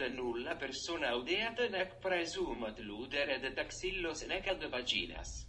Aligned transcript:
ad 0.00 0.14
nulla 0.14 0.56
persona 0.56 1.10
audeat 1.10 1.58
nec 1.70 2.00
praesumat 2.00 2.78
ludere 2.80 3.38
de 3.38 3.50
taxillos 3.52 4.24
nec 4.26 4.48
ad 4.48 4.62
vaginas. 4.70 5.46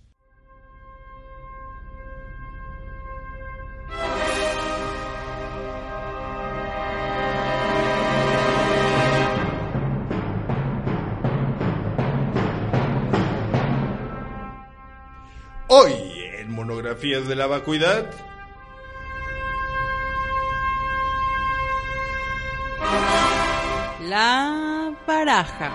Hoy 15.67 15.93
en 16.39 16.51
Monografías 16.51 17.27
de 17.27 17.35
la 17.35 17.47
Vacuidad. 17.47 18.30
La 24.11 24.93
baraja. 25.07 25.71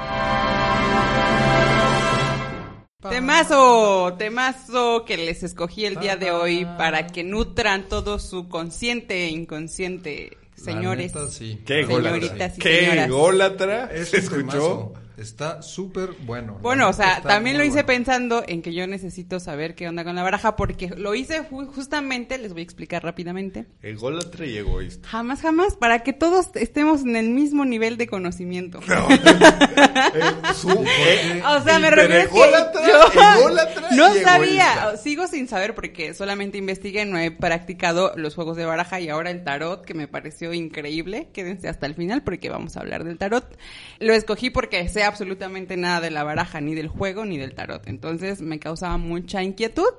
Temazo, 3.08 4.14
temazo 4.18 5.06
que 5.06 5.16
les 5.16 5.42
escogí 5.42 5.86
el 5.86 5.96
día 5.96 6.16
de 6.18 6.32
hoy 6.32 6.66
para 6.76 7.06
que 7.06 7.24
nutran 7.24 7.88
todo 7.88 8.18
su 8.18 8.50
consciente 8.50 9.24
e 9.24 9.30
inconsciente, 9.30 10.36
señores. 10.54 11.14
La 11.14 11.22
neta, 11.22 11.32
sí. 11.32 11.62
Qué 11.64 11.86
Señoritas 11.86 12.30
gólatra. 12.34 12.54
y 12.56 12.58
Qué 12.58 12.80
señoras. 12.80 13.08
gólatra. 13.08 13.84
Es 13.94 14.08
¿Se 14.10 14.18
escuchó? 14.18 14.92
Está 15.16 15.62
súper 15.62 16.10
bueno. 16.26 16.58
Bueno, 16.60 16.88
o 16.88 16.92
sea, 16.92 17.16
está 17.16 17.28
también 17.28 17.56
lo 17.56 17.64
hice 17.64 17.74
bueno. 17.82 17.86
pensando 17.86 18.44
en 18.46 18.60
que 18.60 18.74
yo 18.74 18.86
necesito 18.86 19.40
saber 19.40 19.74
qué 19.74 19.88
onda 19.88 20.04
con 20.04 20.14
la 20.14 20.22
baraja, 20.22 20.56
porque 20.56 20.88
lo 20.96 21.14
hice 21.14 21.42
ju- 21.48 21.66
justamente, 21.72 22.36
les 22.38 22.52
voy 22.52 22.60
a 22.60 22.64
explicar 22.64 23.02
rápidamente. 23.02 23.66
Ególatra 23.82 24.44
y 24.44 24.58
egoísta. 24.58 25.08
Jamás, 25.08 25.40
jamás, 25.40 25.74
para 25.76 26.00
que 26.00 26.12
todos 26.12 26.48
estemos 26.54 27.02
en 27.02 27.16
el 27.16 27.30
mismo 27.30 27.64
nivel 27.64 27.96
de 27.96 28.06
conocimiento. 28.08 28.80
Su- 30.54 30.70
eh, 30.86 31.42
O 31.46 31.62
sea, 31.62 31.78
me 31.78 31.90
refiero 31.90 32.22
ególatra, 32.22 32.80
yo 32.86 33.38
ególatra 33.38 33.88
no 33.92 34.16
y 34.16 34.20
sabía, 34.20 34.72
egoísta. 34.74 34.96
sigo 34.98 35.26
sin 35.26 35.48
saber 35.48 35.74
porque 35.74 36.14
solamente 36.14 36.58
investigué, 36.58 37.04
no 37.04 37.18
he 37.18 37.30
practicado 37.30 38.12
los 38.16 38.34
juegos 38.34 38.56
de 38.56 38.64
baraja 38.66 39.00
y 39.00 39.08
ahora 39.08 39.30
el 39.30 39.44
tarot, 39.44 39.84
que 39.84 39.94
me 39.94 40.08
pareció 40.08 40.52
increíble. 40.52 41.28
Quédense 41.32 41.68
hasta 41.68 41.86
el 41.86 41.94
final 41.94 42.22
porque 42.22 42.48
vamos 42.50 42.76
a 42.76 42.80
hablar 42.80 43.04
del 43.04 43.18
tarot. 43.18 43.56
Lo 43.98 44.12
escogí 44.12 44.50
porque 44.50 44.88
sé 44.88 45.04
absolutamente 45.06 45.76
nada 45.76 46.00
de 46.00 46.10
la 46.10 46.24
baraja, 46.24 46.60
ni 46.60 46.74
del 46.74 46.88
juego, 46.88 47.24
ni 47.24 47.38
del 47.38 47.54
tarot. 47.54 47.86
Entonces 47.86 48.40
me 48.40 48.58
causaba 48.58 48.96
mucha 48.96 49.42
inquietud. 49.42 49.94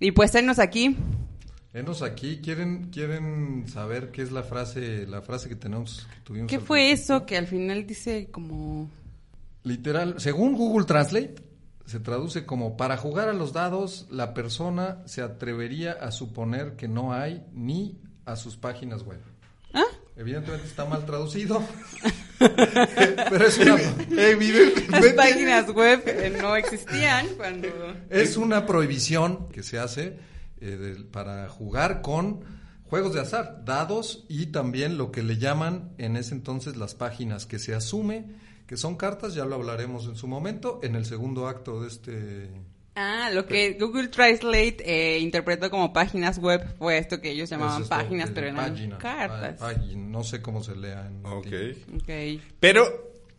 Y 0.00 0.12
pues 0.12 0.34
enos 0.34 0.58
aquí. 0.58 0.96
Venos 1.72 2.02
aquí, 2.02 2.40
¿quieren, 2.40 2.90
quieren 2.90 3.66
saber 3.66 4.12
qué 4.12 4.22
es 4.22 4.30
la 4.30 4.44
frase, 4.44 5.08
la 5.08 5.22
frase 5.22 5.48
que 5.48 5.56
tenemos, 5.56 6.06
que 6.14 6.20
tuvimos 6.20 6.48
¿Qué 6.48 6.60
fue 6.60 6.86
principio? 6.86 7.16
eso 7.16 7.26
que 7.26 7.36
al 7.36 7.48
final 7.48 7.84
dice 7.84 8.28
como... 8.30 8.88
Literal, 9.64 10.20
según 10.20 10.54
Google 10.54 10.86
Translate, 10.86 11.34
se 11.84 11.98
traduce 11.98 12.46
como 12.46 12.76
para 12.76 12.96
jugar 12.96 13.28
a 13.28 13.32
los 13.32 13.52
dados, 13.52 14.06
la 14.10 14.34
persona 14.34 15.02
se 15.06 15.20
atrevería 15.22 15.92
a 15.92 16.12
suponer 16.12 16.76
que 16.76 16.86
no 16.86 17.12
hay 17.12 17.44
ni 17.52 17.98
a 18.24 18.36
sus 18.36 18.56
páginas 18.56 19.02
web. 19.02 19.20
Evidentemente 20.16 20.66
está 20.68 20.84
mal 20.84 21.04
traducido, 21.04 21.62
pero 22.38 23.46
es 23.46 23.58
una, 23.58 23.74
Las 23.76 24.10
Evidentemente. 24.10 25.10
páginas 25.14 25.70
web 25.72 26.02
eh, 26.06 26.36
no 26.40 26.54
existían 26.56 27.26
cuando... 27.36 27.68
es 28.10 28.36
una 28.36 28.64
prohibición 28.66 29.48
que 29.48 29.62
se 29.62 29.78
hace 29.78 30.16
eh, 30.60 30.66
del- 30.76 31.04
para 31.06 31.48
jugar 31.48 32.00
con 32.00 32.42
juegos 32.84 33.14
de 33.14 33.20
azar, 33.22 33.62
dados 33.64 34.24
y 34.28 34.46
también 34.46 34.98
lo 34.98 35.10
que 35.10 35.22
le 35.24 35.38
llaman 35.38 35.92
en 35.98 36.16
ese 36.16 36.34
entonces 36.34 36.76
las 36.76 36.94
páginas, 36.94 37.44
que 37.46 37.58
se 37.58 37.74
asume 37.74 38.26
que 38.68 38.76
son 38.78 38.96
cartas, 38.96 39.34
ya 39.34 39.44
lo 39.44 39.56
hablaremos 39.56 40.06
en 40.06 40.14
su 40.16 40.26
momento, 40.26 40.80
en 40.82 40.94
el 40.94 41.04
segundo 41.04 41.48
acto 41.48 41.82
de 41.82 41.88
este 41.88 42.50
Ah, 42.96 43.30
lo 43.32 43.46
que 43.46 43.72
Google 43.72 44.06
Translate 44.08 44.76
eh, 44.84 45.18
interpretó 45.18 45.68
como 45.68 45.92
páginas 45.92 46.38
web 46.38 46.64
fue 46.78 46.98
esto 46.98 47.20
que 47.20 47.30
ellos 47.30 47.50
llamaban 47.50 47.82
Es 47.82 47.88
páginas, 47.88 48.30
pero 48.32 48.46
eran 48.46 48.72
página, 48.72 48.98
cartas. 48.98 49.58
página, 49.58 50.08
no 50.08 50.22
sé 50.22 50.40
cómo 50.40 50.62
se 50.62 50.76
lea 50.76 51.06
en 51.06 51.26
Ok. 51.26 52.38
Pero, 52.60 52.84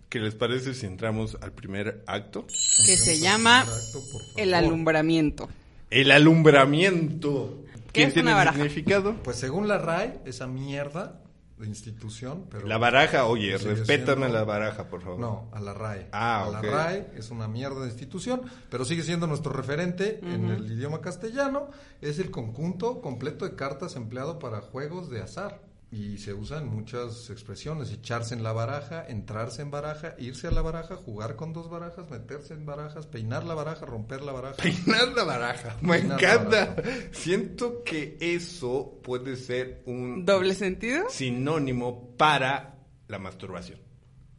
¿qué 0.09 0.19
les 0.19 0.35
parece 0.35 0.73
si 0.73 0.85
entramos 0.85 1.37
al 1.41 1.53
primer 1.53 2.03
acto? 2.05 2.45
Que 2.47 2.97
se 2.97 3.19
llama 3.19 3.61
acto, 3.61 4.01
el 4.35 4.53
alumbramiento. 4.53 5.47
El 5.89 6.11
alumbramiento. 6.11 7.63
¿Qué 7.87 7.91
¿Quién 8.01 8.07
es 8.09 8.13
tiene 8.13 8.29
una 8.29 8.37
baraja? 8.37 8.57
significado? 8.57 9.15
Pues 9.23 9.37
según 9.37 9.69
la 9.69 9.77
RAE, 9.77 10.19
esa 10.25 10.47
mierda 10.47 11.21
institución, 11.63 12.47
pero 12.49 12.67
La 12.67 12.77
baraja, 12.77 13.25
oye, 13.27 13.57
respétame 13.57 14.23
siendo- 14.25 14.27
la 14.39 14.43
baraja, 14.43 14.89
por 14.89 15.01
favor. 15.01 15.19
No, 15.19 15.49
a 15.53 15.59
la 15.61 15.73
RAE. 15.73 16.09
Ah, 16.11 16.45
a. 16.45 16.49
La 16.51 16.61
RAE 16.61 17.11
es 17.15 17.29
una 17.31 17.47
mierda 17.47 17.79
de 17.81 17.87
institución, 17.87 18.41
pero 18.69 18.83
sigue 18.83 19.03
siendo 19.03 19.25
nuestro 19.27 19.53
referente 19.53 20.19
en 20.21 20.49
el 20.49 20.69
idioma 20.71 20.99
castellano. 21.01 21.69
Es 22.01 22.19
el 22.19 22.29
conjunto 22.31 22.99
completo 23.01 23.45
de 23.45 23.55
cartas 23.55 23.95
empleado 23.95 24.37
para 24.39 24.59
juegos 24.61 25.09
de 25.09 25.21
azar. 25.21 25.61
Y 25.91 26.17
se 26.17 26.33
usan 26.33 26.67
muchas 26.67 27.29
expresiones, 27.29 27.91
echarse 27.91 28.33
en 28.33 28.43
la 28.43 28.51
baraja, 28.51 29.05
entrarse 29.07 29.61
en 29.61 29.71
baraja, 29.71 30.15
irse 30.17 30.47
a 30.47 30.51
la 30.51 30.61
baraja, 30.61 30.95
jugar 30.97 31.35
con 31.35 31.53
dos 31.53 31.69
barajas, 31.69 32.09
meterse 32.09 32.53
en 32.53 32.65
barajas, 32.65 33.05
peinar 33.07 33.43
la 33.45 33.53
baraja, 33.53 33.85
romper 33.85 34.21
la 34.21 34.33
baraja. 34.33 34.55
Peinar 34.61 35.09
la 35.15 35.23
baraja. 35.23 35.77
Me 35.81 35.99
Peinar 35.99 36.19
encanta. 36.21 36.65
baraja. 36.75 36.81
Siento 37.11 37.83
que 37.83 38.17
eso 38.19 38.99
puede 39.03 39.37
ser 39.37 39.83
un 39.85 40.25
¿Doble 40.25 40.55
sentido? 40.55 41.05
sinónimo 41.09 42.15
para 42.17 42.79
la 43.07 43.19
masturbación. 43.19 43.79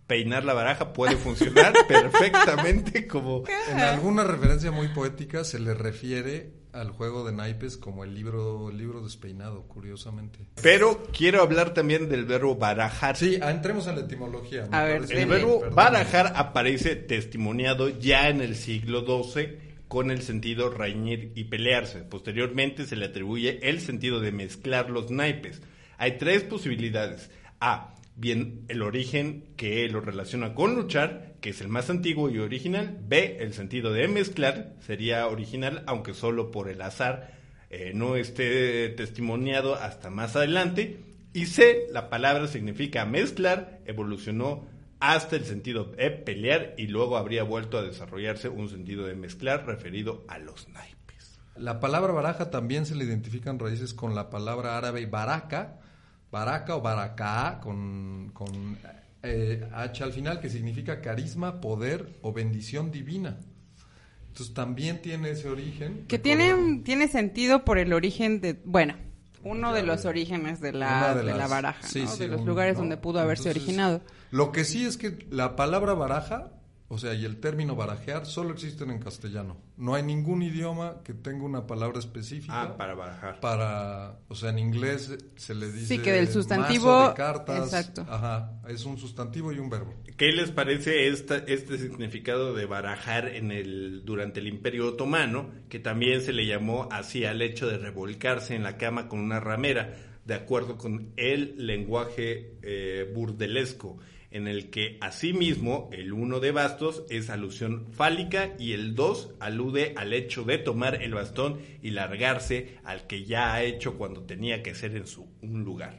Peinar 0.06 0.44
la 0.44 0.52
baraja 0.52 0.92
puede 0.92 1.16
funcionar 1.16 1.72
perfectamente 1.88 3.06
como... 3.06 3.44
En 3.70 3.80
alguna 3.80 4.24
referencia 4.24 4.70
muy 4.72 4.88
poética 4.88 5.42
se 5.42 5.58
le 5.58 5.74
refiere 5.74 6.52
al 6.76 6.90
juego 6.90 7.24
de 7.26 7.32
naipes 7.32 7.76
como 7.76 8.04
el 8.04 8.14
libro, 8.14 8.70
libro 8.70 9.00
despeinado, 9.02 9.62
curiosamente. 9.62 10.38
Pero 10.62 11.02
quiero 11.12 11.42
hablar 11.42 11.74
también 11.74 12.08
del 12.08 12.24
verbo 12.24 12.54
barajar. 12.56 13.16
Sí, 13.16 13.38
entremos 13.42 13.86
a 13.86 13.94
la 13.94 14.02
etimología. 14.02 14.68
A 14.70 14.84
ver, 14.84 15.02
El 15.10 15.26
verbo 15.26 15.60
perdón. 15.60 15.74
barajar 15.74 16.32
aparece 16.36 16.96
testimoniado 16.96 17.88
ya 17.88 18.28
en 18.28 18.40
el 18.40 18.56
siglo 18.56 19.04
XII 19.24 19.58
con 19.88 20.10
el 20.10 20.22
sentido 20.22 20.70
reñir 20.70 21.32
y 21.34 21.44
pelearse. 21.44 22.02
Posteriormente 22.02 22.86
se 22.86 22.96
le 22.96 23.06
atribuye 23.06 23.68
el 23.68 23.80
sentido 23.80 24.20
de 24.20 24.32
mezclar 24.32 24.90
los 24.90 25.10
naipes. 25.10 25.62
Hay 25.98 26.18
tres 26.18 26.42
posibilidades. 26.42 27.30
A. 27.60 27.94
Bien, 28.18 28.64
el 28.68 28.80
origen 28.80 29.44
que 29.58 29.86
lo 29.90 30.00
relaciona 30.00 30.54
con 30.54 30.74
luchar, 30.74 31.34
que 31.42 31.50
es 31.50 31.60
el 31.60 31.68
más 31.68 31.90
antiguo 31.90 32.30
y 32.30 32.38
original. 32.38 32.98
B. 33.02 33.36
El 33.40 33.52
sentido 33.52 33.92
de 33.92 34.08
mezclar 34.08 34.74
sería 34.80 35.26
original, 35.26 35.84
aunque 35.86 36.14
solo 36.14 36.50
por 36.50 36.70
el 36.70 36.80
azar 36.80 37.36
eh, 37.68 37.92
no 37.94 38.16
esté 38.16 38.88
testimoniado 38.88 39.74
hasta 39.74 40.08
más 40.08 40.34
adelante. 40.34 40.98
Y 41.34 41.44
C, 41.44 41.88
la 41.90 42.08
palabra 42.08 42.48
significa 42.48 43.04
mezclar, 43.04 43.80
evolucionó 43.84 44.66
hasta 44.98 45.36
el 45.36 45.44
sentido 45.44 45.84
de 45.84 46.10
pelear 46.10 46.72
y 46.78 46.86
luego 46.86 47.18
habría 47.18 47.42
vuelto 47.42 47.76
a 47.76 47.82
desarrollarse 47.82 48.48
un 48.48 48.70
sentido 48.70 49.04
de 49.04 49.14
mezclar 49.14 49.66
referido 49.66 50.24
a 50.28 50.38
los 50.38 50.70
naipes. 50.70 51.38
La 51.54 51.80
palabra 51.80 52.14
baraja 52.14 52.50
también 52.50 52.86
se 52.86 52.94
le 52.94 53.04
identifican 53.04 53.58
raíces 53.58 53.92
con 53.92 54.14
la 54.14 54.30
palabra 54.30 54.78
árabe 54.78 55.04
baraka, 55.04 55.80
baraka 56.38 56.76
o 56.76 56.80
baraka 56.82 57.60
con, 57.62 58.30
con 58.34 58.76
eh, 59.22 59.66
H 59.72 60.04
al 60.04 60.12
final, 60.12 60.38
que 60.40 60.50
significa 60.50 61.00
carisma, 61.00 61.60
poder 61.60 62.18
o 62.22 62.32
bendición 62.32 62.90
divina. 62.90 63.38
Entonces 64.28 64.54
también 64.54 65.00
tiene 65.00 65.30
ese 65.30 65.48
origen. 65.48 66.04
Que 66.08 66.18
tiene, 66.18 66.82
tiene 66.84 67.08
sentido 67.08 67.64
por 67.64 67.78
el 67.78 67.92
origen 67.94 68.40
de... 68.42 68.60
Bueno, 68.64 68.94
uno 69.42 69.70
Ya 69.70 69.76
de 69.76 69.82
los 69.84 70.04
orígenes 70.04 70.60
de 70.60 70.72
la, 70.72 71.14
de 71.14 71.22
la 71.24 71.46
baraja, 71.46 71.82
sí, 71.86 72.02
¿no? 72.02 72.08
sí, 72.10 72.18
de 72.18 72.28
los 72.28 72.40
un- 72.42 72.46
lugares 72.46 72.74
¿no? 72.74 72.80
donde 72.80 72.96
pudo 72.98 73.18
haberse 73.20 73.48
Entonces, 73.48 73.62
originado. 73.62 74.00
Lo 74.30 74.52
que 74.52 74.64
sí 74.64 74.84
es 74.84 74.96
que 74.98 75.26
la 75.30 75.56
palabra 75.56 75.94
baraja, 75.94 76.50
o 76.88 76.98
sea, 76.98 77.14
y 77.14 77.24
el 77.24 77.38
término 77.40 77.74
barajear, 77.74 78.26
solo 78.26 78.52
existen 78.52 78.90
en 78.92 79.00
castellano. 79.00 79.56
No 79.76 79.94
hay 79.94 80.02
ningún 80.04 80.42
idioma 80.42 81.02
que 81.02 81.14
tenga 81.14 81.44
una 81.44 81.66
palabra 81.66 81.98
específica. 81.98 82.62
Ah, 82.62 82.76
para 82.76 82.94
barajar. 82.94 83.40
para, 83.40 84.18
o 84.28 84.34
sea, 84.36 84.50
en 84.50 84.60
inglés 84.60 85.16
se 85.34 85.54
le 85.54 85.72
dice 85.72 85.86
Sí, 85.96 85.98
que 85.98 86.12
del 86.12 86.26
mazo 86.26 86.40
sustantivo- 86.42 87.08
de 87.08 87.14
cartas, 87.14 87.64
exacto. 87.64 88.06
ajá, 88.08 88.60
es 88.68 88.84
un 88.84 88.98
sustantivo 88.98 89.52
y 89.52 89.58
un 89.58 89.68
verbo. 89.68 89.94
¿Qué 90.16 90.32
les 90.32 90.50
parece 90.52 91.08
esta, 91.08 91.36
este 91.38 91.76
significado 91.76 92.54
de 92.54 92.66
barajar 92.66 93.28
en 93.28 93.50
el, 93.50 94.02
durante 94.04 94.40
el 94.40 94.46
Imperio 94.46 94.86
Otomano, 94.88 95.50
que 95.68 95.78
también 95.80 96.20
se 96.20 96.32
le 96.32 96.46
llamó 96.46 96.88
así 96.92 97.24
al 97.24 97.42
hecho 97.42 97.66
de 97.66 97.78
revolcarse 97.78 98.54
en 98.54 98.62
la 98.62 98.76
cama 98.78 99.08
con 99.08 99.18
una 99.20 99.40
ramera, 99.40 99.94
de 100.24 100.34
acuerdo 100.34 100.76
con 100.78 101.12
el 101.16 101.54
lenguaje 101.66 102.56
eh, 102.62 103.10
burdelesco, 103.14 103.98
en 104.36 104.46
el 104.48 104.70
que 104.70 104.98
asimismo 105.00 105.88
el 105.92 106.12
uno 106.12 106.40
de 106.40 106.52
bastos 106.52 107.02
es 107.10 107.30
alusión 107.30 107.86
fálica 107.92 108.50
y 108.58 108.72
el 108.72 108.94
dos 108.94 109.30
alude 109.40 109.94
al 109.96 110.12
hecho 110.12 110.44
de 110.44 110.58
tomar 110.58 111.02
el 111.02 111.14
bastón 111.14 111.58
y 111.82 111.90
largarse 111.90 112.76
al 112.84 113.06
que 113.06 113.24
ya 113.24 113.54
ha 113.54 113.62
hecho 113.62 113.96
cuando 113.98 114.22
tenía 114.22 114.62
que 114.62 114.74
ser 114.74 114.94
en 114.96 115.06
su 115.06 115.26
un 115.42 115.64
lugar. 115.64 115.98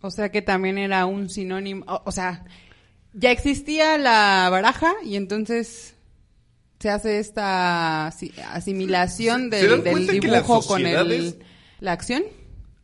O 0.00 0.10
sea 0.10 0.30
que 0.30 0.42
también 0.42 0.78
era 0.78 1.06
un 1.06 1.28
sinónimo, 1.28 1.84
o, 1.86 2.02
o 2.06 2.12
sea, 2.12 2.44
ya 3.12 3.30
existía 3.30 3.98
la 3.98 4.48
baraja 4.50 4.92
y 5.04 5.16
entonces 5.16 5.94
se 6.80 6.90
hace 6.90 7.18
esta 7.20 8.06
asi- 8.08 8.32
asimilación 8.52 9.50
¿Se- 9.50 9.60
se 9.60 9.62
del, 9.62 9.70
dan 9.70 9.82
del 9.84 9.92
cuenta 9.92 10.12
que 10.18 10.28
las 10.28 10.42
dibujo 10.42 10.66
con 10.66 10.86
el, 10.86 11.38
la 11.80 11.92
acción. 11.92 12.22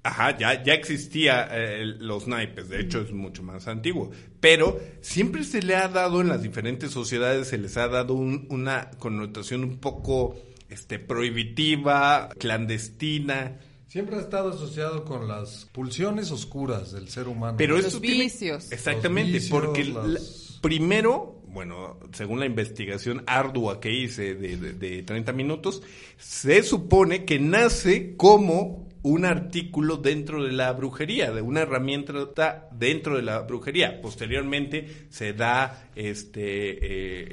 Ajá, 0.02 0.38
ya, 0.38 0.62
ya 0.62 0.74
existía 0.74 1.48
eh, 1.50 1.84
los 1.84 2.28
naipes, 2.28 2.68
de 2.68 2.80
hecho 2.80 3.00
es 3.00 3.12
mucho 3.12 3.42
más 3.42 3.66
antiguo, 3.68 4.10
pero 4.40 4.80
siempre 5.00 5.44
se 5.44 5.60
le 5.60 5.74
ha 5.76 5.88
dado 5.88 6.20
en 6.20 6.28
las 6.28 6.42
diferentes 6.42 6.92
sociedades, 6.92 7.48
se 7.48 7.58
les 7.58 7.76
ha 7.76 7.88
dado 7.88 8.14
un- 8.14 8.46
una 8.50 8.90
connotación 8.98 9.64
un 9.64 9.78
poco 9.78 10.36
este, 10.70 10.98
prohibitiva, 10.98 12.28
clandestina, 12.38 13.56
Siempre 13.88 14.16
ha 14.16 14.20
estado 14.20 14.50
asociado 14.50 15.02
con 15.06 15.26
las 15.28 15.64
pulsiones 15.72 16.30
oscuras 16.30 16.92
del 16.92 17.08
ser 17.08 17.26
humano. 17.26 17.56
pero 17.56 17.76
Los 17.76 17.86
esto 17.86 18.00
tiene- 18.02 18.16
exactamente, 18.70 19.32
Los 19.32 19.42
vicios, 19.42 19.60
porque 19.64 19.84
las- 19.84 20.06
la- 20.06 20.20
primero, 20.60 21.40
bueno, 21.48 21.98
según 22.12 22.38
la 22.38 22.44
investigación 22.44 23.22
ardua 23.26 23.80
que 23.80 23.90
hice 23.90 24.34
de, 24.34 24.58
de- 24.58 24.72
de 24.74 25.02
30 25.04 25.32
minutos, 25.32 25.82
se 26.18 26.62
supone 26.64 27.24
que 27.24 27.38
nace 27.38 28.14
como 28.16 28.87
un 29.02 29.24
artículo 29.24 29.96
dentro 29.96 30.42
de 30.44 30.52
la 30.52 30.72
brujería, 30.72 31.30
de 31.32 31.40
una 31.42 31.60
herramienta 31.60 32.68
dentro 32.72 33.16
de 33.16 33.22
la 33.22 33.40
brujería. 33.40 34.00
Posteriormente 34.00 35.06
se 35.08 35.32
da 35.32 35.88
este 35.94 36.42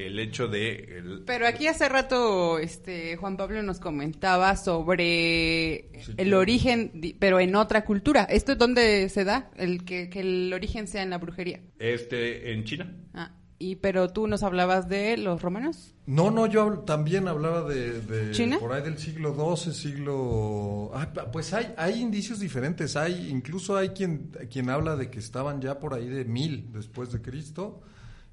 eh, 0.04 0.08
el 0.08 0.20
hecho 0.20 0.48
de 0.48 0.98
el- 0.98 1.24
Pero 1.26 1.48
aquí 1.48 1.68
hace 1.68 1.90
rato 1.90 2.60
este 2.60 3.16
Juan 3.18 3.38
Pablo 3.38 3.64
nos 3.64 3.80
comentaba 3.80 4.56
sobre 4.56 5.90
Sí, 6.04 6.12
el 6.18 6.28
claro. 6.28 6.40
origen, 6.40 6.92
pero 7.20 7.40
en 7.40 7.56
otra 7.56 7.84
cultura. 7.86 8.24
¿Esto 8.24 8.52
es 8.54 8.58
dónde 8.58 9.10
se 9.10 9.24
da? 9.24 9.50
El 9.58 9.84
que, 9.86 10.10
que 10.10 10.20
el 10.22 10.52
origen 10.54 10.88
sea 10.88 11.04
en 11.04 11.10
la 11.10 11.18
brujería. 11.18 11.62
este 11.80 12.54
en 12.54 12.64
China. 12.64 12.94
Ah, 13.14 13.32
y 13.58 13.78
pero 13.78 14.10
tú 14.10 14.28
nos 14.28 14.44
hablabas 14.44 14.90
de 14.90 15.18
los 15.18 15.42
romanos. 15.42 15.94
No, 16.06 16.30
no, 16.30 16.46
yo 16.46 16.80
también 16.80 17.28
hablaba 17.28 17.64
de, 17.64 18.02
de 18.02 18.32
¿China? 18.32 18.58
por 18.60 18.74
ahí 18.74 18.84
del 18.84 18.98
siglo 18.98 19.56
XII, 19.56 19.74
siglo... 19.74 20.92
Ah, 20.94 21.12
pues 21.32 21.54
hay, 21.54 21.74
hay 21.78 22.02
indicios 22.02 22.40
diferentes, 22.40 22.96
hay 22.96 23.30
incluso 23.30 23.78
hay 23.78 23.90
quien, 23.90 24.32
quien 24.52 24.70
habla 24.70 24.96
de 24.96 25.10
que 25.10 25.20
estaban 25.20 25.62
ya 25.62 25.80
por 25.80 25.94
ahí 25.94 26.08
de 26.08 26.26
mil 26.26 26.72
después 26.74 27.12
de 27.12 27.22
Cristo, 27.22 27.82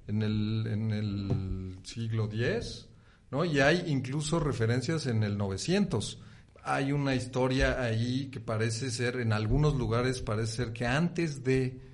en 0.06 0.22
el, 0.22 0.66
en 0.66 0.90
el 0.90 1.78
siglo 1.84 2.28
X, 2.32 2.88
¿no? 3.30 3.44
Y 3.44 3.60
hay 3.60 3.84
incluso 3.86 4.40
referencias 4.40 5.06
en 5.06 5.22
el 5.22 5.38
900. 5.38 6.20
Hay 6.64 6.92
una 6.92 7.14
historia 7.14 7.80
ahí 7.80 8.28
que 8.30 8.40
parece 8.40 8.90
ser, 8.90 9.16
en 9.16 9.32
algunos 9.32 9.74
lugares 9.74 10.20
parece 10.20 10.64
ser 10.64 10.72
que 10.72 10.86
antes 10.86 11.42
de 11.44 11.91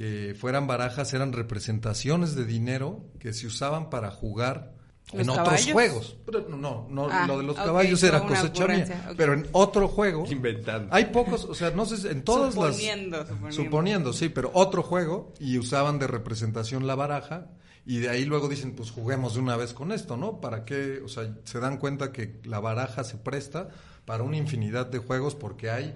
que 0.00 0.34
fueran 0.34 0.66
barajas 0.66 1.12
eran 1.12 1.34
representaciones 1.34 2.34
de 2.34 2.46
dinero 2.46 3.04
que 3.18 3.34
se 3.34 3.46
usaban 3.46 3.90
para 3.90 4.10
jugar 4.10 4.72
¿Los 5.12 5.22
en 5.24 5.28
otros 5.28 5.44
caballos? 5.46 5.72
juegos. 5.74 6.16
Pero 6.24 6.48
no, 6.48 6.86
no, 6.88 7.08
Ah, 7.10 7.26
lo 7.26 7.36
de 7.36 7.44
los 7.44 7.54
caballos 7.56 8.02
era 8.02 8.22
una 8.22 8.28
cosecha 8.28 8.62
ocurrencia, 8.64 8.94
mía. 8.94 9.06
ok. 9.10 9.14
Pero 9.18 9.34
en 9.34 9.46
otro 9.52 9.88
juego 9.88 10.24
Inventando. 10.30 10.88
hay 10.94 11.04
pocos, 11.06 11.44
o 11.44 11.54
sea, 11.54 11.72
no 11.72 11.84
sé, 11.84 12.10
en 12.10 12.22
todas 12.24 12.54
Suponiendo, 12.54 13.18
las... 13.18 13.28
suponiendo. 13.28 13.62
Suponiendo, 13.62 14.12
sí, 14.14 14.30
pero 14.30 14.50
otro 14.54 14.82
juego 14.82 15.34
y 15.38 15.58
usaban 15.58 15.98
de 15.98 16.06
representación 16.06 16.86
la 16.86 16.94
baraja 16.94 17.48
y 17.84 17.98
de 17.98 18.08
ahí 18.08 18.24
luego 18.24 18.48
dicen, 18.48 18.72
pues 18.74 18.90
juguemos 18.90 19.34
de 19.34 19.40
una 19.40 19.58
vez 19.58 19.74
con 19.74 19.92
esto, 19.92 20.16
¿no? 20.16 20.40
¿Para 20.40 20.64
qué? 20.64 21.02
O 21.04 21.08
sea, 21.08 21.28
se 21.44 21.60
dan 21.60 21.76
cuenta 21.76 22.10
que 22.10 22.40
la 22.44 22.58
baraja 22.60 23.04
se 23.04 23.18
presta 23.18 23.68
para 24.06 24.22
una 24.22 24.38
infinidad 24.38 24.86
de 24.86 24.96
juegos 24.98 25.34
porque 25.34 25.68
hay 25.70 25.92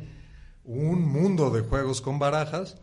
un 0.63 1.09
mundo 1.09 1.49
de 1.49 1.63
juegos 1.63 2.03
con 2.03 2.19
barajas, 2.19 2.77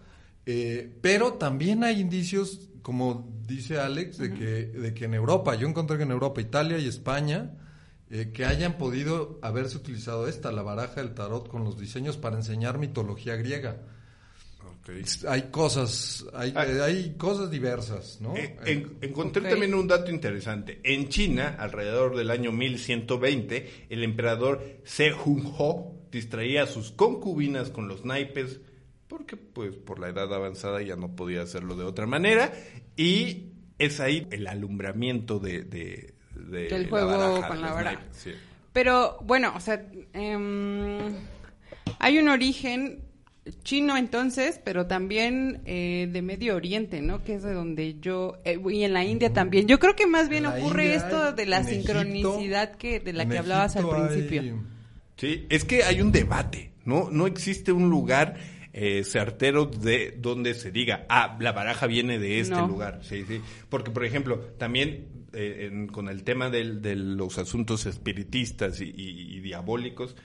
eh, 0.45 0.97
pero 1.01 1.33
también 1.33 1.83
hay 1.83 1.99
indicios, 1.99 2.69
como 2.81 3.29
dice 3.47 3.79
Alex, 3.79 4.17
de, 4.17 4.33
que, 4.33 4.45
de 4.65 4.93
que 4.93 5.05
en 5.05 5.13
Europa, 5.13 5.55
yo 5.55 5.67
encontré 5.67 5.97
que 5.97 6.03
en 6.03 6.11
Europa, 6.11 6.41
Italia 6.41 6.77
y 6.79 6.87
España, 6.87 7.51
eh, 8.09 8.31
que 8.33 8.45
hayan 8.45 8.77
podido 8.77 9.39
haberse 9.41 9.77
utilizado 9.77 10.27
esta, 10.27 10.51
la 10.51 10.63
baraja 10.63 11.01
del 11.01 11.13
tarot, 11.13 11.47
con 11.47 11.63
los 11.63 11.79
diseños 11.79 12.17
para 12.17 12.35
enseñar 12.37 12.77
mitología 12.77 13.35
griega. 13.35 13.81
Hay 15.27 15.43
cosas, 15.51 16.25
hay, 16.33 16.53
Ah. 16.55 16.65
eh, 16.65 16.81
hay 16.81 17.13
cosas 17.17 17.51
diversas, 17.51 18.19
¿no? 18.19 18.33
En- 18.35 18.97
encontré 19.01 19.47
también 19.47 19.75
un 19.75 19.87
dato 19.87 20.09
interesante. 20.11 20.81
En 20.83 21.07
China, 21.07 21.55
alrededor 21.59 22.17
del 22.17 22.31
año 22.31 22.51
1120, 22.51 23.85
el 23.89 24.03
emperador 24.03 24.61
Sejong-ho 24.83 25.93
distraía 26.11 26.63
a 26.63 26.67
sus 26.67 26.91
concubinas 26.91 27.69
con 27.69 27.87
los 27.87 28.03
naipes 28.05 28.59
porque 29.21 29.37
pues 29.37 29.75
por 29.75 29.99
la 29.99 30.09
edad 30.09 30.33
avanzada 30.33 30.81
ya 30.81 30.95
no 30.95 31.15
podía 31.15 31.41
hacerlo 31.41 31.75
de 31.75 31.83
otra 31.85 32.05
manera 32.05 32.51
y 32.97 33.47
es 33.79 33.99
ahí 33.99 34.27
el 34.31 34.47
alumbramiento 34.47 35.39
de, 35.39 35.63
de- 35.63 36.13
de 36.35 36.67
Del 36.69 36.83
la 36.83 36.89
juego 36.89 37.07
baraja, 37.17 37.47
con 37.47 37.61
la 37.61 38.01
sí. 38.11 38.31
Pero 38.73 39.17
bueno, 39.23 39.53
o 39.55 39.59
sea, 39.59 39.85
em, 40.13 40.99
hay 41.99 42.17
un 42.19 42.29
origen 42.29 42.99
chino 43.63 43.97
entonces, 43.97 44.61
pero 44.63 44.85
también 44.87 45.61
eh, 45.65 46.07
de 46.11 46.21
Medio 46.21 46.55
Oriente, 46.55 47.01
¿no? 47.01 47.23
Que 47.23 47.35
es 47.35 47.43
de 47.43 47.53
donde 47.53 47.99
yo 47.99 48.37
eh, 48.45 48.59
y 48.71 48.83
en 48.83 48.93
la 48.93 49.03
India 49.03 49.33
también. 49.33 49.67
Yo 49.67 49.79
creo 49.79 49.95
que 49.95 50.07
más 50.07 50.29
bien 50.29 50.43
la 50.43 50.51
ocurre 50.55 50.83
India 50.85 50.97
esto 50.97 51.31
de 51.33 51.45
la 51.47 51.59
Egipto, 51.61 51.93
sincronicidad 51.93 52.75
que 52.75 52.99
de 52.99 53.13
la 53.13 53.27
que 53.27 53.37
hablabas 53.39 53.75
al 53.75 53.85
hay- 53.85 54.07
principio. 54.07 54.63
Sí, 55.17 55.45
es 55.49 55.65
que 55.65 55.83
hay 55.83 56.01
un 56.01 56.11
debate, 56.11 56.71
¿no? 56.85 57.09
No 57.11 57.27
existe 57.27 57.71
un 57.71 57.89
lugar 57.89 58.35
eh, 58.73 59.03
certero 59.03 59.65
de 59.65 60.15
donde 60.17 60.53
se 60.53 60.71
diga, 60.71 61.05
ah, 61.09 61.37
la 61.39 61.51
baraja 61.51 61.87
viene 61.87 62.19
de 62.19 62.39
este 62.39 62.55
No. 62.55 62.67
lugar. 62.67 62.99
Sí, 63.03 63.25
sí. 63.27 63.41
Porque, 63.69 63.91
por 63.91 64.05
ejemplo, 64.05 64.39
también 64.57 65.07
eh, 65.33 65.69
en- 65.71 65.87
con 65.87 66.09
el 66.09 66.23
tema 66.23 66.49
del- 66.49 66.81
de 66.81 66.95
los 66.95 67.37
asuntos 67.37 67.85
espiritistas 67.85 68.81
y, 68.81 68.85
y- 68.85 69.37
y 69.37 69.39
diabólicos, 69.39 70.15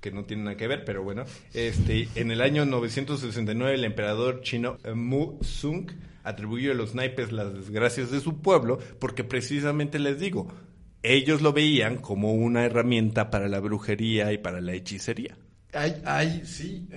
que 0.00 0.10
no 0.10 0.24
tienen 0.24 0.44
nada 0.46 0.56
que 0.56 0.68
ver, 0.68 0.84
pero 0.84 1.02
bueno, 1.02 1.24
este, 1.54 2.08
en 2.14 2.30
el 2.30 2.40
año 2.42 2.64
969 2.66 3.74
el 3.74 3.84
emperador 3.84 4.42
chino 4.42 4.76
eh, 4.84 4.92
Mu 4.92 5.38
Sung 5.42 5.90
atribuyó 6.24 6.72
a 6.72 6.74
los 6.74 6.94
naipes 6.94 7.32
las 7.32 7.54
desgracias 7.54 8.10
de 8.10 8.20
su 8.20 8.40
pueblo 8.42 8.78
porque 8.98 9.24
precisamente 9.24 9.98
les 9.98 10.18
digo, 10.20 10.48
ellos 11.02 11.40
lo 11.42 11.52
veían 11.52 11.96
como 11.96 12.32
una 12.34 12.64
herramienta 12.64 13.30
para 13.30 13.48
la 13.48 13.60
brujería 13.60 14.32
y 14.32 14.38
para 14.38 14.60
la 14.60 14.72
hechicería. 14.74 15.36
Hay, 15.74 16.00
hay, 16.04 16.46
sí. 16.46 16.88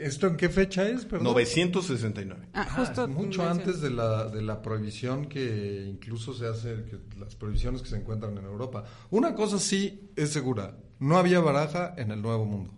¿Esto 0.00 0.26
en 0.26 0.36
qué 0.36 0.48
fecha 0.48 0.88
es? 0.88 1.04
Perdón? 1.04 1.24
969. 1.34 2.48
Ah, 2.54 2.66
Ah, 2.68 2.74
justo 2.76 3.06
mucho 3.08 3.46
antes 3.48 3.80
de 3.80 3.90
la, 3.90 4.26
de 4.28 4.40
la 4.42 4.62
prohibición 4.62 5.26
que 5.26 5.84
incluso 5.88 6.32
se 6.32 6.46
hace, 6.46 6.84
que 6.84 6.98
las 7.18 7.34
prohibiciones 7.36 7.82
que 7.82 7.88
se 7.88 7.96
encuentran 7.96 8.36
en 8.38 8.44
Europa. 8.44 8.84
Una 9.10 9.34
cosa 9.34 9.58
sí 9.58 10.10
es 10.16 10.30
segura, 10.30 10.76
no 10.98 11.18
había 11.18 11.40
baraja 11.40 11.94
en 11.96 12.10
el 12.10 12.22
Nuevo 12.22 12.44
Mundo. 12.46 12.72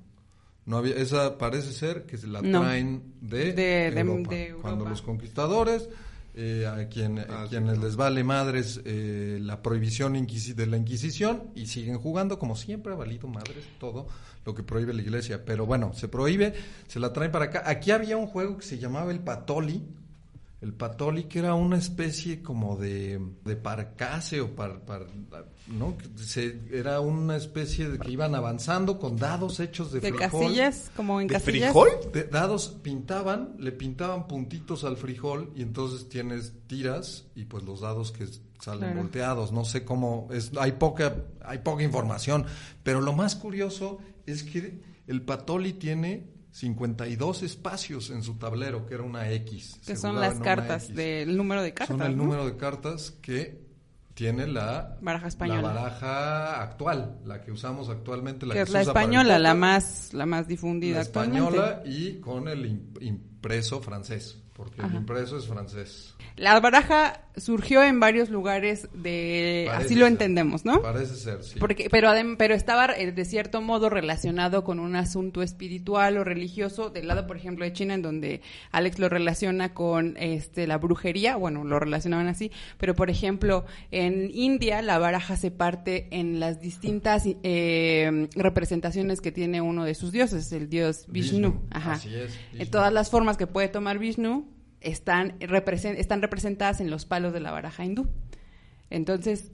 No 0.66 0.78
había, 0.78 0.96
esa 0.96 1.37
parece 1.37 1.73
ser 1.73 2.04
que 2.06 2.16
se 2.16 2.26
la 2.26 2.40
traen 2.40 3.14
de, 3.20 3.52
De- 3.52 3.90
de- 3.90 4.00
Europa. 4.00 4.30
de 4.30 4.46
Europa. 4.49 4.62
Cuando 4.62 4.88
los 4.88 5.02
conquistadores, 5.02 5.88
eh, 6.34 6.66
a, 6.66 6.88
quien, 6.88 7.20
a 7.20 7.26
Ah, 7.28 7.46
quienes 7.48 7.78
les 7.78 7.94
vale 7.96 8.24
madres 8.24 8.80
eh, 8.84 9.38
la 9.40 9.62
prohibición 9.62 10.14
de 10.14 10.66
la 10.66 10.76
Inquisición 10.76 11.50
y 11.54 11.66
siguen 11.66 11.98
jugando 11.98 12.38
como 12.38 12.56
siempre 12.56 12.92
ha 12.92 12.96
valido 12.96 13.28
madres 13.28 13.64
todo 13.78 14.08
lo 14.44 14.54
que 14.54 14.62
prohíbe 14.62 14.92
la 14.92 15.02
iglesia. 15.02 15.44
Pero 15.44 15.64
bueno, 15.64 15.92
se 15.94 16.08
prohíbe, 16.08 16.54
se 16.88 16.98
la 16.98 17.12
traen 17.12 17.30
para 17.30 17.46
acá. 17.46 17.62
Aquí 17.66 17.90
había 17.92 18.16
un 18.16 18.26
juego 18.26 18.58
que 18.58 18.64
se 18.64 18.78
llamaba 18.78 19.12
el 19.12 19.20
Patoli. 19.20 19.82
El 20.64 20.73
Patoli, 20.73 21.25
que 21.25 21.40
era 21.40 21.54
una 21.54 21.76
especie 21.76 22.42
como 22.42 22.76
de, 22.78 23.21
de 23.44 23.54
parcase 23.54 24.40
o 24.40 24.54
par, 24.56 24.80
par- 24.87 25.06
¿no? 25.66 25.94
Se- 26.16 26.59
era 26.73 27.00
una 27.00 27.37
especie 27.37 27.90
de 27.90 27.99
que 27.99 28.11
iban 28.11 28.35
avanzando 28.35 28.99
con 28.99 29.16
dados 29.16 29.61
hechos 29.61 29.92
de, 29.92 30.00
de 30.00 30.11
frijol. 30.11 30.30
casillas, 30.40 30.90
como 30.97 31.21
en 31.21 31.26
¿De 31.28 31.35
casillas. 31.35 31.71
frijol? 31.73 31.88
De- 32.14 32.25
dados 32.25 32.78
pintaban, 32.83 33.56
le 33.59 33.73
pintaban 33.73 34.26
puntitos 34.26 34.85
al 34.85 34.97
frijol 34.97 35.52
y 35.54 35.61
entonces 35.61 36.09
tienes 36.09 36.54
tiras 36.66 37.26
y 37.35 37.44
pues 37.44 37.62
los 37.64 37.83
dados 37.83 38.11
que 38.11 38.26
salen 38.59 38.80
Claro. 38.88 39.00
volteados. 39.02 39.52
No 39.52 39.66
sé 39.66 39.85
cómo 39.85 40.28
es, 40.33 40.50
hay 40.59 40.73
poca, 40.73 41.14
hay 41.44 41.59
poca 41.59 41.83
información, 41.83 42.47
pero 42.83 43.02
lo 43.02 43.12
más 43.12 43.37
curioso 43.37 43.99
es 44.25 44.42
que 44.44 44.80
el 45.06 45.21
Patoli 45.21 45.75
tiene 45.75 46.33
52 46.54 47.42
espacios 47.42 48.11
en 48.11 48.23
su 48.23 48.34
tablero, 48.38 48.87
que 48.87 48.94
era 48.94 49.02
una 49.02 49.28
X. 49.32 49.80
Que 49.84 49.96
son 49.96 50.20
las 50.20 50.38
cartas, 50.38 50.94
del 50.94 51.37
número 51.37 51.62
de 51.62 51.75
cartas. 51.75 51.96
Son 51.99 52.06
el 52.06 52.16
¿no? 52.16 52.23
número 52.23 52.46
de 52.46 52.56
cartas 52.56 53.11
que 53.20 53.61
tiene 54.14 54.46
la 54.46 54.96
Baraja 55.00 55.26
española. 55.26 55.62
La 55.62 55.73
baraja 55.75 56.62
actual, 56.62 57.18
la 57.25 57.42
que 57.42 57.50
usamos 57.50 57.88
actualmente, 57.88 58.46
la 58.46 58.54
que 58.54 58.58
que, 58.61 58.62
es 58.62 58.70
la 58.70 58.82
española, 58.82 59.40
la 59.40 59.54
más, 59.54 60.14
la 60.14 60.26
más 60.26 60.46
difundida 60.46 60.94
la 60.99 61.00
actualmente. 61.02 61.38
española 61.44 61.82
y 61.84 62.20
con 62.20 62.46
el 62.46 62.64
im- 62.70 63.02
impreso 63.02 63.80
francés, 63.80 64.40
porque 64.52 64.80
el 64.80 64.94
impreso 64.94 65.37
es 65.37 65.49
francés. 65.49 66.14
La 66.37 66.61
baraja 66.61 67.24
surgió 67.36 67.82
en 67.82 67.98
varios 68.00 68.30
lugares 68.30 68.88
de 68.94 69.64
Parece 69.66 69.84
así 69.86 69.94
lo 69.94 70.06
ser. 70.06 70.12
entendemos, 70.12 70.64
¿no? 70.64 70.80
Parece 70.82 71.14
ser, 71.16 71.42
sí. 71.42 71.58
Porque, 71.58 71.88
pero, 71.90 72.08
adem- 72.08 72.36
pero 72.38 72.54
estaba 72.54 72.86
eh, 72.96 73.10
de 73.12 73.24
cierto 73.24 73.60
modo 73.60 73.90
relacionado 73.90 74.62
con 74.62 74.78
un 74.78 74.94
asunto 74.96 75.42
espiritual 75.42 76.16
o 76.18 76.24
religioso 76.24 76.90
del 76.90 77.08
lado, 77.08 77.26
por 77.26 77.36
ejemplo, 77.36 77.64
de 77.64 77.72
China, 77.72 77.94
en 77.94 78.02
donde 78.02 78.40
Alex 78.70 78.98
lo 78.98 79.08
relaciona 79.08 79.74
con 79.74 80.16
este 80.18 80.66
la 80.66 80.78
brujería, 80.78 81.36
bueno, 81.36 81.64
lo 81.64 81.80
relacionaban 81.80 82.28
así, 82.28 82.52
pero 82.78 82.94
por 82.94 83.10
ejemplo, 83.10 83.64
en 83.90 84.30
India 84.32 84.80
la 84.82 84.98
baraja 84.98 85.36
se 85.36 85.50
parte 85.50 86.06
en 86.12 86.38
las 86.40 86.60
distintas 86.60 87.24
eh, 87.42 88.28
representaciones 88.36 89.20
que 89.20 89.32
tiene 89.32 89.60
uno 89.60 89.84
de 89.84 89.94
sus 89.94 90.12
dioses, 90.12 90.52
el 90.52 90.68
dios 90.68 91.06
Vishnu. 91.08 91.50
Vishnu, 91.50 91.62
Ajá. 91.70 91.92
así 91.94 92.14
es, 92.14 92.32
En 92.52 92.58
Vishnu. 92.58 92.70
todas 92.70 92.92
las 92.92 93.10
formas 93.10 93.36
que 93.36 93.46
puede 93.46 93.68
tomar 93.68 93.98
Vishnu 93.98 94.46
están, 94.84 95.38
represen- 95.40 95.96
están 95.96 96.22
representadas 96.22 96.80
en 96.80 96.90
los 96.90 97.04
palos 97.06 97.32
de 97.32 97.40
la 97.40 97.50
baraja 97.50 97.84
hindú. 97.84 98.08
Entonces, 98.90 99.50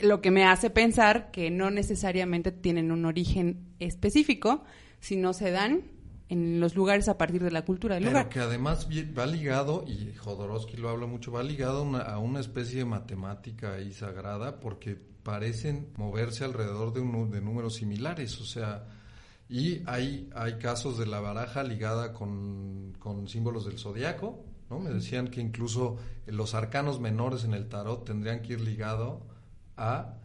lo 0.00 0.20
que 0.20 0.30
me 0.30 0.44
hace 0.44 0.70
pensar 0.70 1.30
que 1.30 1.50
no 1.50 1.70
necesariamente 1.70 2.52
tienen 2.52 2.90
un 2.92 3.04
origen 3.04 3.74
específico, 3.78 4.64
sino 5.00 5.32
se 5.32 5.50
dan 5.50 5.82
en 6.28 6.58
los 6.58 6.74
lugares 6.74 7.08
a 7.08 7.18
partir 7.18 7.42
de 7.42 7.50
la 7.50 7.64
cultura 7.64 7.94
del 7.96 8.04
Pero 8.04 8.18
lugar. 8.18 8.28
que 8.30 8.40
además 8.40 8.88
va 9.16 9.26
ligado, 9.26 9.84
y 9.86 10.12
Jodorowsky 10.14 10.76
lo 10.78 10.88
habla 10.88 11.06
mucho, 11.06 11.30
va 11.32 11.42
ligado 11.42 11.78
a 11.80 11.82
una, 11.82 11.98
a 12.00 12.18
una 12.18 12.40
especie 12.40 12.78
de 12.78 12.84
matemática 12.86 13.74
ahí 13.74 13.92
sagrada 13.92 14.58
porque 14.58 14.96
parecen 15.22 15.88
moverse 15.96 16.44
alrededor 16.44 16.92
de, 16.92 17.00
un, 17.00 17.30
de 17.30 17.40
números 17.40 17.76
similares, 17.76 18.40
o 18.40 18.44
sea, 18.44 18.86
y 19.48 19.82
hay, 19.86 20.30
hay 20.34 20.54
casos 20.58 20.98
de 20.98 21.06
la 21.06 21.20
baraja 21.20 21.62
ligada 21.62 22.12
con, 22.14 22.94
con 22.98 23.28
símbolos 23.28 23.66
del 23.66 23.78
zodiaco, 23.78 24.42
¿no? 24.74 24.80
Me 24.80 24.90
decían 24.90 25.28
que 25.28 25.40
incluso 25.40 25.96
los 26.26 26.54
arcanos 26.54 27.00
menores 27.00 27.44
en 27.44 27.54
el 27.54 27.68
tarot 27.68 28.04
tendrían 28.04 28.42
que 28.42 28.54
ir 28.54 28.60
ligado 28.60 29.22
a 29.76 30.18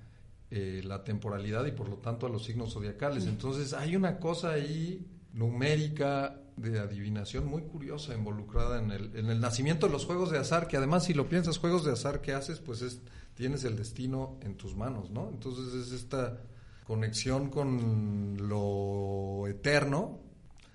eh, 0.51 0.81
la 0.83 1.03
temporalidad 1.03 1.65
y 1.65 1.71
por 1.71 1.89
lo 1.89 1.97
tanto 1.97 2.25
a 2.25 2.29
los 2.29 2.45
signos 2.45 2.73
zodiacales. 2.73 3.25
Entonces 3.25 3.73
hay 3.73 3.95
una 3.95 4.19
cosa 4.19 4.51
ahí 4.51 5.05
numérica 5.33 6.41
de 6.57 6.79
adivinación 6.79 7.45
muy 7.45 7.61
curiosa 7.61 8.13
involucrada 8.13 8.79
en 8.79 8.91
el, 8.91 9.15
en 9.15 9.27
el 9.27 9.39
nacimiento 9.39 9.87
de 9.87 9.93
los 9.93 10.05
juegos 10.05 10.31
de 10.31 10.39
azar, 10.39 10.67
que 10.67 10.77
además 10.77 11.05
si 11.05 11.13
lo 11.13 11.29
piensas, 11.29 11.57
juegos 11.57 11.85
de 11.85 11.93
azar 11.93 12.21
que 12.21 12.33
haces, 12.33 12.59
pues 12.59 12.81
es, 12.81 13.01
tienes 13.35 13.63
el 13.63 13.77
destino 13.77 14.37
en 14.41 14.55
tus 14.55 14.75
manos, 14.75 15.11
¿no? 15.11 15.29
Entonces 15.29 15.73
es 15.73 15.93
esta 15.93 16.39
conexión 16.85 17.49
con 17.49 18.37
lo 18.49 19.47
eterno, 19.47 20.19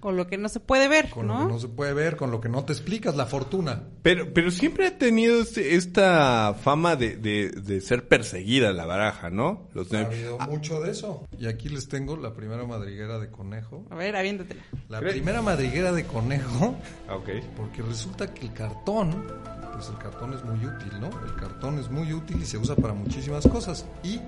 Con 0.05 0.19
lo 0.19 0.27
que 0.27 0.37
no 0.37 0.51
se 0.51 0.61
puede 0.61 0.87
ver, 0.87 1.09
con 1.09 1.27
¿no? 1.29 1.39
lo 1.41 1.47
que 1.47 1.53
no 1.55 1.59
se 1.61 1.69
puede 1.69 1.95
ver, 1.95 2.17
con 2.17 2.31
lo 2.31 2.39
que 2.39 2.51
no 2.51 2.63
te 2.67 2.75
explicas, 2.75 3.17
la 3.17 3.25
fortuna. 3.25 3.85
Pero, 4.03 4.35
pero 4.35 4.51
siempre 4.51 4.87
ha 4.87 4.99
tenido 4.99 5.41
este- 5.41 5.77
esta 5.77 6.53
fama 6.63 6.95
de, 6.95 7.17
de, 7.17 7.49
de 7.49 7.81
ser 7.81 8.07
perseguida 8.07 8.71
la 8.75 8.85
baraja, 8.85 9.31
¿no? 9.31 9.67
Los 9.73 9.91
Ha 9.95 10.01
habido 10.01 10.37
Ah, 10.39 10.47
mucho 10.47 10.83
de 10.83 10.91
eso. 10.91 11.27
Y 11.39 11.47
aquí 11.47 11.71
les 11.71 11.89
tengo 11.89 12.19
la 12.19 12.35
primera 12.35 12.67
madriguera 12.67 13.19
de 13.19 13.31
conejo. 13.31 13.87
A 13.89 13.95
ver, 13.95 14.15
aviéntatela. 14.15 14.61
La 14.91 14.99
¿Crees? 14.99 15.15
primera 15.15 15.41
madriguera 15.41 15.91
de 15.93 16.05
conejo 16.05 16.77
ah, 17.09 17.17
ok. 17.17 17.31
Porque 17.57 17.81
resulta 17.81 18.35
que 18.35 18.43
el 18.45 18.53
cartón, 18.53 19.25
pues 19.73 19.89
el 19.89 19.97
cartón 19.97 20.35
es 20.35 20.45
muy 20.45 20.67
útil, 20.67 21.01
¿no? 21.01 21.09
El 21.25 21.35
cartón 21.37 21.79
es 21.79 21.91
muy 21.91 22.13
útil 22.13 22.43
y 22.43 22.45
se 22.45 22.59
usa 22.59 22.77
para 22.77 22.93
muchísimas 22.93 23.49
cosas. 23.49 23.87
Y 24.03 24.21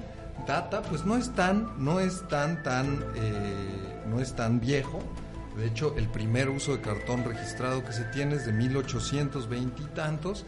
data, 0.46 0.80
pues 0.80 1.04
no 1.04 1.18
es 1.18 1.34
tan, 1.34 1.68
no 1.84 2.00
es 2.00 2.26
tan, 2.28 2.62
tan, 2.62 3.04
eh, 3.14 4.00
no 4.08 4.20
es 4.22 4.34
tan 4.34 4.58
viejo. 4.58 5.02
De 5.56 5.66
hecho, 5.66 5.94
el 5.96 6.06
primer 6.08 6.50
uso 6.50 6.72
de 6.72 6.82
cartón 6.82 7.24
registrado 7.24 7.82
que 7.84 7.92
se 7.92 8.04
tiene 8.04 8.34
es 8.36 8.44
de 8.46 8.52
1820 8.52 9.82
y 9.82 9.86
tantos. 9.94 10.44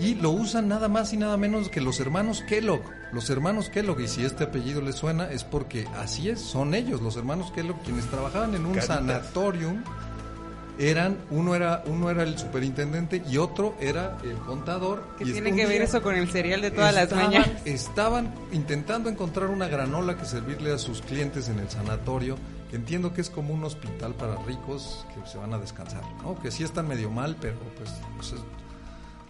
Y 0.00 0.16
lo 0.16 0.30
usan 0.30 0.68
nada 0.68 0.88
más 0.88 1.12
y 1.12 1.16
nada 1.16 1.36
menos 1.36 1.68
que 1.68 1.80
los 1.80 2.00
hermanos 2.00 2.42
Kellogg. 2.48 2.82
Los 3.12 3.30
hermanos 3.30 3.70
Kellogg, 3.70 4.00
y 4.00 4.08
si 4.08 4.24
este 4.24 4.44
apellido 4.44 4.80
les 4.82 4.96
suena, 4.96 5.30
es 5.30 5.44
porque 5.44 5.86
así 5.96 6.28
es, 6.28 6.40
son 6.40 6.74
ellos, 6.74 7.00
los 7.00 7.16
hermanos 7.16 7.52
Kellogg, 7.52 7.80
quienes 7.82 8.06
trabajaban 8.06 8.54
en 8.54 8.66
un 8.66 8.74
Caritas. 8.74 8.96
sanatorium 8.96 9.82
eran 10.78 11.18
uno 11.30 11.56
era 11.56 11.82
uno 11.86 12.08
era 12.08 12.22
el 12.22 12.38
superintendente 12.38 13.20
y 13.28 13.36
otro 13.38 13.74
era 13.80 14.16
el 14.22 14.36
contador 14.38 15.02
Que 15.18 15.24
tiene 15.24 15.52
que 15.52 15.66
ver 15.66 15.82
eso 15.82 16.00
con 16.02 16.14
el 16.14 16.30
cereal 16.30 16.60
de 16.62 16.70
todas 16.70 16.94
las 16.94 17.04
estaban- 17.04 17.24
mañanas. 17.26 17.50
estaban 17.64 18.32
intentando 18.52 19.08
encontrar 19.10 19.48
una 19.50 19.66
granola 19.66 20.16
que 20.16 20.24
servirle 20.24 20.72
a 20.72 20.78
sus 20.78 21.02
clientes 21.02 21.48
en 21.48 21.58
el 21.58 21.68
sanatorio 21.68 22.36
entiendo 22.76 23.14
que 23.14 23.20
es 23.20 23.30
como 23.30 23.54
un 23.54 23.64
hospital 23.64 24.14
para 24.14 24.36
ricos 24.44 25.06
que 25.14 25.28
se 25.28 25.38
van 25.38 25.54
a 25.54 25.58
descansar 25.58 26.02
no 26.22 26.38
que 26.38 26.50
sí 26.50 26.64
están 26.64 26.86
medio 26.86 27.10
mal 27.10 27.36
pero 27.40 27.58
pues, 27.76 27.90
pues, 28.16 28.32
es 28.32 28.40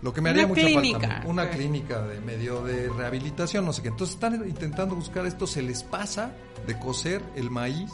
lo 0.03 0.13
que 0.13 0.21
me 0.21 0.31
haría 0.31 0.45
Una 0.45 0.55
mucha 0.55 0.67
clínica, 0.67 1.01
falta 1.01 1.27
una 1.27 1.43
pues. 1.45 1.57
clínica 1.57 2.03
de 2.03 2.21
medio 2.21 2.63
de 2.63 2.89
rehabilitación 2.89 3.65
no 3.65 3.73
sé 3.73 3.83
qué. 3.83 3.89
Entonces 3.89 4.15
están 4.15 4.49
intentando 4.49 4.95
buscar 4.95 5.27
esto 5.27 5.47
se 5.47 5.61
les 5.61 5.83
pasa 5.83 6.33
de 6.67 6.79
cocer 6.79 7.21
el 7.35 7.51
maíz 7.51 7.91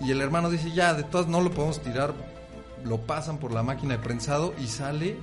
y 0.00 0.10
el 0.10 0.20
hermano 0.20 0.50
dice, 0.50 0.70
ya, 0.72 0.94
de 0.94 1.02
todas 1.02 1.28
no 1.28 1.40
lo 1.40 1.50
podemos 1.50 1.82
tirar, 1.82 2.14
lo 2.84 2.98
pasan 3.06 3.38
por 3.38 3.52
la 3.52 3.62
máquina 3.62 3.96
de 3.96 4.02
prensado 4.02 4.54
y 4.58 4.66
sale... 4.66 5.18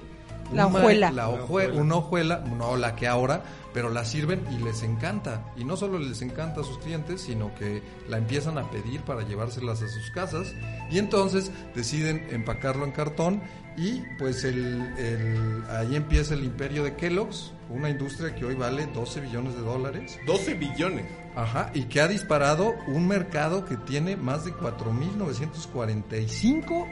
La 0.54 0.68
una- 0.68 0.80
hojuela. 0.80 1.12
La 1.12 1.30
hojue- 1.30 1.72
una 1.76 1.96
hojuela, 1.96 2.40
no 2.40 2.76
la 2.78 2.96
que 2.96 3.08
ahora, 3.08 3.44
pero 3.74 3.90
la 3.90 4.04
sirven 4.06 4.44
y 4.52 4.58
les 4.64 4.84
encanta. 4.84 5.46
Y 5.56 5.64
no 5.64 5.78
solo 5.78 5.98
les 6.00 6.22
encanta 6.22 6.62
a 6.62 6.64
sus 6.64 6.78
clientes, 6.80 7.22
sino 7.22 7.54
que 7.56 7.82
la 8.10 8.18
empiezan 8.18 8.58
a 8.58 8.70
pedir 8.70 9.02
para 9.02 9.22
llevárselas 9.22 9.82
a 9.82 9.88
sus 9.88 10.12
casas. 10.12 10.54
Y 10.90 11.00
entonces 11.00 11.52
deciden 11.76 12.28
empacarlo 12.32 12.84
en 12.86 12.92
cartón 12.92 13.42
y 13.78 14.02
pues 14.20 14.44
el, 14.44 14.82
el- 14.98 15.64
ahí 15.70 15.96
empieza 15.96 16.34
el 16.34 16.44
imperio 16.44 16.84
de 16.84 16.96
Kellogg's, 16.96 17.54
una 17.70 17.90
industria 17.90 18.36
que 18.36 18.44
hoy 18.44 18.56
vale 18.56 18.88
12 18.88 19.22
billones 19.22 19.54
de 19.56 19.62
dólares. 19.62 20.20
12 20.28 20.56
billones. 20.56 21.06
Ajá, 21.34 21.72
y 21.74 21.84
que 21.84 22.02
ha 22.02 22.10
disparado 22.10 22.74
un 22.88 23.08
mercado 23.08 23.64
que 23.64 23.78
tiene 23.78 24.18
más 24.18 24.44
de 24.44 24.52
4.945 24.52 26.86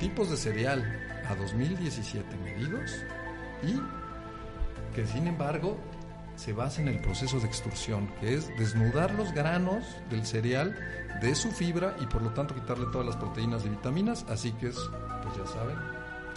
tipos 0.00 0.28
de 0.30 0.36
cereal 0.36 1.07
a 1.28 1.34
2017 1.34 2.36
medidos 2.38 3.04
y 3.62 3.80
que 4.94 5.06
sin 5.06 5.26
embargo 5.26 5.78
se 6.36 6.52
basa 6.52 6.80
en 6.80 6.88
el 6.88 7.00
proceso 7.00 7.40
de 7.40 7.46
extrusión, 7.46 8.08
que 8.20 8.34
es 8.34 8.48
desnudar 8.58 9.12
los 9.14 9.32
granos 9.32 9.84
del 10.08 10.24
cereal 10.24 10.76
de 11.20 11.34
su 11.34 11.50
fibra 11.50 11.96
y 12.00 12.06
por 12.06 12.22
lo 12.22 12.30
tanto 12.30 12.54
quitarle 12.54 12.86
todas 12.92 13.06
las 13.06 13.16
proteínas 13.16 13.64
y 13.64 13.70
vitaminas, 13.70 14.24
así 14.28 14.52
que 14.52 14.68
es, 14.68 14.78
pues 15.22 15.36
ya 15.36 15.46
saben, 15.52 15.76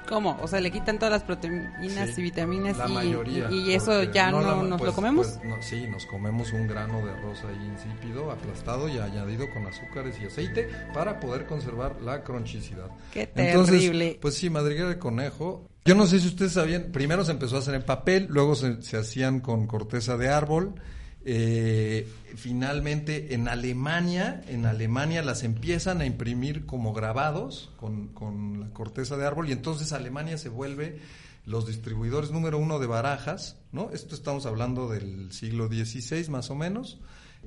¿Cómo? 0.09 0.37
O 0.41 0.47
sea, 0.47 0.59
le 0.59 0.71
quitan 0.71 0.97
todas 0.97 1.11
las 1.11 1.23
proteínas 1.23 2.09
Sí, 2.09 2.21
y 2.21 2.23
vitaminas 2.23 2.77
la 2.77 2.89
y, 2.89 2.91
mayoría. 2.93 3.49
y, 3.49 3.69
y 3.69 3.73
eso 3.73 4.03
ya 4.03 4.29
no, 4.31 4.41
la- 4.41 4.55
nos 4.55 4.77
pues- 4.79 4.89
lo 4.89 4.93
comemos. 4.95 5.27
pues 5.27 5.43
no, 5.49 5.61
sí, 5.61 5.87
nos 5.87 6.05
comemos 6.05 6.51
un 6.53 6.67
grano 6.67 7.05
de 7.05 7.11
arroz 7.11 7.39
ahí 7.43 7.65
insípido, 7.67 8.29
aplastado 8.31 8.89
y 8.89 8.97
añadido 8.97 9.49
con 9.53 9.65
azúcares 9.67 10.15
y 10.21 10.25
aceite 10.25 10.69
para 10.93 11.19
poder 11.19 11.45
conservar 11.45 12.01
la 12.01 12.23
cronchicidad. 12.23 12.87
Qué 13.13 13.29
Entonces, 13.35 13.75
terrible. 13.79 14.17
pues 14.21 14.35
sí, 14.35 14.49
madriguera 14.49 14.89
de 14.89 14.99
conejo. 14.99 15.67
Yo 15.85 15.95
no 15.95 16.05
sé 16.05 16.19
si 16.19 16.27
ustedes 16.27 16.51
sabían, 16.53 16.91
primero 16.91 17.23
se 17.23 17.31
empezó 17.31 17.55
a 17.55 17.59
hacer 17.59 17.73
en 17.75 17.83
papel, 17.83 18.27
luego 18.29 18.55
se, 18.55 18.81
se 18.83 18.97
hacían 18.97 19.39
con 19.39 19.65
corteza 19.65 20.17
de 20.17 20.29
árbol. 20.29 20.75
Eh, 21.23 22.07
finalmente 22.35 23.35
en 23.35 23.47
Alemania, 23.47 24.41
en 24.47 24.65
Alemania 24.65 25.21
las 25.21 25.43
empiezan 25.43 26.01
a 26.01 26.05
imprimir 26.05 26.65
como 26.65 26.93
grabados 26.93 27.71
con, 27.77 28.07
con 28.07 28.59
la 28.59 28.69
corteza 28.71 29.17
de 29.17 29.27
árbol 29.27 29.49
y 29.49 29.51
entonces 29.51 29.93
Alemania 29.93 30.37
se 30.37 30.49
vuelve 30.49 30.99
los 31.45 31.67
distribuidores 31.67 32.31
número 32.31 32.57
uno 32.57 32.79
de 32.79 32.87
barajas, 32.87 33.57
¿no? 33.71 33.91
Esto 33.91 34.15
estamos 34.15 34.45
hablando 34.45 34.89
del 34.89 35.31
siglo 35.31 35.67
XVI 35.67 36.29
más 36.29 36.49
o 36.49 36.55
menos. 36.55 36.99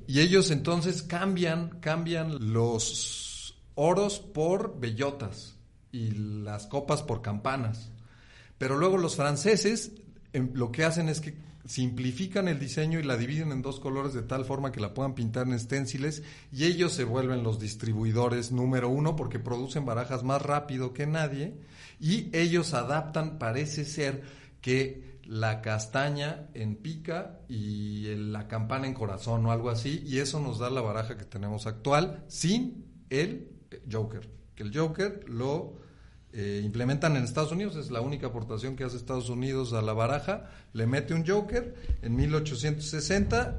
Y 0.07 0.19
ellos 0.19 0.51
entonces 0.51 1.01
cambian, 1.01 1.79
cambian 1.79 2.53
los 2.53 3.57
oros 3.75 4.19
por 4.19 4.79
bellotas 4.79 5.55
y 5.91 6.11
las 6.11 6.67
copas 6.67 7.03
por 7.03 7.21
campanas. 7.21 7.91
Pero 8.57 8.77
luego 8.77 8.97
los 8.97 9.15
franceses 9.15 9.91
em, 10.33 10.51
lo 10.53 10.71
que 10.71 10.83
hacen 10.83 11.09
es 11.09 11.21
que 11.21 11.35
simplifican 11.65 12.47
el 12.47 12.59
diseño 12.59 12.99
y 12.99 13.03
la 13.03 13.17
dividen 13.17 13.51
en 13.51 13.61
dos 13.61 13.79
colores 13.79 14.13
de 14.13 14.21
tal 14.21 14.45
forma 14.45 14.71
que 14.71 14.79
la 14.79 14.93
puedan 14.93 15.15
pintar 15.15 15.47
en 15.47 15.53
esténciles 15.53 16.23
y 16.51 16.65
ellos 16.65 16.93
se 16.93 17.03
vuelven 17.03 17.43
los 17.43 17.59
distribuidores 17.59 18.51
número 18.51 18.89
uno 18.89 19.15
porque 19.15 19.39
producen 19.39 19.85
barajas 19.85 20.23
más 20.23 20.41
rápido 20.41 20.93
que 20.93 21.07
nadie 21.07 21.55
y 21.99 22.29
ellos 22.37 22.73
adaptan, 22.73 23.39
parece 23.39 23.85
ser 23.85 24.23
que 24.61 25.15
la 25.25 25.61
castaña 25.61 26.49
en 26.53 26.75
pica 26.75 27.39
y 27.49 28.15
la 28.15 28.47
campana 28.47 28.85
en 28.85 28.93
corazón 28.93 29.45
o 29.45 29.51
algo 29.51 29.69
así 29.69 30.03
y 30.05 30.19
eso 30.19 30.39
nos 30.39 30.59
da 30.59 30.69
la 30.69 30.81
baraja 30.81 31.17
que 31.17 31.25
tenemos 31.25 31.65
actual 31.65 32.23
sin 32.27 32.85
el 33.09 33.49
Joker, 33.91 34.29
que 34.55 34.63
el 34.63 34.77
Joker 34.77 35.27
lo 35.27 35.84
eh, 36.37 36.61
implementan 36.65 37.15
en 37.15 37.23
Estados 37.23 37.53
Unidos, 37.53 37.77
es 37.77 37.91
la 37.91 38.01
única 38.01 38.27
aportación 38.27 38.75
que 38.75 38.83
hace 38.83 38.97
Estados 38.97 39.29
Unidos 39.29 39.71
a 39.71 39.81
la 39.81 39.93
baraja, 39.93 40.49
le 40.73 40.85
mete 40.85 41.13
un 41.13 41.25
Joker 41.25 41.73
en 42.01 42.15
1860 42.15 43.55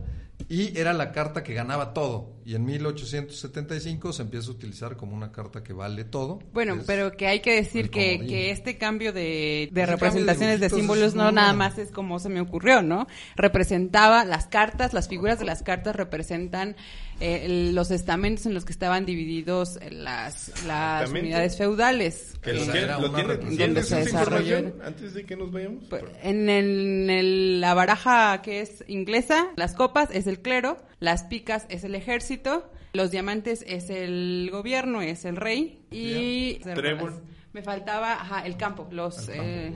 y 0.51 0.79
era 0.79 0.93
la 0.93 1.11
carta 1.13 1.43
que 1.43 1.55
ganaba 1.55 1.95
todo. 1.95 2.36
Y 2.47 2.55
en 2.55 2.65
1875 2.65 4.13
se 4.13 4.23
empieza 4.23 4.49
a 4.49 4.51
utilizar 4.53 4.97
como 4.97 5.17
una 5.17 5.33
carta 5.33 5.65
que 5.65 5.73
vale 5.73 6.05
todo. 6.05 6.39
Bueno, 6.53 6.75
Es- 6.77 6.85
pero 6.87 7.11
que 7.17 7.27
hay 7.27 7.41
que 7.41 7.57
decir 7.57 7.91
que, 7.91 8.21
que 8.25 8.51
este 8.53 8.79
cambio 8.79 9.13
de, 9.13 9.69
de 9.73 9.83
Ese 9.83 9.91
representaciones 9.91 10.61
de 10.61 10.69
cambio 10.69 10.77
de 10.77 10.83
dibujitos 10.83 11.11
símbolos 11.11 11.15
no 11.17 11.33
nada 11.33 11.53
más 11.55 11.77
es 11.79 11.91
como 11.91 12.21
se 12.21 12.29
me 12.29 12.41
ocurrió, 12.41 12.83
¿no? 12.83 13.09
Representaba 13.35 14.25
las 14.25 14.47
cartas, 14.47 14.93
las 14.93 15.09
figuras 15.09 15.39
de 15.41 15.45
las 15.45 15.63
cartas 15.65 15.97
representan 15.97 16.77
eh, 17.19 17.43
el- 17.47 17.75
los 17.75 17.91
estamentos 17.91 18.45
en 18.47 18.55
los 18.55 18.65
que 18.65 18.73
estaban 18.73 19.07
divididos 19.07 19.79
eh, 19.81 19.91
las, 19.91 20.53
las 20.67 21.11
unidades 21.11 21.57
feudales. 21.57 22.35
Que 22.43 22.53
lo 22.53 22.63
Esa 22.63 22.73
tiene- 22.73 22.87
era 22.87 22.99
lo 23.01 23.09
una 23.09 23.15
tiene- 23.17 23.29
representación. 23.35 23.75
¿Tienes 23.75 23.91
Donde 23.91 24.05
se 24.05 24.09
esa 24.11 24.19
desarrolló 24.21 24.75
antes 24.85 25.15
de 25.15 25.25
que 25.25 25.37
nos 25.37 25.51
vayamos? 25.51 25.85
Pues, 25.91 26.05
en, 26.23 26.49
el- 26.49 26.81
en 26.81 27.11
el- 27.11 27.61
la 27.61 27.75
baraja 27.75 28.41
que 28.43 28.61
es 28.61 28.85
inglesa, 28.87 29.49
las 29.57 29.73
copas 29.75 30.11
es 30.13 30.27
el 30.27 30.41
clero, 30.41 30.77
las 31.01 31.25
picas 31.25 31.65
es 31.71 31.85
el 31.85 31.95
ejército, 31.95 32.36
los 32.93 33.11
diamantes 33.11 33.65
es 33.67 33.91
el 33.91 34.49
gobierno, 34.51 35.03
es 35.03 35.25
el 35.25 35.37
rey 35.37 35.85
y 35.91 36.61
me 37.53 37.63
faltaba 37.63 38.15
ajá, 38.15 38.47
el 38.47 38.57
campo, 38.57 38.89
los 38.91 39.17
campo, 39.17 39.33
eh, 39.35 39.75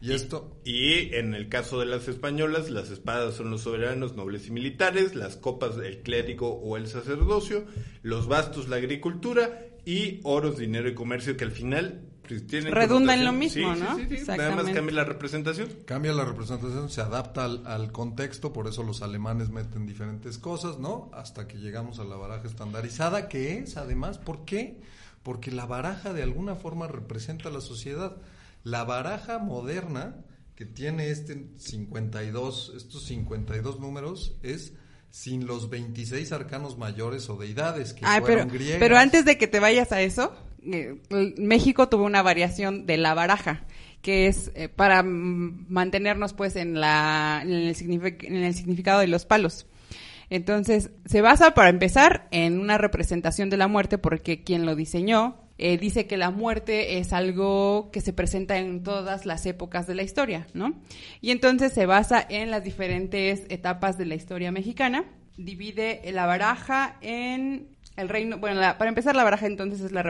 Y 0.00 0.12
esto, 0.12 0.60
Y 0.64 1.14
en 1.14 1.34
el 1.34 1.48
caso 1.48 1.78
de 1.78 1.86
las 1.86 2.08
españolas, 2.08 2.70
las 2.70 2.90
espadas 2.90 3.34
son 3.34 3.50
los 3.50 3.62
soberanos, 3.62 4.16
nobles 4.16 4.48
y 4.48 4.50
militares, 4.50 5.14
las 5.14 5.36
copas 5.36 5.76
el 5.76 5.98
clérigo 6.02 6.54
o 6.54 6.76
el 6.76 6.86
sacerdocio, 6.86 7.64
los 8.02 8.28
bastos 8.28 8.68
la 8.68 8.76
agricultura 8.76 9.66
y 9.84 10.20
oros, 10.22 10.58
dinero 10.58 10.88
y 10.88 10.94
comercio 10.94 11.36
que 11.36 11.44
al 11.44 11.50
final 11.50 12.11
pues, 12.26 12.46
tienen 12.46 12.72
Redunda 12.72 13.14
en 13.14 13.24
lo 13.24 13.32
mismo, 13.32 13.74
Sí, 13.74 13.80
¿no? 13.80 13.96
sí, 13.96 14.06
sí, 14.08 14.16
sí. 14.18 14.24
Nada 14.26 14.36
más 14.36 14.66
Exactamente. 14.68 14.72
cambia 14.74 14.94
la 14.94 15.04
representación. 15.04 15.68
Cambia 15.84 16.12
la 16.12 16.24
representación, 16.24 16.90
se 16.90 17.00
adapta 17.00 17.44
al, 17.44 17.66
al 17.66 17.92
contexto, 17.92 18.52
por 18.52 18.68
eso 18.68 18.82
los 18.82 19.02
alemanes 19.02 19.50
meten 19.50 19.86
diferentes 19.86 20.38
cosas, 20.38 20.78
¿no? 20.78 21.10
Hasta 21.14 21.46
que 21.48 21.58
llegamos 21.58 21.98
a 21.98 22.04
la 22.04 22.16
baraja 22.16 22.46
estandarizada, 22.48 23.28
que 23.28 23.58
es 23.58 23.76
además, 23.76 24.18
¿por 24.18 24.44
qué? 24.44 24.80
Porque 25.22 25.50
la 25.50 25.66
baraja 25.66 26.12
de 26.12 26.22
alguna 26.22 26.54
forma 26.56 26.88
representa 26.88 27.48
a 27.48 27.52
la 27.52 27.60
sociedad. 27.60 28.16
La 28.64 28.84
baraja 28.84 29.38
moderna, 29.38 30.16
que 30.56 30.64
tiene 30.66 31.10
este 31.10 31.46
52, 31.56 32.72
estos 32.76 33.04
52 33.04 33.80
números, 33.80 34.34
es 34.42 34.72
sin 35.10 35.46
los 35.46 35.68
26 35.68 36.32
arcanos 36.32 36.78
mayores 36.78 37.28
o 37.28 37.36
deidades 37.36 37.92
que 37.92 38.00
Ay, 38.06 38.20
pero, 38.22 38.26
fueron 38.42 38.48
griegas. 38.48 38.78
pero 38.80 38.96
antes 38.96 39.24
de 39.24 39.36
que 39.36 39.46
te 39.46 39.60
vayas 39.60 39.92
a 39.92 40.00
eso, 40.00 40.34
eh, 40.64 40.96
México 41.38 41.88
tuvo 41.88 42.04
una 42.04 42.22
variación 42.22 42.86
de 42.86 42.96
la 42.96 43.14
baraja, 43.14 43.64
que 44.00 44.26
es 44.26 44.50
eh, 44.54 44.68
para 44.68 45.02
mantenernos 45.02 46.32
pues 46.32 46.56
en, 46.56 46.80
la, 46.80 47.42
en 47.44 47.52
el 47.52 48.54
significado 48.54 49.00
de 49.00 49.08
los 49.08 49.24
palos. 49.24 49.66
Entonces, 50.30 50.90
se 51.04 51.20
basa 51.20 51.52
para 51.52 51.68
empezar 51.68 52.26
en 52.30 52.58
una 52.58 52.78
representación 52.78 53.50
de 53.50 53.58
la 53.58 53.68
muerte 53.68 53.98
porque 53.98 54.42
quien 54.42 54.64
lo 54.64 54.74
diseñó 54.74 55.36
eh, 55.58 55.76
dice 55.76 56.06
que 56.06 56.16
la 56.16 56.30
muerte 56.30 56.98
es 56.98 57.12
algo 57.12 57.90
que 57.92 58.00
se 58.00 58.12
presenta 58.12 58.56
en 58.56 58.82
todas 58.82 59.26
las 59.26 59.44
épocas 59.46 59.86
de 59.86 59.94
la 59.94 60.02
historia, 60.02 60.46
¿no? 60.54 60.74
Y 61.20 61.30
entonces 61.30 61.72
se 61.72 61.86
basa 61.86 62.26
en 62.28 62.50
las 62.50 62.64
diferentes 62.64 63.44
etapas 63.48 63.98
de 63.98 64.06
la 64.06 64.14
historia 64.14 64.50
mexicana, 64.50 65.04
divide 65.36 66.00
la 66.12 66.26
baraja 66.26 66.96
en 67.00 67.68
el 67.96 68.08
reino, 68.08 68.38
bueno, 68.38 68.60
la- 68.60 68.78
para 68.78 68.88
empezar 68.88 69.14
la 69.16 69.24
baraja 69.24 69.46
entonces 69.46 69.80
es 69.80 69.92
la, 69.92 70.02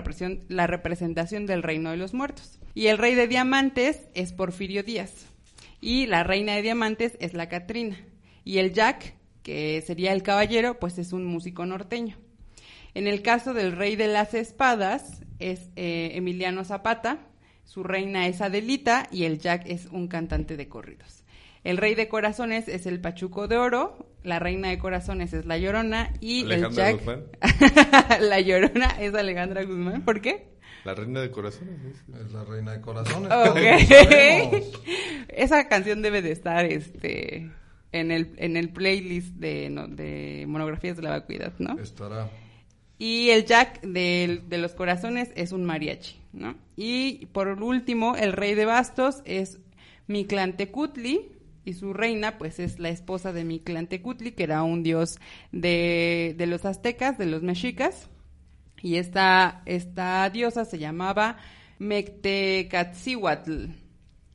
la 0.49 0.67
representación 0.67 1.47
del 1.47 1.62
reino 1.62 1.91
de 1.91 1.97
los 1.97 2.15
muertos. 2.15 2.59
Y 2.75 2.87
el 2.87 2.99
rey 2.99 3.15
de 3.15 3.29
diamantes 3.29 4.01
es 4.15 4.33
Porfirio 4.33 4.83
Díaz. 4.83 5.27
Y 5.81 6.07
la 6.07 6.23
reina 6.23 6.55
de 6.55 6.62
diamantes 6.62 7.17
es 7.21 7.35
la 7.35 7.49
Catrina. 7.49 7.97
Y 8.45 8.59
el 8.59 8.73
Jack, 8.73 9.15
que 9.43 9.83
sería 9.87 10.12
el 10.12 10.23
caballero, 10.23 10.79
pues 10.79 10.99
es 10.99 11.12
un 11.12 11.25
músico 11.25 11.67
norteño. 11.67 12.17
En 12.95 13.07
el 13.07 13.23
caso 13.23 13.55
del 13.55 13.73
rey 13.73 13.97
de 13.97 14.07
las 14.09 14.35
espadas 14.35 15.23
es 15.39 15.71
eh, 15.77 16.12
Emiliano 16.15 16.65
Zapata, 16.65 17.19
su 17.65 17.83
reina 17.83 18.27
es 18.27 18.41
Adelita 18.41 19.09
y 19.11 19.25
el 19.25 19.39
Jack 19.39 19.65
es 19.67 19.87
un 19.87 20.07
cantante 20.09 20.57
de 20.57 20.69
corridos. 20.69 21.22
El 21.64 21.76
rey 21.76 21.95
de 21.95 22.09
corazones 22.09 22.66
es 22.69 22.87
el 22.87 23.00
Pachuco 23.00 23.47
de 23.49 23.57
Oro, 23.57 24.09
la 24.25 24.38
reina 24.38 24.69
de 24.69 24.78
corazones 24.78 25.33
es 25.33 25.47
la 25.47 25.59
Llorona 25.59 26.12
y 26.21 26.45
Alejandra 26.45 26.90
el 26.90 26.97
Guzmán. 26.97 27.23
Jack... 27.40 28.21
la 28.21 28.40
Llorona 28.40 28.87
es 29.00 29.14
Alejandra 29.14 29.62
Guzmán. 29.64 30.04
¿Por 30.04 30.21
qué? 30.21 30.49
La 30.85 30.95
reina 30.95 31.21
de 31.21 31.31
corazones. 31.31 31.76
Es 32.25 32.33
la 32.33 32.45
reina 32.45 32.73
de 32.73 32.81
corazones. 32.81 33.31
Ok. 33.31 33.54
todos 33.54 33.54
lo 33.54 33.78
sabemos. 33.97 34.83
Esa 35.28 35.69
canción 35.69 36.02
debe 36.02 36.23
de 36.23 36.33
estar 36.33 36.64
este 36.64 37.49
en 37.92 38.11
el 38.11 38.33
en 38.38 38.57
el 38.57 38.71
playlist 38.71 39.35
de, 39.37 39.71
no, 39.71 39.87
de 39.87 40.45
monografías 40.49 40.96
de 40.96 41.03
la 41.03 41.11
vacuidad, 41.11 41.53
¿no? 41.59 41.79
Estará. 41.79 42.29
Y 42.98 43.31
el 43.31 43.44
Jack 43.46 43.81
del- 43.83 44.48
de, 44.48 44.59
los 44.59 44.75
corazones 44.75 45.31
es 45.37 45.53
un 45.53 45.64
mariachi, 45.64 46.20
¿no? 46.33 46.57
Y 46.77 47.27
por 47.27 47.48
último, 47.62 48.16
el 48.16 48.33
rey 48.33 48.55
de 48.55 48.64
bastos 48.64 49.22
es 49.25 49.61
Mictlantecutli 50.09 51.29
y 51.64 51.75
su 51.75 51.92
reina, 51.92 52.38
pues 52.38 52.59
es 52.59 52.79
la 52.79 52.88
esposa 52.88 53.33
de 53.33 53.44
Mictlantecutli, 53.44 54.33
que 54.33 54.42
era 54.44 54.62
un 54.62 54.83
dios 54.83 55.18
de, 55.53 56.35
de 56.37 56.46
los 56.46 56.64
aztecas, 56.64 57.18
de 57.18 57.27
los 57.27 57.42
mexicas. 57.42 58.09
Y 58.81 58.96
esta, 58.96 59.62
esta 59.64 60.29
diosa 60.31 60.64
se 60.64 60.79
llamaba 60.79 61.37
Mectecatzihuatl. 61.79 63.66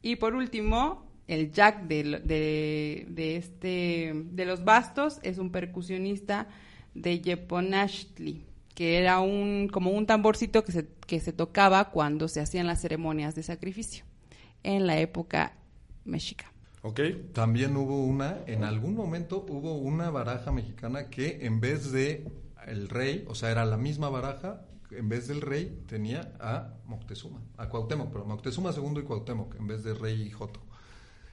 Y 0.02 0.16
por 0.16 0.36
último, 0.36 1.06
el 1.28 1.52
Jack 1.52 1.84
de, 1.84 2.22
de, 2.24 3.06
de 3.10 3.36
este, 3.36 4.14
de 4.14 4.46
los 4.46 4.64
bastos 4.64 5.20
es 5.24 5.38
un 5.38 5.52
percusionista 5.52 6.48
de 6.94 7.20
Yeponashtli, 7.20 8.46
que 8.74 8.98
era 8.98 9.20
un, 9.20 9.68
como 9.68 9.92
un 9.92 10.06
tamborcito 10.06 10.64
que 10.64 10.72
se, 10.72 10.88
que 11.06 11.20
se 11.20 11.34
tocaba 11.34 11.92
cuando 11.92 12.28
se 12.28 12.40
hacían 12.40 12.68
las 12.68 12.82
ceremonias 12.82 13.36
de 13.36 13.44
sacrificio 13.44 14.06
en 14.64 14.88
la 14.88 15.00
época 15.00 15.58
mexica. 16.06 16.52
¿Ok? 16.82 17.00
También 17.34 17.76
hubo 17.76 18.04
una, 18.04 18.40
en 18.46 18.64
algún 18.64 18.96
momento 18.96 19.46
hubo 19.50 19.76
una 19.76 20.10
baraja 20.10 20.52
mexicana 20.52 21.10
que 21.10 21.46
en 21.46 21.60
vez 21.60 21.92
de 21.92 22.28
el 22.68 22.90
rey, 22.90 23.26
o 23.28 23.36
sea, 23.36 23.52
era 23.52 23.66
la 23.66 23.78
misma 23.78 24.10
baraja, 24.10 24.62
en 24.92 25.10
vez 25.10 25.28
del 25.28 25.42
rey 25.42 25.84
tenía 25.88 26.34
a 26.40 26.74
Moctezuma, 26.86 27.42
a 27.58 27.68
Cuauhtémoc, 27.68 28.12
pero 28.12 28.26
Moctezuma 28.26 28.72
II 28.72 29.00
y 29.00 29.04
Cuauhtémoc, 29.04 29.56
en 29.56 29.68
vez 29.68 29.84
de 29.84 29.94
rey 29.94 30.22
y 30.22 30.30
Joto. 30.30 30.62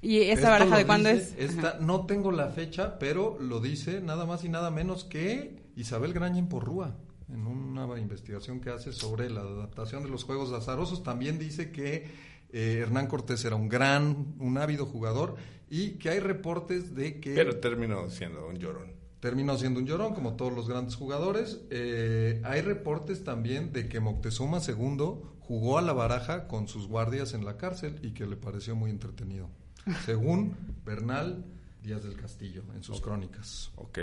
¿Y 0.01 0.19
esa 0.21 0.33
Esto 0.33 0.51
baraja 0.51 0.79
de 0.79 0.87
cuándo 0.87 1.09
es? 1.09 1.35
Esta, 1.39 1.79
no 1.81 2.05
tengo 2.07 2.31
la 2.31 2.49
fecha, 2.49 2.99
pero 2.99 3.39
lo 3.41 3.61
dice 3.61 4.01
nada 4.01 4.27
más 4.27 4.45
y 4.45 4.49
nada 4.49 4.71
menos 4.71 5.05
que 5.05 5.63
Isabel 5.77 6.13
Graña 6.13 6.47
Porrúa, 6.49 6.97
en 7.33 7.47
una 7.47 7.99
investigación 7.99 8.61
que 8.61 8.71
hace 8.71 8.93
sobre 8.93 9.31
la 9.31 9.41
adaptación 9.41 10.03
de 10.03 10.11
los 10.11 10.25
juegos 10.25 10.53
azarosos. 10.53 11.03
También 11.03 11.39
dice 11.39 11.73
que 11.73 12.07
eh, 12.55 12.79
Hernán 12.81 13.07
Cortés 13.09 13.45
era 13.45 13.57
un 13.57 13.69
gran, 13.69 14.35
un 14.39 14.57
ávido 14.59 14.87
jugador 14.87 15.37
y 15.69 15.93
que 15.99 16.09
hay 16.11 16.21
reportes 16.21 16.95
de 16.95 17.21
que 17.21 17.35
Pero 17.35 17.59
terminó 17.61 18.09
siendo 18.09 18.47
un 18.47 18.57
llorón. 18.57 18.93
terminó 19.21 19.59
siendo 19.59 19.81
un 19.81 19.87
llorón, 19.87 20.15
como 20.15 20.35
todos 20.37 20.53
los 20.53 20.69
grandes 20.69 20.95
jugadores. 20.97 21.61
Eh, 21.71 22.41
hay 22.45 22.61
reportes 22.63 23.25
también 23.25 23.73
de 23.73 23.89
que 23.89 23.99
Moctezuma 24.01 24.61
II 24.67 25.17
jugó 25.41 25.79
a 25.79 25.83
la 25.83 25.93
baraja 25.93 26.47
con 26.47 26.69
sus 26.69 26.87
guardias 26.87 27.35
en 27.35 27.45
la 27.45 27.57
cárcel 27.57 27.99
y 28.03 28.13
que 28.13 28.25
le 28.27 28.37
pareció 28.37 28.77
muy 28.77 28.91
entretenido, 28.91 29.49
según 30.07 30.55
Bernal 30.87 31.45
Díaz 31.83 32.03
del 32.05 32.17
Castillo 32.17 32.63
en 32.75 32.83
sus 32.83 33.01
crónicas. 33.01 33.71
¿Ok? 33.77 33.99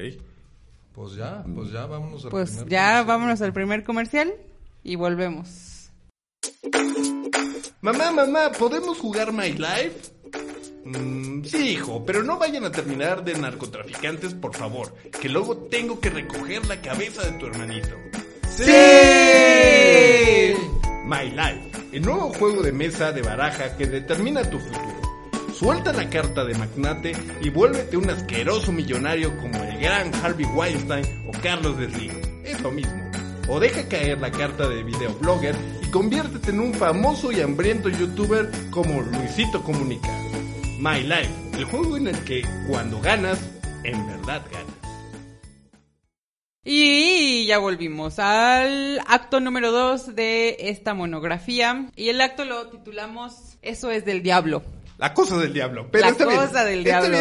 Pues 0.94 1.16
ya, 1.16 1.44
pues 1.56 1.72
ya 1.72 1.86
vámonos 1.86 2.26
al 2.26 2.32
Pues 2.32 2.50
primer 2.52 2.70
ya 2.70 2.80
comercial. 2.82 3.06
vámonos 3.08 3.42
al 3.42 3.54
primer 3.54 3.84
comercial 3.86 4.34
y 4.84 4.96
volvemos. 4.96 5.48
Mamá, 7.82 8.12
mamá, 8.12 8.52
¿podemos 8.52 9.00
jugar 9.00 9.34
My 9.34 9.54
Life? 9.54 10.12
Mm, 10.86 11.44
sí, 11.44 11.70
hijo, 11.70 12.06
pero 12.06 12.22
no 12.22 12.38
vayan 12.38 12.64
a 12.66 12.72
terminar 12.72 13.24
de 13.24 13.34
narcotraficantes, 13.34 14.36
por 14.36 14.56
favor, 14.56 14.94
que 15.20 15.28
luego 15.28 15.58
tengo 15.58 16.00
que 16.00 16.12
recoger 16.12 16.64
la 16.68 16.80
cabeza 16.80 17.24
de 17.24 17.32
tu 17.40 17.48
hermanito. 17.48 17.90
¡Sí! 18.48 18.66
My 21.06 21.32
Life, 21.32 21.72
el 21.92 22.04
nuevo 22.04 22.32
juego 22.34 22.62
de 22.62 22.72
mesa 22.72 23.12
de 23.12 23.24
baraja 23.24 23.76
que 23.76 23.88
determina 23.88 24.48
tu 24.48 24.60
futuro. 24.60 25.02
Suelta 25.56 25.92
la 25.92 26.08
carta 26.08 26.46
de 26.46 26.54
magnate 26.54 27.14
y 27.42 27.50
vuélvete 27.50 27.98
un 27.98 28.12
asqueroso 28.12 28.72
millonario 28.72 29.36
como 29.38 29.56
el 29.64 29.80
gran 29.80 30.14
Harvey 30.24 30.46
Weinstein 30.46 31.26
o 31.28 31.32
Carlos 31.42 31.78
Slim. 31.78 32.12
Es 32.44 32.62
lo 32.62 32.70
mismo. 32.70 33.01
O 33.54 33.60
deja 33.60 33.86
caer 33.90 34.18
la 34.18 34.32
carta 34.32 34.70
de 34.70 34.82
videoblogger 34.82 35.54
y 35.84 35.92
conviértete 35.92 36.52
en 36.52 36.62
un 36.62 36.74
famoso 36.74 37.34
y 37.34 37.42
hambriento 37.42 37.90
youtuber 37.90 38.50
como 38.70 39.02
Luisito 39.02 39.62
Comunica. 39.62 40.08
My 40.80 41.02
Life, 41.04 41.30
el 41.58 41.66
juego 41.66 41.98
en 41.98 42.08
el 42.08 42.24
que 42.24 42.46
cuando 42.70 43.02
ganas, 43.02 43.40
en 43.84 44.08
verdad 44.08 44.42
ganas. 44.50 44.74
Y 46.64 47.46
ya 47.46 47.58
volvimos 47.58 48.20
al 48.20 49.02
acto 49.06 49.42
número 49.42 49.74
2 49.74 50.16
de 50.16 50.56
esta 50.58 50.94
monografía. 50.94 51.92
Y 51.98 52.08
el 52.08 52.22
acto 52.22 52.46
lo 52.46 52.70
titulamos 52.70 53.58
Eso 53.62 53.92
es 53.92 54.06
del 54.06 54.24
diablo. 54.24 54.64
La 54.98 55.14
cosa 55.14 55.38
del 55.38 55.52
diablo. 55.52 55.90
Pero 55.92 56.06
La 56.06 56.12
está 56.12 56.26
bien, 56.26 56.40
cosa 56.40 56.64
del 56.64 56.88
está 56.88 57.02
diablo. 57.06 57.18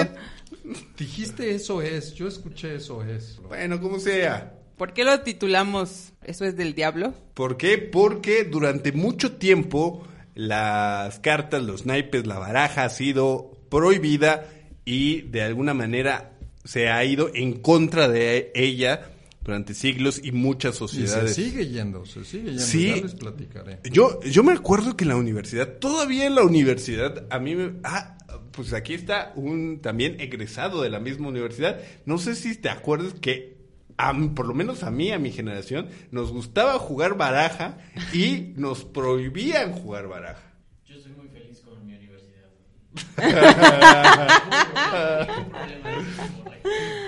bien. 0.62 0.84
Dijiste 0.96 1.54
eso 1.56 1.82
es, 1.82 2.14
yo 2.14 2.28
escuché 2.28 2.76
eso 2.76 3.02
es. 3.02 3.40
Bueno, 3.48 3.80
como 3.80 3.98
sea. 3.98 4.59
¿Por 4.80 4.94
qué 4.94 5.04
lo 5.04 5.20
titulamos 5.20 6.14
Eso 6.24 6.46
es 6.46 6.56
del 6.56 6.74
diablo? 6.74 7.12
¿Por 7.34 7.58
qué? 7.58 7.76
Porque 7.76 8.44
durante 8.44 8.92
mucho 8.92 9.32
tiempo 9.32 10.08
las 10.34 11.18
cartas, 11.18 11.62
los 11.62 11.84
naipes, 11.84 12.26
la 12.26 12.38
baraja 12.38 12.84
ha 12.84 12.88
sido 12.88 13.58
prohibida 13.68 14.46
y 14.86 15.20
de 15.20 15.42
alguna 15.42 15.74
manera 15.74 16.32
se 16.64 16.88
ha 16.88 17.04
ido 17.04 17.30
en 17.34 17.60
contra 17.60 18.08
de 18.08 18.52
ella 18.54 19.10
durante 19.42 19.74
siglos 19.74 20.18
y 20.24 20.32
muchas 20.32 20.76
Y 20.76 20.78
sociedades. 20.78 21.34
se 21.34 21.44
sigue 21.44 21.68
yendo, 21.68 22.06
se 22.06 22.24
sigue 22.24 22.44
yendo. 22.46 22.62
Sí. 22.62 22.88
Ya 22.88 23.02
les 23.02 23.14
platicaré. 23.16 23.80
Yo, 23.92 24.18
yo 24.22 24.42
me 24.42 24.54
acuerdo 24.54 24.96
que 24.96 25.04
en 25.04 25.08
la 25.10 25.16
universidad, 25.16 25.76
todavía 25.78 26.24
en 26.24 26.36
la 26.36 26.42
universidad, 26.42 27.26
a 27.28 27.38
mí 27.38 27.54
me... 27.54 27.72
Ah, 27.84 28.16
pues 28.52 28.72
aquí 28.72 28.94
está 28.94 29.34
un 29.36 29.80
también 29.82 30.18
egresado 30.22 30.80
de 30.80 30.88
la 30.88 31.00
misma 31.00 31.28
universidad. 31.28 31.78
No 32.06 32.16
sé 32.16 32.34
si 32.34 32.56
te 32.56 32.70
acuerdas 32.70 33.12
que, 33.20 33.59
a 34.08 34.12
mí- 34.12 34.28
por 34.28 34.46
lo 34.46 34.54
menos 34.54 34.82
a 34.82 34.90
mí, 34.90 35.12
a 35.12 35.18
mi 35.18 35.30
generación, 35.30 35.88
nos 36.10 36.32
gustaba 36.32 36.78
jugar 36.78 37.16
baraja 37.16 37.78
y 38.12 38.52
nos 38.56 38.84
prohibían 38.84 39.72
jugar 39.72 40.08
baraja. 40.08 40.42
Yo 40.84 40.98
soy 41.00 41.12
muy 41.12 41.28
feliz 41.28 41.60
con 41.60 41.84
mi 41.86 41.94
universidad. 41.94 42.48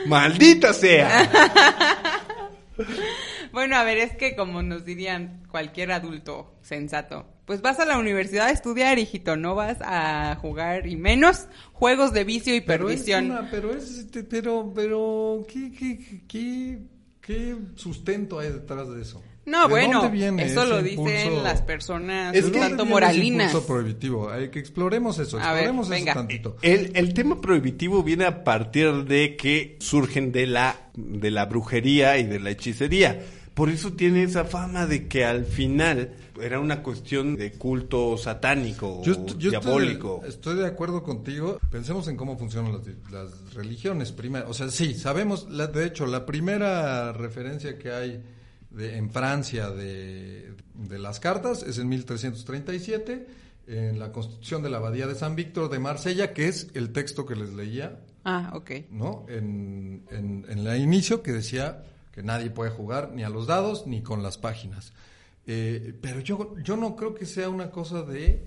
¡Maldita 0.06 0.72
sea! 0.72 1.28
Bueno, 3.52 3.76
a 3.76 3.84
ver, 3.84 3.98
es 3.98 4.16
que 4.16 4.34
como 4.34 4.62
nos 4.62 4.84
dirían 4.84 5.42
cualquier 5.50 5.92
adulto 5.92 6.54
sensato, 6.62 7.26
pues 7.44 7.60
vas 7.60 7.78
a 7.80 7.84
la 7.84 7.98
universidad 7.98 8.46
a 8.46 8.50
estudiar, 8.50 8.98
hijito, 8.98 9.36
no 9.36 9.54
vas 9.54 9.78
a 9.80 10.36
jugar 10.40 10.86
y 10.86 10.96
menos 10.96 11.46
juegos 11.72 12.12
de 12.12 12.24
vicio 12.24 12.54
y 12.54 12.60
Pero 12.60 12.88
es 12.88 12.96
perdición. 13.00 13.30
una- 13.30 13.50
pero 13.50 13.74
es, 13.74 13.90
este, 13.98 14.22
pero, 14.24 14.72
pero, 14.74 15.44
¿qué, 15.52 15.72
qué, 15.72 16.22
qué, 16.28 16.78
qué 17.20 17.56
sustento 17.74 18.38
hay 18.38 18.50
detrás 18.50 18.88
de 18.90 19.02
eso? 19.02 19.22
No, 19.44 19.62
¿De 19.62 19.68
bueno, 19.70 20.02
dónde 20.02 20.16
viene 20.16 20.44
eso 20.44 20.64
lo 20.64 20.80
dicen 20.80 21.00
impulso? 21.24 21.42
las 21.42 21.62
personas 21.62 22.32
Es 22.32 22.44
un 22.44 22.52
que- 22.52 22.60
tanto 22.60 22.84
¿De 22.84 22.90
dónde 22.90 22.94
viene 22.94 23.06
ese 23.10 23.16
moralinas. 23.18 23.46
impulso 23.48 23.66
prohibitivo? 23.66 24.30
Hay 24.30 24.50
que 24.50 24.60
exploremos 24.60 25.18
eso, 25.18 25.36
ver, 25.38 25.46
exploremos 25.46 25.88
venga. 25.88 26.12
eso 26.12 26.20
tantito. 26.20 26.56
El, 26.62 26.92
el 26.94 27.12
tema 27.12 27.40
prohibitivo 27.40 28.04
viene 28.04 28.24
a 28.24 28.44
partir 28.44 29.04
de 29.04 29.34
que 29.34 29.78
surgen 29.80 30.30
de 30.30 30.46
la, 30.46 30.76
de 30.94 31.32
la 31.32 31.46
brujería 31.46 32.18
y 32.18 32.24
de 32.24 32.38
la 32.38 32.50
hechicería. 32.50 33.20
Por 33.54 33.68
eso 33.68 33.92
tiene 33.92 34.22
esa 34.22 34.44
fama 34.44 34.86
de 34.86 35.08
que 35.08 35.24
al 35.24 35.44
final 35.44 36.14
era 36.40 36.58
una 36.58 36.82
cuestión 36.82 37.36
de 37.36 37.52
culto 37.52 38.16
satánico 38.16 39.02
Yo, 39.04 39.26
yo 39.36 39.50
diabólico. 39.50 40.14
Estoy, 40.16 40.22
de, 40.22 40.28
estoy 40.28 40.56
de 40.56 40.66
acuerdo 40.66 41.02
contigo. 41.02 41.58
Pensemos 41.70 42.08
en 42.08 42.16
cómo 42.16 42.38
funcionan 42.38 42.72
las, 42.72 42.82
las 43.12 43.54
religiones. 43.54 44.10
Primero, 44.12 44.48
o 44.48 44.54
sea, 44.54 44.70
sí, 44.70 44.94
sabemos, 44.94 45.48
la- 45.50 45.66
de 45.66 45.84
hecho, 45.86 46.06
la 46.06 46.24
primera 46.24 47.12
referencia 47.12 47.78
que 47.78 47.90
hay 47.92 48.22
de- 48.70 48.96
en 48.96 49.10
Francia 49.10 49.68
de, 49.70 50.54
de 50.74 50.98
las 50.98 51.20
cartas 51.20 51.62
es 51.62 51.76
en 51.78 51.88
1337, 51.90 53.26
en 53.66 53.98
la 53.98 54.12
constitución 54.12 54.62
de 54.62 54.70
la 54.70 54.78
Abadía 54.78 55.06
de 55.06 55.14
San 55.14 55.36
Víctor 55.36 55.68
de 55.70 55.78
Marsella, 55.78 56.32
que 56.32 56.48
es 56.48 56.68
el 56.74 56.90
texto 56.92 57.26
que 57.26 57.36
les 57.36 57.52
leía 57.52 58.00
Ah, 58.24 58.52
ok. 58.54 58.70
¿no? 58.90 59.26
En, 59.28 60.04
en, 60.10 60.46
en 60.48 60.58
el 60.66 60.80
inicio 60.80 61.22
que 61.22 61.32
decía 61.32 61.84
que 62.12 62.22
nadie 62.22 62.50
puede 62.50 62.70
jugar 62.70 63.12
ni 63.12 63.24
a 63.24 63.28
los 63.28 63.46
dados 63.46 63.86
ni 63.86 64.02
con 64.02 64.22
las 64.22 64.38
páginas. 64.38 64.92
Eh, 65.46 65.98
pero 66.00 66.20
yo, 66.20 66.54
yo 66.62 66.76
no 66.76 66.94
creo 66.94 67.14
que 67.14 67.26
sea 67.26 67.48
una 67.48 67.70
cosa 67.70 68.02
de 68.02 68.46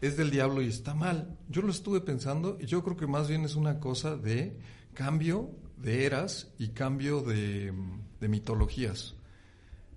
es 0.00 0.16
del 0.16 0.30
diablo 0.30 0.62
y 0.62 0.68
está 0.68 0.94
mal. 0.94 1.36
Yo 1.48 1.62
lo 1.62 1.70
estuve 1.70 2.00
pensando 2.00 2.56
y 2.58 2.66
yo 2.66 2.82
creo 2.82 2.96
que 2.96 3.06
más 3.06 3.28
bien 3.28 3.44
es 3.44 3.54
una 3.54 3.80
cosa 3.80 4.16
de 4.16 4.56
cambio 4.94 5.50
de 5.76 6.06
eras 6.06 6.48
y 6.58 6.68
cambio 6.68 7.20
de, 7.20 7.72
de 8.20 8.28
mitologías. 8.28 9.14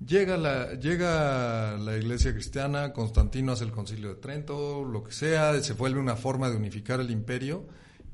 Llega 0.06 0.36
la, 0.36 0.74
llega 0.74 1.78
la 1.78 1.96
iglesia 1.96 2.34
cristiana, 2.34 2.92
Constantino 2.92 3.54
hace 3.54 3.64
el 3.64 3.72
concilio 3.72 4.10
de 4.10 4.16
Trento, 4.16 4.84
lo 4.84 5.04
que 5.04 5.14
sea, 5.14 5.62
se 5.62 5.74
vuelve 5.74 6.00
una 6.00 6.18
forma 6.18 6.50
de 6.50 6.58
unificar 6.58 7.00
el 7.00 7.10
imperio 7.10 7.66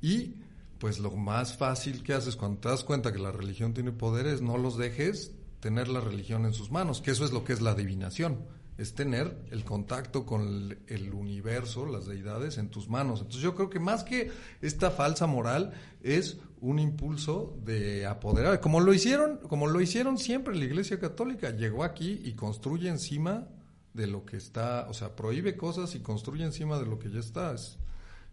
y 0.01 0.35
pues 0.79 0.99
lo 0.99 1.11
más 1.11 1.57
fácil 1.57 2.03
que 2.03 2.13
haces 2.13 2.35
cuando 2.35 2.59
te 2.61 2.69
das 2.69 2.83
cuenta 2.83 3.11
que 3.11 3.19
la 3.19 3.31
religión 3.31 3.73
tiene 3.73 3.91
poderes, 3.91 4.41
no 4.41 4.57
los 4.57 4.77
dejes 4.77 5.33
tener 5.59 5.89
la 5.89 5.99
religión 5.99 6.45
en 6.45 6.53
sus 6.53 6.71
manos, 6.71 7.01
que 7.01 7.11
eso 7.11 7.25
es 7.25 7.31
lo 7.31 7.43
que 7.43 7.51
es 7.53 7.59
la 7.61 7.71
adivinación, 7.71 8.45
es 8.77 8.95
tener 8.95 9.37
el 9.51 9.65
contacto 9.65 10.25
con 10.25 10.77
el, 10.87 11.13
universo, 11.13 11.85
las 11.85 12.05
deidades 12.05 12.57
en 12.57 12.69
tus 12.69 12.87
manos. 12.87 13.19
Entonces 13.19 13.41
yo 13.41 13.55
creo 13.55 13.69
que 13.69 13.79
más 13.81 14.05
que 14.05 14.31
esta 14.61 14.89
falsa 14.89 15.27
moral 15.27 15.73
es 16.01 16.37
un 16.61 16.79
impulso 16.79 17.57
de 17.65 18.05
apoderar, 18.05 18.61
como 18.61 18.79
lo 18.79 18.93
hicieron, 18.93 19.37
como 19.49 19.67
lo 19.67 19.81
hicieron 19.81 20.17
siempre 20.17 20.55
la 20.55 20.63
Iglesia 20.63 20.97
Católica, 20.97 21.49
llegó 21.51 21.83
aquí 21.83 22.21
y 22.23 22.33
construye 22.35 22.87
encima 22.89 23.49
de 23.93 24.07
lo 24.07 24.23
que 24.25 24.37
está, 24.37 24.87
o 24.89 24.93
sea, 24.93 25.13
prohíbe 25.15 25.57
cosas 25.57 25.93
y 25.95 25.99
construye 25.99 26.45
encima 26.45 26.79
de 26.79 26.85
lo 26.85 26.99
que 26.99 27.09
ya 27.11 27.19
está. 27.19 27.53
Es- 27.53 27.77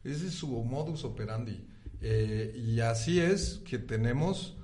ese 0.04 0.28
es 0.28 0.34
su 0.34 0.46
modus 0.62 1.02
operandi. 1.04 1.66
Eh, 2.02 2.54
y 2.56 2.80
así 2.80 3.20
es 3.20 3.60
que 3.68 3.78
tenemos 3.78 4.56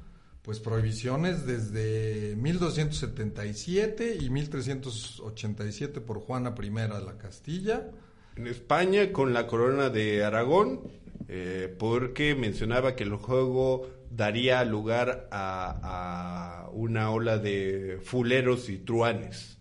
pues 0.43 0.59
prohibiciones 0.59 1.47
desde 1.47 2.35
1277 2.37 4.17
y 4.21 4.29
1387 4.31 6.01
por 6.01 6.19
Juana 6.21 6.55
I 6.61 6.69
de 6.71 6.89
la 6.89 7.17
Castilla. 7.19 7.89
En 8.37 8.47
España 8.47 9.13
con 9.13 9.33
la 9.35 9.47
corona 9.47 9.89
de 9.91 10.25
Aragón, 10.25 10.81
eh, 11.29 11.73
porque 11.79 12.35
mencionaba 12.35 12.97
que 12.97 13.05
el 13.05 13.15
juego 13.17 13.89
daría 14.11 14.65
lugar 14.65 15.29
a, 15.31 16.65
a 16.67 16.71
una 16.71 17.11
ola 17.11 17.39
de 17.39 17.99
fuleros 18.03 18.69
y 18.69 18.79
truanes. 18.79 19.59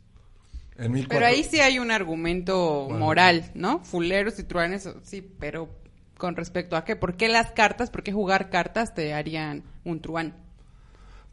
En 0.78 0.94
1400 0.94 1.08
Pero 1.10 1.26
ahí 1.28 1.44
sí 1.44 1.60
hay 1.60 1.78
un 1.80 1.92
argumento 1.92 2.86
Bueno. 2.86 3.06
moral, 3.06 3.52
¿no? 3.54 3.84
Fuleros 3.84 4.40
y 4.40 4.44
truanes, 4.44 4.90
sí, 5.04 5.22
pero 5.22 5.70
con 6.22 6.36
respecto 6.36 6.76
a 6.78 6.86
qué, 6.86 6.96
¿por 6.96 7.18
qué 7.18 7.30
las 7.30 7.52
cartas, 7.52 7.90
por 7.90 8.04
qué 8.04 8.14
jugar 8.14 8.52
cartas 8.52 8.94
te 8.94 9.16
harían 9.16 9.64
un 9.84 10.02
truán? 10.02 10.36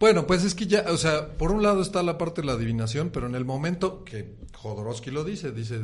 Bueno, 0.01 0.27
pues 0.27 0.45
es 0.45 0.55
que 0.55 0.67
ya, 0.67 0.87
o 0.89 0.97
sea, 0.97 1.37
por 1.37 1.53
un 1.53 1.63
lado 1.63 1.83
está 1.83 2.03
la 2.03 2.17
parte 2.17 2.41
de 2.41 2.47
la 2.47 2.55
adivinación, 2.55 3.11
pero 3.11 3.27
en 3.27 3.35
el 3.35 3.45
momento 3.45 4.03
que 4.03 4.37
Jodorowsky 4.57 5.11
lo 5.11 5.25
dice, 5.25 5.53
dice, 5.53 5.81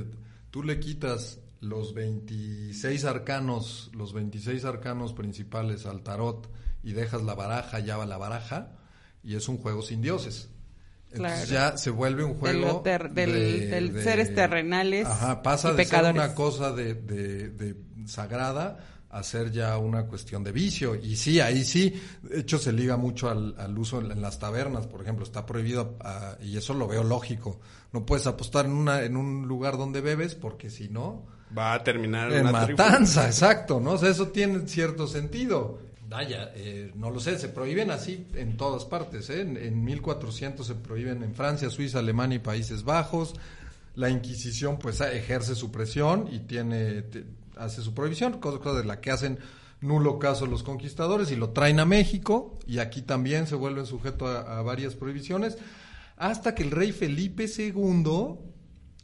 tú 0.50 0.62
le 0.62 0.80
quitas 0.80 1.38
los 1.60 1.92
26 1.92 3.04
arcanos, 3.04 3.90
los 3.92 4.14
26 4.14 4.64
arcanos 4.64 5.12
principales 5.12 5.84
al 5.84 6.02
tarot 6.02 6.48
y 6.82 6.92
dejas 6.92 7.22
la 7.24 7.34
baraja, 7.34 7.80
ya 7.80 7.98
va 7.98 8.06
la 8.06 8.16
baraja, 8.16 8.72
y 9.22 9.34
es 9.36 9.48
un 9.50 9.58
juego 9.58 9.82
sin 9.82 10.00
dioses. 10.00 10.48
Entonces 11.12 11.48
Claro. 11.50 11.72
ya 11.72 11.76
se 11.76 11.90
vuelve 11.90 12.24
un 12.24 12.34
juego 12.34 12.60
lo 12.66 12.80
ter- 12.80 13.10
del- 13.10 13.32
de- 13.32 13.66
del 13.66 13.92
de- 13.92 14.02
seres 14.02 14.34
terrenales 14.34 15.06
Ajá, 15.06 15.42
pasa 15.42 15.72
y 15.72 15.76
de 15.76 15.84
ser 15.84 16.04
una 16.12 16.34
cosa 16.34 16.72
de 16.72 17.76
sagrada 18.06 18.78
a 19.18 19.22
ser 19.22 19.50
ya 19.52 19.76
una 19.78 20.06
cuestión 20.06 20.42
de 20.44 20.52
vicio. 20.52 20.94
Y 20.94 21.16
sí, 21.16 21.40
ahí 21.40 21.64
sí, 21.64 21.94
de 22.22 22.40
hecho 22.40 22.58
se 22.58 22.72
liga 22.72 22.96
mucho 22.96 23.28
al, 23.30 23.54
al 23.58 23.78
uso 23.78 24.00
en, 24.00 24.10
en 24.12 24.20
las 24.20 24.38
tabernas, 24.38 24.86
por 24.86 25.00
ejemplo, 25.02 25.24
está 25.24 25.46
prohibido, 25.46 25.96
ah, 26.00 26.36
y 26.42 26.56
eso 26.56 26.74
lo 26.74 26.86
veo 26.88 27.04
lógico. 27.04 27.60
No 27.92 28.04
puedes 28.04 28.26
apostar 28.26 28.64
en, 28.66 28.72
una, 28.72 29.02
en 29.02 29.16
un 29.16 29.46
lugar 29.46 29.78
donde 29.78 30.00
bebes 30.00 30.34
porque 30.34 30.70
si 30.70 30.88
no, 30.88 31.26
Va 31.56 31.74
a 31.74 31.84
terminar 31.84 32.32
en 32.32 32.48
una 32.48 32.66
tribu- 32.66 32.76
matanza, 32.78 33.26
exacto, 33.28 33.78
¿no? 33.78 33.92
O 33.92 33.98
sea, 33.98 34.10
eso 34.10 34.28
tiene 34.28 34.66
cierto 34.66 35.06
sentido. 35.06 35.78
Vaya, 36.08 36.50
eh, 36.54 36.90
no 36.96 37.10
lo 37.10 37.18
sé, 37.20 37.38
se 37.38 37.48
prohíben 37.48 37.90
así 37.90 38.26
en 38.34 38.56
todas 38.56 38.84
partes, 38.84 39.30
¿eh? 39.30 39.40
En, 39.42 39.56
en 39.56 39.84
1400 39.84 40.66
se 40.66 40.74
prohíben 40.74 41.22
en 41.22 41.34
Francia, 41.34 41.70
Suiza, 41.70 42.00
Alemania 42.00 42.36
y 42.36 42.40
Países 42.40 42.82
Bajos. 42.82 43.34
La 43.96 44.10
Inquisición, 44.10 44.78
pues, 44.78 45.00
ejerce 45.00 45.54
su 45.54 45.70
presión 45.70 46.28
y 46.32 46.40
tiene, 46.40 47.04
hace 47.58 47.82
su 47.82 47.94
prohibición, 47.94 48.40
cosa, 48.40 48.72
de 48.74 48.84
la 48.84 49.00
que 49.00 49.10
hacen 49.10 49.38
nulo 49.80 50.18
caso 50.18 50.46
los 50.46 50.62
conquistadores 50.62 51.30
y 51.30 51.36
lo 51.36 51.50
traen 51.50 51.80
a 51.80 51.84
México 51.84 52.58
y 52.66 52.78
aquí 52.78 53.02
también 53.02 53.46
se 53.46 53.54
vuelven 53.54 53.86
sujeto 53.86 54.26
a, 54.26 54.58
a 54.58 54.62
varias 54.62 54.94
prohibiciones 54.94 55.58
hasta 56.16 56.54
que 56.54 56.62
el 56.62 56.70
rey 56.70 56.92
Felipe 56.92 57.46
II 57.46 58.38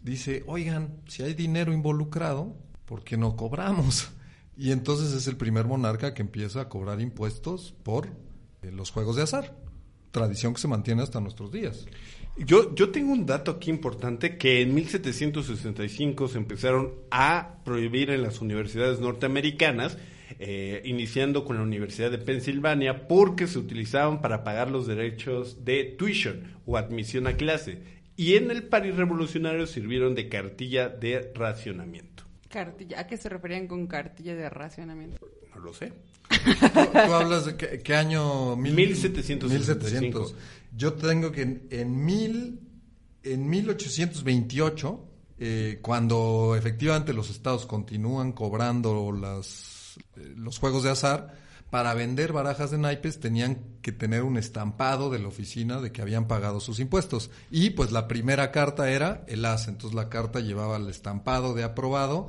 dice, 0.02 0.44
oigan, 0.46 1.02
si 1.06 1.22
hay 1.22 1.34
dinero 1.34 1.72
involucrado, 1.72 2.56
¿por 2.86 3.04
qué 3.04 3.16
no 3.16 3.36
cobramos? 3.36 4.10
Y 4.56 4.72
entonces 4.72 5.14
es 5.14 5.26
el 5.26 5.36
primer 5.38 5.66
monarca 5.66 6.12
que 6.12 6.20
empieza 6.20 6.60
a 6.60 6.68
cobrar 6.68 7.00
impuestos 7.00 7.74
por 7.82 8.08
eh, 8.60 8.70
los 8.70 8.90
juegos 8.90 9.16
de 9.16 9.22
azar, 9.22 9.56
tradición 10.10 10.52
que 10.52 10.60
se 10.60 10.68
mantiene 10.68 11.02
hasta 11.02 11.18
nuestros 11.18 11.50
días. 11.50 11.86
Yo, 12.46 12.74
yo 12.74 12.90
tengo 12.90 13.12
un 13.12 13.26
dato 13.26 13.50
aquí 13.50 13.70
importante 13.70 14.38
que 14.38 14.62
en 14.62 14.74
1765 14.74 16.28
se 16.28 16.38
empezaron 16.38 16.94
a 17.10 17.56
prohibir 17.64 18.10
en 18.10 18.22
las 18.22 18.40
universidades 18.40 18.98
norteamericanas, 18.98 19.98
eh, 20.38 20.80
iniciando 20.86 21.44
con 21.44 21.56
la 21.56 21.62
Universidad 21.62 22.10
de 22.10 22.16
Pensilvania, 22.18 23.06
porque 23.08 23.46
se 23.46 23.58
utilizaban 23.58 24.22
para 24.22 24.42
pagar 24.42 24.70
los 24.70 24.86
derechos 24.86 25.64
de 25.66 25.84
tuition 25.84 26.56
o 26.64 26.78
admisión 26.78 27.26
a 27.26 27.34
clase. 27.36 27.82
Y 28.16 28.36
en 28.36 28.50
el 28.50 28.62
París 28.64 28.96
revolucionario 28.96 29.66
sirvieron 29.66 30.14
de 30.14 30.28
cartilla 30.28 30.88
de 30.88 31.32
racionamiento. 31.34 32.24
Cartilla, 32.48 33.00
¿a 33.00 33.06
qué 33.06 33.16
se 33.16 33.28
referían 33.28 33.66
con 33.66 33.86
cartilla 33.86 34.34
de 34.34 34.48
racionamiento? 34.50 35.18
No 35.54 35.60
lo 35.60 35.72
sé. 35.72 35.92
¿Tú, 36.30 37.12
hablas 37.12 37.46
de 37.46 37.56
qué, 37.56 37.80
qué 37.80 37.94
año? 37.94 38.56
Mil- 38.56 38.74
1765. 38.74 39.48
1700. 39.48 40.34
Yo 40.76 40.94
tengo 40.94 41.32
que 41.32 41.42
en, 41.42 41.66
en, 41.70 42.04
mil, 42.04 42.60
en 43.22 43.48
1828, 43.48 45.04
eh, 45.38 45.78
cuando 45.82 46.54
efectivamente 46.56 47.12
los 47.12 47.30
estados 47.30 47.66
continúan 47.66 48.32
cobrando 48.32 49.12
las, 49.12 49.98
eh, 50.16 50.34
los 50.36 50.58
juegos 50.58 50.82
de 50.82 50.90
azar, 50.90 51.34
para 51.70 51.94
vender 51.94 52.32
barajas 52.32 52.72
de 52.72 52.78
naipes 52.78 53.20
tenían 53.20 53.58
que 53.80 53.92
tener 53.92 54.24
un 54.24 54.36
estampado 54.36 55.08
de 55.08 55.20
la 55.20 55.28
oficina 55.28 55.80
de 55.80 55.92
que 55.92 56.02
habían 56.02 56.26
pagado 56.26 56.58
sus 56.60 56.80
impuestos. 56.80 57.30
Y 57.50 57.70
pues 57.70 57.92
la 57.92 58.08
primera 58.08 58.50
carta 58.50 58.90
era 58.90 59.24
el 59.28 59.44
as, 59.44 59.68
entonces 59.68 59.94
la 59.94 60.08
carta 60.08 60.40
llevaba 60.40 60.76
el 60.76 60.88
estampado 60.88 61.54
de 61.54 61.62
aprobado 61.62 62.26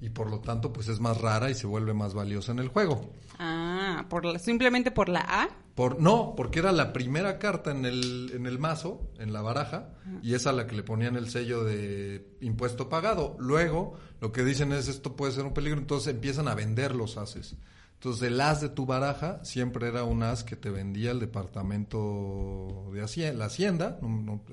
y 0.00 0.10
por 0.10 0.30
lo 0.30 0.40
tanto 0.40 0.72
pues 0.72 0.88
es 0.88 1.00
más 1.00 1.20
rara 1.20 1.50
y 1.50 1.54
se 1.54 1.66
vuelve 1.66 1.92
más 1.92 2.14
valiosa 2.14 2.52
en 2.52 2.60
el 2.60 2.68
juego. 2.68 3.10
Ah, 3.38 3.63
por 4.08 4.24
la- 4.24 4.38
simplemente 4.38 4.90
por 4.90 5.08
la 5.08 5.20
A. 5.20 5.48
Por, 5.74 6.00
no, 6.00 6.34
porque 6.36 6.60
era 6.60 6.70
la 6.70 6.92
primera 6.92 7.38
carta 7.40 7.72
en 7.72 7.84
el, 7.84 8.30
en 8.34 8.46
el 8.46 8.58
mazo, 8.60 9.10
en 9.18 9.32
la 9.32 9.42
baraja, 9.42 9.90
y 10.22 10.34
es 10.34 10.46
a 10.46 10.52
la 10.52 10.66
que 10.68 10.76
le 10.76 10.84
ponían 10.84 11.16
el 11.16 11.28
sello 11.28 11.64
de 11.64 12.36
impuesto 12.40 12.88
pagado. 12.88 13.36
Luego, 13.40 13.94
lo 14.20 14.30
que 14.30 14.44
dicen 14.44 14.72
es 14.72 14.86
esto 14.86 15.16
puede 15.16 15.32
ser 15.32 15.44
un 15.44 15.52
peligro, 15.54 15.78
entonces 15.80 16.14
empiezan 16.14 16.46
a 16.46 16.54
vender 16.54 16.94
los 16.94 17.16
ases. 17.16 17.56
Entonces, 17.94 18.22
el 18.28 18.40
as 18.40 18.60
de 18.60 18.68
tu 18.68 18.86
baraja 18.86 19.42
siempre 19.44 19.88
era 19.88 20.04
un 20.04 20.22
as 20.22 20.44
que 20.44 20.54
te 20.56 20.70
vendía 20.70 21.10
el 21.10 21.18
departamento 21.18 22.90
de 22.92 23.02
Hacienda, 23.02 23.38
la 23.38 23.44
Hacienda, 23.46 23.98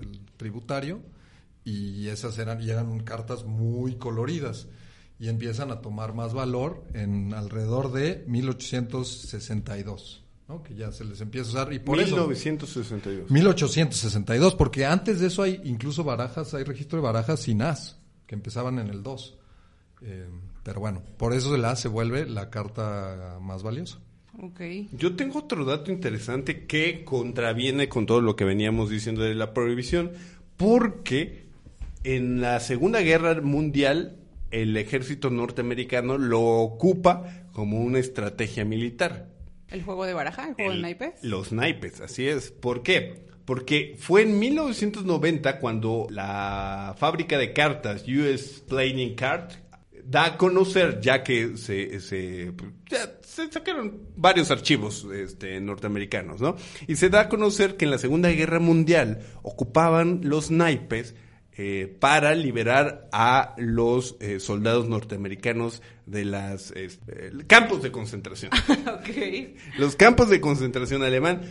el 0.01 0.21
tributario, 0.37 1.01
y 1.63 2.07
esas 2.07 2.37
eran, 2.39 2.61
y 2.61 2.69
eran 2.71 2.99
cartas 3.01 3.43
muy 3.45 3.95
coloridas. 3.95 4.67
Y 5.21 5.29
empiezan 5.29 5.69
a 5.69 5.81
tomar 5.81 6.15
más 6.15 6.33
valor 6.33 6.83
en 6.95 7.35
alrededor 7.35 7.91
de 7.91 8.23
1862, 8.25 10.23
¿no? 10.49 10.63
Que 10.63 10.73
ya 10.73 10.91
se 10.91 11.05
les 11.05 11.21
empieza 11.21 11.47
a 11.47 11.51
usar. 11.51 11.73
Y 11.73 11.77
por 11.77 11.99
eso, 11.99 12.15
1962. 12.15 13.29
1862, 13.29 14.55
porque 14.55 14.87
antes 14.87 15.19
de 15.19 15.27
eso 15.27 15.43
hay 15.43 15.61
incluso 15.63 16.03
barajas, 16.03 16.55
hay 16.55 16.63
registro 16.63 16.97
de 16.97 17.03
barajas 17.03 17.41
sin 17.41 17.61
as, 17.61 17.99
que 18.25 18.33
empezaban 18.33 18.79
en 18.79 18.87
el 18.87 19.03
2. 19.03 19.37
Eh, 20.01 20.27
pero 20.63 20.79
bueno, 20.79 21.03
por 21.17 21.33
eso 21.33 21.53
el 21.53 21.65
as 21.65 21.79
se 21.79 21.87
vuelve 21.87 22.25
la 22.25 22.49
carta 22.49 23.37
más 23.39 23.61
valiosa. 23.61 23.99
Ok. 24.41 24.61
Yo 24.93 25.15
tengo 25.15 25.37
otro 25.37 25.65
dato 25.65 25.91
interesante 25.91 26.65
que 26.65 27.03
contraviene 27.05 27.89
con 27.89 28.07
todo 28.07 28.21
lo 28.21 28.35
que 28.35 28.43
veníamos 28.43 28.89
diciendo 28.89 29.21
de 29.21 29.35
la 29.35 29.53
prohibición, 29.53 30.13
porque 30.57 31.45
en 32.03 32.41
la 32.41 32.59
Segunda 32.59 33.01
Guerra 33.01 33.39
Mundial 33.39 34.17
el 34.51 34.75
ejército 34.77 35.29
norteamericano 35.29 36.17
lo 36.17 36.41
ocupa 36.41 37.47
como 37.53 37.79
una 37.81 37.99
estrategia 37.99 38.65
militar. 38.65 39.27
¿El 39.69 39.83
juego 39.83 40.05
de 40.05 40.13
baraja? 40.13 40.49
¿El 40.49 40.53
juego 40.55 40.71
El- 40.71 40.77
de 40.77 40.81
naipes? 40.81 41.13
Los 41.23 41.51
naipes, 41.51 42.01
así 42.01 42.27
es. 42.27 42.51
¿Por 42.51 42.83
qué? 42.83 43.25
Porque 43.45 43.95
fue 43.97 44.21
en 44.23 44.37
1990 44.39 45.59
cuando 45.59 46.07
la 46.09 46.95
fábrica 46.97 47.37
de 47.37 47.53
cartas 47.53 48.03
US 48.07 48.63
Playing 48.67 49.15
Card 49.15 49.51
da 50.03 50.25
a 50.25 50.37
conocer, 50.37 50.99
ya 51.01 51.23
que 51.23 51.57
se, 51.57 51.99
se, 52.01 52.51
ya 52.89 53.17
se 53.21 53.51
sacaron 53.51 54.01
varios 54.15 54.51
archivos 54.51 55.07
este, 55.13 55.59
norteamericanos, 55.61 56.41
¿no? 56.41 56.55
Y 56.87 56.95
se 56.97 57.09
da 57.09 57.21
a 57.21 57.29
conocer 57.29 57.77
que 57.77 57.85
en 57.85 57.91
la 57.91 57.97
Segunda 57.97 58.29
Guerra 58.29 58.59
Mundial 58.59 59.21
ocupaban 59.41 60.21
los 60.23 60.51
naipes 60.51 61.15
eh, 61.57 61.95
para 61.99 62.33
liberar 62.33 63.09
a 63.11 63.55
los 63.57 64.15
eh, 64.19 64.39
soldados 64.39 64.87
norteamericanos 64.87 65.81
de 66.05 66.25
las 66.25 66.71
este, 66.71 67.31
campos 67.47 67.81
de 67.81 67.91
concentración 67.91 68.51
los 69.77 69.95
campos 69.95 70.29
de 70.29 70.39
concentración 70.39 71.03
alemán 71.03 71.41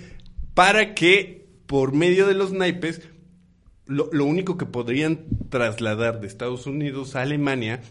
para 0.54 0.94
que 0.94 1.46
por 1.66 1.92
medio 1.92 2.26
de 2.26 2.34
los 2.34 2.52
naipes 2.52 3.02
lo, 3.86 4.08
lo 4.12 4.24
único 4.24 4.56
que 4.56 4.66
podrían 4.66 5.26
trasladar 5.50 6.20
de 6.20 6.28
Estados 6.28 6.66
Unidos 6.66 7.14
a 7.14 7.22
Alemania 7.22 7.82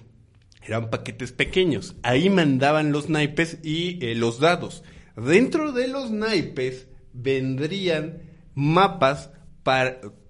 eran 0.69 0.89
paquetes 0.89 1.31
pequeños. 1.31 1.95
Ahí 2.03 2.29
mandaban 2.29 2.91
los 2.91 3.09
naipes 3.09 3.59
y 3.63 4.03
eh, 4.05 4.15
los 4.15 4.39
dados. 4.39 4.83
Dentro 5.15 5.71
de 5.71 5.87
los 5.87 6.11
naipes 6.11 6.87
vendrían 7.13 8.21
mapas 8.55 9.31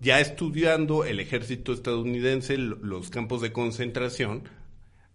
ya 0.01 0.19
estudiando 0.19 1.05
el 1.05 1.19
ejército 1.19 1.73
estadounidense 1.73 2.57
lo- 2.57 2.75
los 2.77 3.09
campos 3.09 3.41
de 3.41 3.51
concentración 3.51 4.43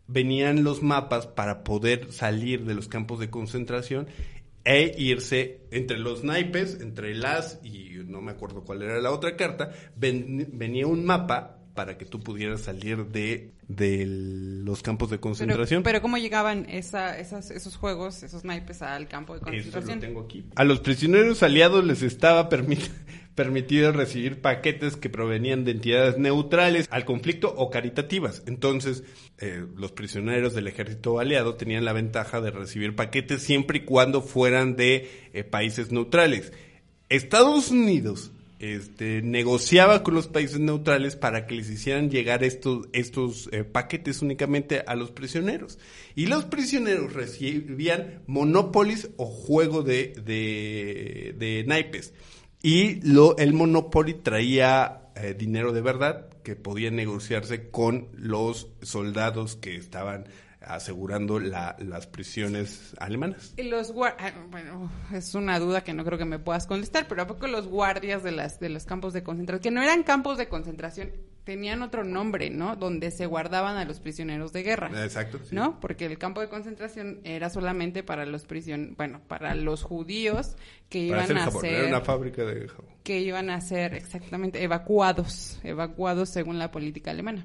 venían 0.07 0.65
los 0.65 0.83
mapas 0.83 1.27
para 1.27 1.65
poder 1.65 2.13
salir 2.13 2.65
de 2.65 2.75
los 2.75 2.89
campos 2.89 3.19
de 3.21 3.31
concentración 3.31 4.07
e 4.65 4.95
irse 4.99 5.61
entre 5.71 5.99
los 5.99 6.25
naipes, 6.25 6.81
entre 6.81 7.15
las 7.15 7.59
y 7.63 7.91
no 8.07 8.21
me 8.23 8.33
acuerdo 8.33 8.63
cuál 8.65 8.83
era 8.83 9.01
la 9.01 9.11
otra 9.11 9.37
carta, 9.37 9.73
ven- 9.97 10.49
venía 10.53 10.87
un 10.87 11.05
mapa 11.05 11.59
para 11.75 11.99
que 11.99 12.05
tú 12.05 12.21
pudieras 12.21 12.61
salir 12.63 13.07
de, 13.07 13.51
de 13.69 14.05
los 14.07 14.83
campos 14.83 15.11
de 15.11 15.19
concentración. 15.19 15.83
pero 15.83 16.01
¿cómo 16.01 16.17
llegaban 16.19 16.67
esa, 16.71 17.19
esas, 17.19 17.51
esos 17.51 17.77
juegos, 17.77 18.23
esos 18.23 18.45
naipes 18.45 18.81
al 18.83 19.09
campo 19.09 19.35
de 19.35 19.39
Eso 19.41 19.47
lo 19.49 19.53
concentración? 19.53 20.01
tengo 20.01 20.21
aquí. 20.23 20.45
A 20.55 20.65
los 20.65 20.81
prisioneros 20.81 21.43
aliados 21.43 21.85
les 21.85 22.03
estaba 22.03 22.49
permit- 22.49 22.89
permitido 23.35 23.91
recibir 23.91 24.41
paquetes 24.41 24.97
que 24.97 25.11
provenían 25.11 25.65
de 25.65 25.73
entidades 25.73 26.17
neutrales 26.17 26.87
al 26.91 27.05
conflicto 27.05 27.53
o 27.57 27.69
caritativas. 27.71 28.45
Entonces, 28.47 29.03
eh, 29.39 29.67
los 29.77 29.91
prisioneros 29.91 30.55
del 30.55 30.69
ejército 30.69 31.19
aliado 31.19 31.57
tenían 31.57 31.85
la 31.85 31.93
ventaja 31.93 32.41
de 32.41 32.53
recibir 32.53 32.95
paquetes 32.95 33.43
siempre 33.43 33.79
y 33.79 33.85
cuando 33.85 34.23
fueran 34.23 34.77
de 34.77 35.11
eh, 35.33 35.43
países 35.43 35.91
neutrales. 35.91 36.53
Estados 37.09 37.71
Unidos 37.73 38.31
este, 38.59 39.23
negociaba 39.23 40.03
con 40.03 40.15
los 40.15 40.29
países 40.29 40.61
neutrales 40.61 41.17
para 41.17 41.47
que 41.47 41.55
les 41.55 41.71
hicieran 41.71 42.11
llegar 42.11 42.45
estos, 42.45 42.89
estos 42.93 43.49
eh, 43.53 43.65
paquetes 43.65 44.23
únicamente 44.23 44.83
a 44.87 44.95
los 44.95 45.11
prisioneros. 45.11 45.79
Y 46.15 46.27
los 46.27 46.45
prisioneros 46.45 47.13
recibían 47.13 48.23
monopolis 48.27 49.11
o 49.17 49.27
juego 49.27 49.83
de, 49.83 50.15
de, 50.25 51.35
de 51.39 51.65
naipes. 51.67 52.13
Y 52.65 53.03
lo, 53.03 53.37
el 53.37 53.53
Monopoly 53.53 54.15
traía 54.15 55.11
eh, 55.17 55.35
dinero 55.39 55.75
de 55.75 55.83
verdad 55.83 56.31
que 56.43 56.57
podía 56.57 56.91
negociarse 56.91 57.69
con 57.69 58.09
los 58.15 58.69
soldados 58.81 59.57
que 59.57 59.77
estaban 59.77 60.25
asegurando 60.67 61.39
la- 61.39 61.77
las 61.79 62.07
prisiones 62.07 62.95
alemanas. 62.99 63.55
Y 63.57 63.65
los 63.65 63.93
ah, 64.19 64.33
bueno, 64.51 64.91
es 65.13 65.35
una 65.35 65.59
duda 65.59 65.83
que 65.85 65.93
no 65.95 66.05
creo 66.05 66.19
que 66.19 66.25
me 66.25 66.39
puedas 66.39 66.67
contestar, 66.67 67.07
pero 67.09 67.23
¿a 67.23 67.27
poco 67.27 67.47
los 67.47 67.67
guardias 67.69 68.23
de 68.23 68.33
las 68.33 68.59
de 68.61 68.69
los 68.69 68.85
campos 68.85 69.13
de 69.13 69.23
concentración, 69.23 69.63
que 69.63 69.71
no 69.71 69.83
eran 69.83 70.03
campos 70.03 70.39
de 70.39 70.49
concentración, 70.49 71.11
tenían 71.45 71.83
otro 71.83 72.05
nombre, 72.05 72.49
¿no? 72.49 72.75
Donde 72.77 73.11
se 73.11 73.27
guardaban 73.27 73.77
a 73.77 73.85
los 73.85 74.01
prisioneros 74.01 74.53
de 74.53 74.63
guerra. 74.63 74.91
Exacto. 75.05 75.39
sí. 75.45 75.55
¿No? 75.55 75.79
Porque 75.79 76.07
el 76.07 76.17
campo 76.19 76.41
de 76.41 76.49
concentración 76.49 77.21
era 77.25 77.51
solamente 77.51 78.03
para 78.03 78.25
los 78.25 78.45
prisión, 78.47 78.95
bueno, 78.97 79.21
para 79.29 79.55
los 79.55 79.83
judíos 79.83 80.57
que 80.89 81.09
Para 81.11 81.25
iban 81.27 81.39
hacer 81.39 81.57
a 81.57 81.61
ser 81.61 81.75
Era 81.75 81.89
una 81.89 82.01
fábrica 82.01 82.45
de 82.45 82.67
jabón. 82.69 82.95
que 83.03 83.21
iban 83.21 83.51
a 83.51 83.61
ser 83.61 83.93
exactamente 83.95 84.63
evacuados, 84.63 85.59
evacuados 85.65 86.31
según 86.31 86.59
la 86.59 86.71
política 86.71 87.11
alemana. 87.11 87.45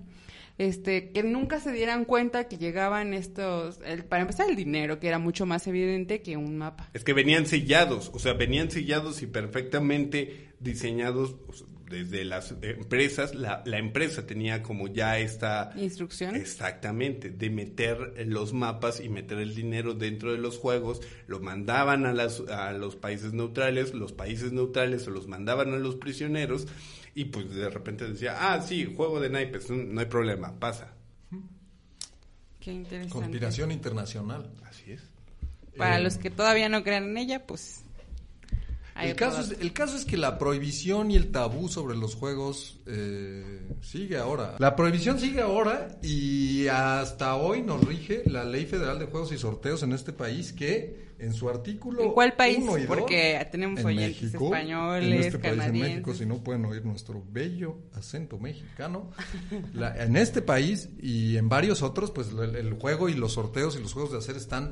Este, 0.59 1.11
que 1.11 1.23
nunca 1.23 1.59
se 1.61 1.71
dieran 1.71 2.03
cuenta 2.05 2.47
que 2.49 2.57
llegaban 2.57 3.13
estos, 3.13 3.79
el- 3.85 4.03
para 4.03 4.21
empezar 4.23 4.49
el 4.49 4.57
dinero, 4.57 4.99
que 4.99 5.07
era 5.07 5.17
mucho 5.17 5.45
más 5.45 5.65
evidente 5.67 6.21
que 6.21 6.35
un 6.37 6.57
mapa. 6.57 6.89
Es 6.93 7.03
que 7.05 7.13
venían 7.13 7.45
sellados, 7.47 8.11
o 8.13 8.19
sea, 8.19 8.33
venían 8.33 8.69
sellados 8.69 9.21
y 9.21 9.27
perfectamente 9.27 10.49
diseñados 10.59 11.35
o 11.47 11.53
sea, 11.53 11.65
desde 11.89 12.23
las 12.25 12.53
empresas. 12.61 13.33
La, 13.35 13.63
la 13.65 13.79
empresa 13.79 14.27
tenía 14.27 14.61
como 14.61 14.87
ya 14.89 15.17
esta... 15.17 15.71
Instrucción. 15.77 16.35
Exactamente, 16.35 17.29
de 17.31 17.49
meter 17.49 18.25
los 18.27 18.53
mapas 18.53 18.99
y 18.99 19.09
meter 19.09 19.39
el 19.39 19.55
dinero 19.55 19.93
dentro 19.93 20.31
de 20.33 20.37
los 20.39 20.57
juegos, 20.57 21.01
lo 21.25 21.39
mandaban 21.39 22.05
a, 22.05 22.13
las, 22.13 22.41
a 22.41 22.73
los 22.73 22.95
países 22.97 23.33
neutrales, 23.33 23.93
los 23.93 24.11
países 24.11 24.51
neutrales 24.51 25.03
se 25.03 25.09
los 25.09 25.27
mandaban 25.27 25.73
a 25.73 25.77
los 25.77 25.95
prisioneros 25.95 26.67
y 27.15 27.25
pues 27.25 27.49
de 27.53 27.69
repente 27.69 28.07
decía, 28.07 28.37
ah, 28.53 28.61
sí, 28.61 28.93
juego 28.95 29.19
de 29.19 29.29
naipes, 29.29 29.69
no, 29.69 29.77
no 29.77 29.99
hay 29.99 30.05
problema, 30.07 30.57
pasa. 30.59 30.93
Qué 32.59 32.71
interesante. 32.73 33.13
Conspiración 33.13 33.71
internacional. 33.71 34.51
Así 34.65 34.91
es. 34.91 35.01
Para 35.77 35.97
Eh, 35.97 36.03
los 36.03 36.17
que 36.17 36.29
todavía 36.29 36.67
no 36.69 36.83
crean 36.83 37.05
en 37.05 37.17
ella, 37.17 37.45
pues... 37.45 37.85
El 39.03 39.15
caso, 39.15 39.41
es, 39.41 39.49
dato. 39.49 39.61
el 39.61 39.73
caso 39.73 39.95
es 39.97 40.05
que 40.05 40.17
la 40.17 40.37
prohibición 40.37 41.11
y 41.11 41.15
el 41.15 41.31
tabú 41.31 41.69
sobre 41.69 41.95
los 41.95 42.15
juegos 42.15 42.79
eh, 42.85 43.61
sigue 43.81 44.17
ahora. 44.17 44.55
La 44.59 44.75
prohibición 44.75 45.19
sigue 45.19 45.41
ahora 45.41 45.97
y 46.01 46.67
hasta 46.67 47.35
hoy 47.35 47.61
nos 47.61 47.83
rige 47.83 48.23
la 48.25 48.43
Ley 48.43 48.65
Federal 48.65 48.99
de 48.99 49.05
Juegos 49.05 49.31
y 49.31 49.37
Sorteos 49.37 49.83
en 49.83 49.93
este 49.93 50.13
país 50.13 50.53
que 50.53 51.09
en 51.19 51.33
su 51.33 51.49
artículo... 51.49 52.01
¿En 52.03 52.11
cuál 52.13 52.33
país? 52.33 52.59
uno 52.61 52.77
y 52.77 52.83
dos, 52.85 52.95
Porque 52.97 53.45
tenemos 53.51 53.81
en 53.81 53.85
oyentes 53.87 54.21
México, 54.23 54.45
españoles, 54.45 55.05
en 55.05 55.13
este 55.19 55.39
país, 55.39 55.53
en 55.53 55.59
canadienses. 55.59 55.91
México, 55.95 56.13
si 56.13 56.25
no 56.25 56.43
pueden 56.43 56.63
oír 56.65 56.85
nuestro 56.85 57.21
bello 57.29 57.77
acento 57.93 58.37
mexicano. 58.39 59.11
La- 59.73 60.01
en 60.01 60.15
este 60.15 60.41
país 60.41 60.89
y 61.01 61.35
en 61.35 61.49
varios 61.49 61.81
otros, 61.81 62.11
pues 62.11 62.29
el, 62.29 62.55
el 62.55 62.73
juego 62.75 63.09
y 63.09 63.15
los 63.15 63.33
sorteos 63.33 63.75
y 63.75 63.81
los 63.81 63.91
juegos 63.91 64.13
de 64.13 64.17
hacer 64.19 64.37
están 64.37 64.71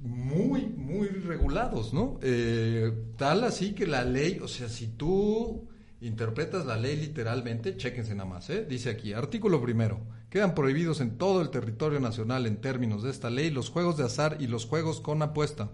muy, 0.00 0.66
muy 0.66 1.08
regulados, 1.08 1.92
¿no? 1.92 2.18
Eh, 2.22 2.92
tal 3.16 3.44
así 3.44 3.74
que 3.74 3.86
la 3.86 4.04
ley, 4.04 4.38
o 4.42 4.48
sea, 4.48 4.68
si 4.68 4.88
tú 4.88 5.68
interpretas 6.00 6.66
la 6.66 6.76
ley 6.76 6.96
literalmente, 6.96 7.76
chéquense 7.76 8.14
nada 8.14 8.28
más, 8.28 8.50
¿eh? 8.50 8.64
Dice 8.68 8.90
aquí, 8.90 9.12
artículo 9.12 9.60
primero, 9.62 10.00
quedan 10.30 10.54
prohibidos 10.54 11.00
en 11.00 11.18
todo 11.18 11.40
el 11.40 11.50
territorio 11.50 12.00
nacional 12.00 12.46
en 12.46 12.60
términos 12.60 13.02
de 13.02 13.10
esta 13.10 13.30
ley 13.30 13.50
los 13.50 13.70
juegos 13.70 13.96
de 13.96 14.04
azar 14.04 14.36
y 14.40 14.46
los 14.46 14.66
juegos 14.66 15.00
con 15.00 15.22
apuesta. 15.22 15.70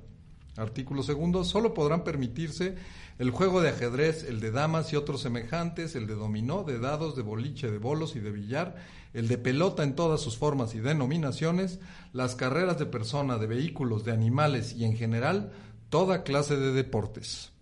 Artículo 0.57 1.03
segundo, 1.03 1.45
solo 1.45 1.73
podrán 1.73 2.05
permitirse 2.05 2.77
el 3.19 3.31
juego 3.31 3.63
de 3.63 3.71
ajedrez, 3.71 4.25
el 4.25 4.41
de 4.41 4.51
damas 4.51 4.93
y 4.93 4.97
otros 4.97 5.23
semejantes, 5.23 5.95
el 5.95 6.07
de 6.07 6.15
dominó, 6.15 6.63
de 6.63 6.79
dados, 6.79 7.17
de 7.17 7.23
boliche, 7.23 7.71
de 7.71 7.79
bolos 7.79 8.17
y 8.17 8.21
de 8.21 8.31
billar, 8.31 8.77
el 9.15 9.29
de 9.29 9.39
pelota 9.39 9.83
en 9.83 9.95
todas 9.95 10.21
sus 10.21 10.37
formas 10.37 10.75
y 10.75 10.81
denominaciones, 10.81 11.81
las 12.13 12.35
carreras 12.35 12.79
de 12.79 12.87
persona, 12.87 13.39
de 13.39 13.47
vehículos, 13.47 14.05
de 14.05 14.13
animales 14.13 14.75
y 14.75 14.85
en 14.85 14.97
general 14.97 15.53
toda 15.89 16.23
clase 16.23 16.57
de 16.57 16.73
deportes. 16.73 17.53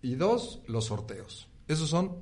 Y 0.00 0.14
dos, 0.14 0.60
los 0.66 0.86
sorteos. 0.86 1.48
Esos 1.68 1.90
son, 1.90 2.16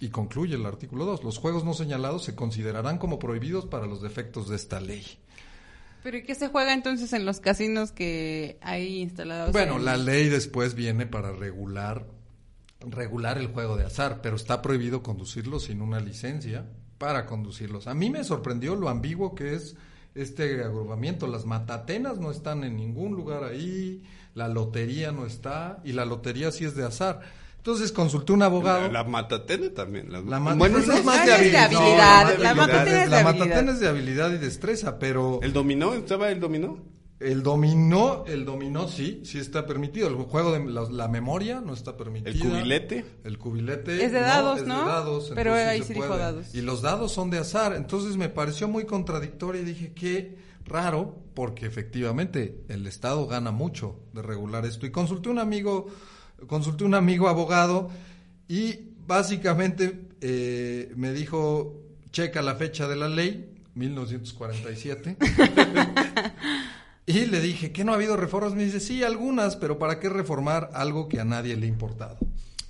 y 0.00 0.08
concluye 0.08 0.54
el 0.56 0.66
artículo 0.66 1.04
2, 1.04 1.24
los 1.24 1.38
juegos 1.38 1.64
no 1.64 1.74
señalados 1.74 2.24
se 2.24 2.34
considerarán 2.34 2.98
como 2.98 3.18
prohibidos 3.18 3.66
para 3.66 3.86
los 3.86 4.00
defectos 4.00 4.48
de 4.48 4.56
esta 4.56 4.80
ley. 4.80 5.21
¿Pero 6.02 6.16
y 6.16 6.22
qué 6.24 6.34
se 6.34 6.48
juega 6.48 6.72
entonces 6.72 7.12
en 7.12 7.24
los 7.24 7.40
casinos 7.40 7.92
que 7.92 8.58
hay 8.60 9.00
instalados? 9.00 9.52
Bueno, 9.52 9.76
en- 9.76 9.84
la 9.84 9.96
ley 9.96 10.28
después 10.28 10.74
viene 10.74 11.06
para 11.06 11.32
regular 11.32 12.06
regular 12.84 13.38
el 13.38 13.46
juego 13.46 13.76
de 13.76 13.84
azar, 13.84 14.20
pero 14.22 14.34
está 14.34 14.60
prohibido 14.60 15.04
conducirlo 15.04 15.60
sin 15.60 15.80
una 15.82 16.00
licencia 16.00 16.64
para 16.98 17.26
conducirlos. 17.26 17.86
A 17.86 17.94
mí 17.94 18.10
me 18.10 18.24
sorprendió 18.24 18.74
lo 18.74 18.88
ambiguo 18.88 19.36
que 19.36 19.54
es 19.54 19.76
este 20.16 20.64
agrupamiento. 20.64 21.28
Las 21.28 21.46
matatenas 21.46 22.18
no 22.18 22.32
están 22.32 22.64
en 22.64 22.76
ningún 22.76 23.12
lugar 23.14 23.44
ahí, 23.44 24.02
la 24.34 24.48
lotería 24.48 25.12
no 25.12 25.26
está 25.26 25.80
y 25.84 25.92
la 25.92 26.04
lotería 26.04 26.50
sí 26.50 26.64
es 26.64 26.74
de 26.74 26.84
azar. 26.84 27.20
Entonces 27.62 27.92
consulté 27.92 28.32
un 28.32 28.42
abogado. 28.42 28.82
La, 28.88 28.88
la 28.88 29.04
matatene 29.04 29.68
también. 29.68 30.10
La, 30.10 30.20
La 30.20 30.38
bueno, 30.54 30.78
no, 30.78 30.92
es 30.94 31.04
más 31.04 31.20
Ah, 31.20 31.24
de 31.26 31.32
habilidad. 31.32 31.70
no, 31.70 31.80
la 31.96 32.20
habilidad. 32.20 32.56
matatena 32.56 32.82
es 32.82 33.04
de 33.04 33.10
La 33.10 33.18
habilidad. 33.20 33.46
matatena 33.46 33.72
es 33.72 33.80
de 33.80 33.88
habilidad 33.88 34.30
y 34.32 34.38
destreza, 34.38 34.98
pero 34.98 35.38
¿El 35.42 35.52
dominó? 35.52 35.94
¿Estaba 35.94 36.30
el 36.30 36.40
dominó? 36.40 36.78
el 37.20 37.44
dominó, 37.44 38.24
el 38.26 38.44
dominó 38.44 38.88
sí, 38.88 39.20
sí 39.24 39.38
está 39.38 39.64
permitido. 39.64 40.08
El 40.08 40.14
juego 40.16 40.50
de 40.50 40.64
la, 40.64 40.82
la 40.90 41.06
memoria 41.06 41.60
no 41.60 41.72
está 41.72 41.96
permitida. 41.96 42.30
¿El 42.32 42.40
cubilete? 42.40 43.04
El 43.22 43.38
cubilete 43.38 44.04
Es 44.04 44.10
de 44.10 44.18
dados, 44.18 44.62
es 44.62 44.66
¿no? 44.66 44.80
de 44.80 44.86
dados, 44.86 45.32
Pero 45.32 45.50
entonces 45.56 45.68
ahí 45.68 45.78
se 45.82 45.86
sí 45.86 45.94
dijo 45.94 46.06
puede. 46.08 46.18
dados. 46.20 46.52
Y 46.52 46.62
los 46.62 46.82
dados 46.82 47.12
son 47.12 47.30
de 47.30 47.38
azar, 47.38 47.74
entonces 47.76 48.16
me 48.16 48.28
pareció 48.28 48.66
muy 48.66 48.86
contradictorio 48.86 49.62
y 49.62 49.64
dije 49.64 49.92
qué 49.94 50.36
raro, 50.64 51.16
porque 51.34 51.64
efectivamente 51.66 52.64
el 52.68 52.88
Estado 52.88 53.24
gana 53.28 53.52
mucho 53.52 54.00
de 54.14 54.22
regular 54.22 54.66
esto. 54.66 54.84
Y 54.86 54.90
consulté 54.90 55.28
un 55.28 55.38
amigo, 55.38 55.86
consulté 56.46 56.84
un 56.84 56.94
amigo 56.94 57.28
abogado 57.28 57.90
y 58.48 58.78
básicamente 59.06 60.08
eh, 60.20 60.92
me 60.96 61.12
dijo 61.12 61.80
checa 62.10 62.42
la 62.42 62.54
fecha 62.54 62.86
de 62.86 62.96
la 62.96 63.08
ley 63.08 63.52
1947 63.74 65.16
y 67.06 67.26
le 67.26 67.40
dije, 67.40 67.72
¿que 67.72 67.84
no 67.84 67.92
ha 67.92 67.96
habido 67.96 68.16
reformas? 68.16 68.54
Me 68.54 68.64
dice, 68.64 68.80
sí, 68.80 69.02
algunas, 69.02 69.56
pero 69.56 69.78
¿para 69.78 69.98
qué 69.98 70.08
reformar 70.08 70.70
algo 70.74 71.08
que 71.08 71.20
a 71.20 71.24
nadie 71.24 71.56
le 71.56 71.66
ha 71.66 71.68
importado? 71.68 72.18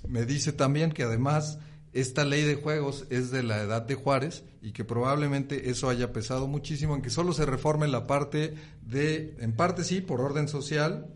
Me 0.07 0.25
dice 0.25 0.53
también 0.53 0.91
que 0.91 1.03
además 1.03 1.59
esta 1.93 2.25
ley 2.25 2.43
de 2.43 2.55
juegos 2.55 3.05
es 3.09 3.31
de 3.31 3.43
la 3.43 3.61
edad 3.61 3.83
de 3.83 3.95
Juárez 3.95 4.43
y 4.61 4.71
que 4.71 4.83
probablemente 4.83 5.69
eso 5.69 5.89
haya 5.89 6.11
pesado 6.11 6.47
muchísimo 6.47 6.95
en 6.95 7.01
que 7.01 7.09
solo 7.09 7.33
se 7.33 7.45
reforme 7.45 7.87
la 7.87 8.07
parte 8.07 8.55
de, 8.81 9.35
en 9.39 9.53
parte 9.53 9.83
sí, 9.83 10.01
por 10.01 10.21
orden 10.21 10.47
social, 10.47 11.07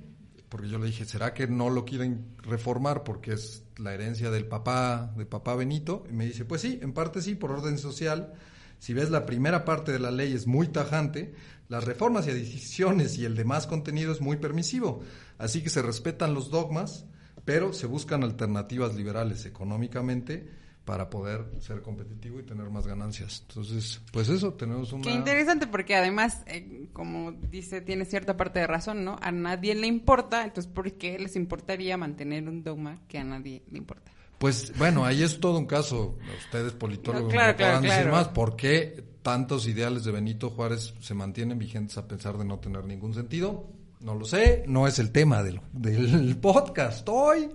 porque 0.49 0.69
yo 0.69 0.79
le 0.79 0.87
dije, 0.87 1.05
¿será 1.05 1.33
que 1.33 1.47
no 1.47 1.69
lo 1.69 1.85
quieren 1.85 2.35
reformar 2.37 3.03
porque 3.03 3.33
es 3.33 3.63
la 3.77 3.93
herencia 3.93 4.31
del 4.31 4.45
papá, 4.45 5.13
de 5.17 5.25
papá 5.25 5.55
Benito? 5.55 6.05
Y 6.09 6.13
me 6.13 6.25
dice, 6.25 6.45
pues 6.45 6.61
sí, 6.61 6.79
en 6.81 6.93
parte 6.93 7.21
sí, 7.21 7.35
por 7.35 7.51
orden 7.51 7.77
social. 7.77 8.33
Si 8.79 8.93
ves 8.93 9.09
la 9.09 9.25
primera 9.25 9.65
parte 9.65 9.91
de 9.91 9.99
la 9.99 10.11
ley 10.11 10.33
es 10.33 10.47
muy 10.47 10.67
tajante, 10.67 11.33
las 11.67 11.83
reformas 11.83 12.27
y 12.27 12.31
adiciones 12.31 13.17
y 13.17 13.25
el 13.25 13.35
demás 13.35 13.67
contenido 13.67 14.11
es 14.11 14.21
muy 14.21 14.37
permisivo. 14.37 15.01
Así 15.37 15.61
que 15.61 15.69
se 15.69 15.81
respetan 15.81 16.33
los 16.33 16.49
dogmas, 16.49 17.05
pero 17.43 17.73
se 17.73 17.87
buscan 17.87 18.23
alternativas 18.23 18.95
liberales 18.95 19.45
económicamente 19.45 20.49
para 20.87 21.09
poder 21.09 21.45
ser 21.59 21.81
competitivo 21.81 22.39
y 22.39 22.43
tener 22.43 22.69
más 22.69 22.87
ganancias. 22.87 23.43
Entonces, 23.49 23.99
pues 24.13 24.29
eso, 24.29 24.53
tenemos 24.53 24.93
una... 24.93 25.03
Qué 25.03 25.11
interesante 25.11 25.67
porque 25.67 25.97
además, 25.97 26.43
eh, 26.47 26.87
como 26.93 27.33
dice, 27.33 27.81
tiene 27.81 28.05
cierta 28.05 28.37
parte 28.37 28.59
de 28.61 28.67
razón, 28.67 29.03
¿no? 29.03 29.17
A 29.21 29.33
nadie 29.33 29.75
le 29.75 29.85
importa, 29.85 30.45
entonces 30.45 30.71
¿por 30.71 30.89
qué 30.93 31.19
les 31.19 31.35
importaría 31.35 31.97
mantener 31.97 32.47
un 32.47 32.63
dogma 32.63 33.01
que 33.09 33.17
a 33.17 33.25
nadie 33.25 33.63
le 33.69 33.79
importa? 33.79 34.13
Pues 34.37 34.71
bueno, 34.77 35.03
ahí 35.03 35.23
es 35.23 35.41
todo 35.41 35.57
un 35.57 35.65
caso. 35.65 36.17
Ustedes 36.45 36.71
politólogos 36.71 37.25
No, 37.25 37.31
claro, 37.31 37.51
me 37.51 37.57
claro, 37.57 37.81
decir 37.81 38.03
claro. 38.03 38.11
más. 38.13 38.29
¿Por 38.29 38.55
qué 38.55 39.03
tantos 39.23 39.67
ideales 39.67 40.05
de 40.05 40.13
Benito 40.13 40.51
Juárez 40.51 40.93
se 41.01 41.13
mantienen 41.13 41.59
vigentes 41.59 41.97
a 41.97 42.07
pesar 42.07 42.37
de 42.37 42.45
no 42.45 42.59
tener 42.59 42.85
ningún 42.85 43.13
sentido? 43.13 43.67
No 43.99 44.15
lo 44.15 44.23
sé, 44.23 44.63
no 44.67 44.87
es 44.87 44.99
el 44.99 45.11
tema 45.11 45.43
del, 45.43 45.59
del 45.73 46.37
podcast 46.41 47.05
hoy, 47.09 47.49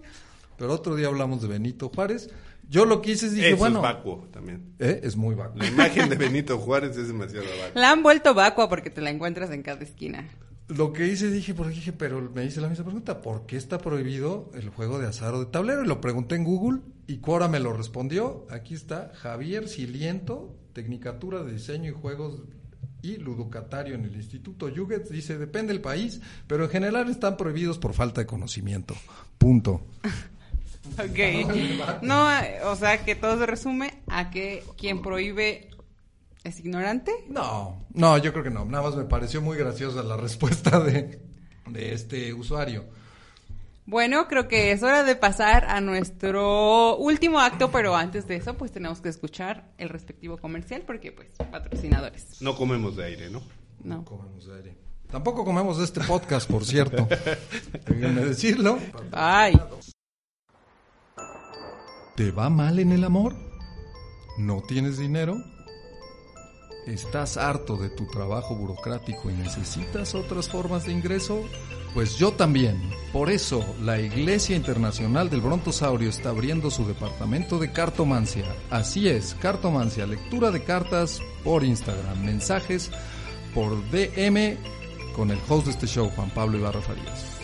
pero 0.59 0.75
otro 0.75 0.97
día 0.97 1.07
hablamos 1.07 1.41
de 1.41 1.49
Benito 1.49 1.89
Juárez. 1.89 2.29
Yo 2.69 2.85
lo 2.85 3.03
que 3.03 3.13
hice 3.13 3.27
es 3.27 3.35
dije, 3.35 3.49
Eso 3.49 3.57
bueno, 3.59 3.79
es 3.79 3.83
vacuo 3.83 4.29
también. 4.33 4.75
¿eh? 4.79 5.01
es 5.03 5.17
muy 5.17 5.35
vacuo. 5.35 5.59
La 5.59 5.69
imagen 5.69 6.09
de 6.09 6.17
Benito 6.17 6.59
Juárez 6.59 6.97
es 6.97 7.09
demasiado 7.09 7.45
vacuo. 7.45 7.81
La 7.81 7.91
han 7.91 8.03
vuelto 8.03 8.35
vacua 8.35 8.69
porque 8.69 8.91
te 8.91 9.01
la 9.01 9.11
encuentras 9.11 9.51
en 9.51 9.63
cada 9.63 9.83
esquina. 9.83 10.29
Lo 10.69 10.93
que 10.93 11.07
hice, 11.07 11.31
dije, 11.31 11.55
porque 11.55 11.75
dije, 11.75 11.93
pero 11.93 12.31
me 12.35 12.45
hice 12.45 12.61
la 12.61 12.69
misma 12.69 12.85
pregunta, 12.85 13.21
¿por 13.21 13.45
qué 13.45 13.57
está 13.57 13.79
prohibido 13.79 14.51
el 14.55 14.71
juego 14.71 14.99
de 14.99 15.07
azar 15.07 15.35
o 15.35 15.41
de 15.41 15.47
tablero? 15.47 15.85
Y 15.85 15.87
lo 15.87 16.01
pregunté 16.01 16.37
en 16.37 16.45
Google 16.45 16.81
y 17.07 17.19
Cora 17.19 17.49
me 17.49 17.61
lo 17.61 17.75
respondió. 17.75 18.47
Aquí 18.49 18.73
está 18.75 19.13
Javier 19.17 19.69
Siliento, 19.69 20.57
Tecnicatura 20.73 21.43
de 21.43 21.53
Diseño 21.53 21.91
y 21.91 21.95
Juegos 21.95 22.43
y 23.03 23.17
Ludocatario 23.17 23.97
en 23.97 24.05
el 24.05 24.15
Instituto 24.15 24.69
Yuget. 24.69 25.11
Dice, 25.11 25.37
depende 25.37 25.73
del 25.73 25.83
país, 25.83 26.21
pero 26.47 26.65
en 26.65 26.71
general 26.71 27.11
están 27.11 27.37
prohibidos 27.37 27.79
por 27.79 27.93
falta 27.93 28.23
de 28.23 28.27
conocimiento. 28.27 28.95
Punto. 29.37 29.83
Ok. 30.99 32.03
No, 32.03 32.31
eh, 32.31 32.61
o 32.65 32.77
sea 32.77 33.05
que 33.05 33.15
todo 33.15 33.39
se 33.39 33.47
resume 33.47 34.03
a 34.09 34.31
que 34.31 34.65
quien 34.77 35.01
prohíbe 35.03 35.71
es 36.45 36.59
ignorante. 36.61 37.13
No, 37.29 37.85
no, 37.95 38.19
yo 38.19 38.33
creo 38.33 38.45
que 38.45 38.51
no. 38.51 38.65
Nada 38.65 38.85
más 38.85 38.97
me 38.97 39.05
pareció 39.05 39.41
muy 39.41 39.57
graciosa 39.57 40.03
la 40.03 40.17
respuesta 40.17 40.81
de, 40.81 41.21
de 41.69 41.95
este 41.95 42.33
usuario. 42.33 42.85
Bueno, 43.85 44.29
creo 44.29 44.47
que 44.47 44.71
es 44.71 44.83
hora 44.83 45.03
de 45.03 45.17
pasar 45.17 45.65
a 45.65 45.81
nuestro 45.81 46.97
último 46.97 47.41
acto, 47.41 47.73
pero 47.73 47.97
antes 47.97 48.29
de 48.29 48.37
eso, 48.37 48.55
pues 48.55 48.71
tenemos 48.71 49.01
que 49.01 49.09
escuchar 49.09 49.73
el 49.77 49.89
respectivo 49.89 50.39
comercial 50.39 50.83
porque, 50.87 51.11
pues, 51.11 51.29
patrocinadores. 51.51 52.41
No 52.41 52.57
comemos 52.57 52.97
de 52.97 53.05
aire, 53.05 53.31
¿no? 53.31 53.43
No. 53.83 54.05
Comemos 54.05 54.47
de 54.47 54.55
aire. 54.55 54.77
Tampoco 55.11 55.45
comemos 55.45 55.79
de 55.79 55.85
este 55.85 56.01
podcast, 56.01 56.49
por 56.49 56.65
cierto. 56.65 57.09
Déjenme 57.87 58.25
decirlo. 58.25 58.79
Ay. 59.11 59.61
¿Te 62.15 62.31
va 62.31 62.51
mal 62.51 62.79
en 62.79 62.93
el 62.93 63.05
amor? 63.05 63.35
¿No 64.37 64.61
tienes 64.61 64.99
dinero? 64.99 65.43
¿Estás 66.87 67.39
harto 67.39 67.79
de 67.79 67.89
tu 67.89 68.07
trabajo 68.07 68.55
burocrático 68.55 69.31
y 69.31 69.35
necesitas 69.35 70.15
otras 70.15 70.47
formas 70.47 70.85
de 70.85 70.93
ingreso? 70.93 71.43
Pues 71.95 72.19
yo 72.19 72.33
también. 72.33 72.79
Por 73.15 73.31
eso, 73.31 73.65
la 73.81 73.99
Iglesia 73.99 74.57
Internacional 74.57 75.31
del 75.31 75.41
Brontosaurio 75.41 76.11
está 76.11 76.29
abriendo 76.29 76.71
su 76.71 76.87
departamento 76.87 77.59
de 77.59 77.73
cartomancia. 77.73 78.45
Así 78.69 79.09
es, 79.09 79.35
cartomancia, 79.35 80.07
lectura 80.07 80.51
de 80.51 80.63
cartas 80.65 81.19
por 81.43 81.65
Instagram, 81.65 82.23
mensajes 82.23 82.91
por 83.55 83.75
DM 83.91 84.59
con 85.17 85.31
el 85.31 85.39
host 85.49 85.65
de 85.65 85.71
este 85.73 85.87
show, 85.87 86.11
Juan 86.15 86.29
Pablo 86.31 86.59
Ibarra 86.59 86.83
Farías. 86.83 87.39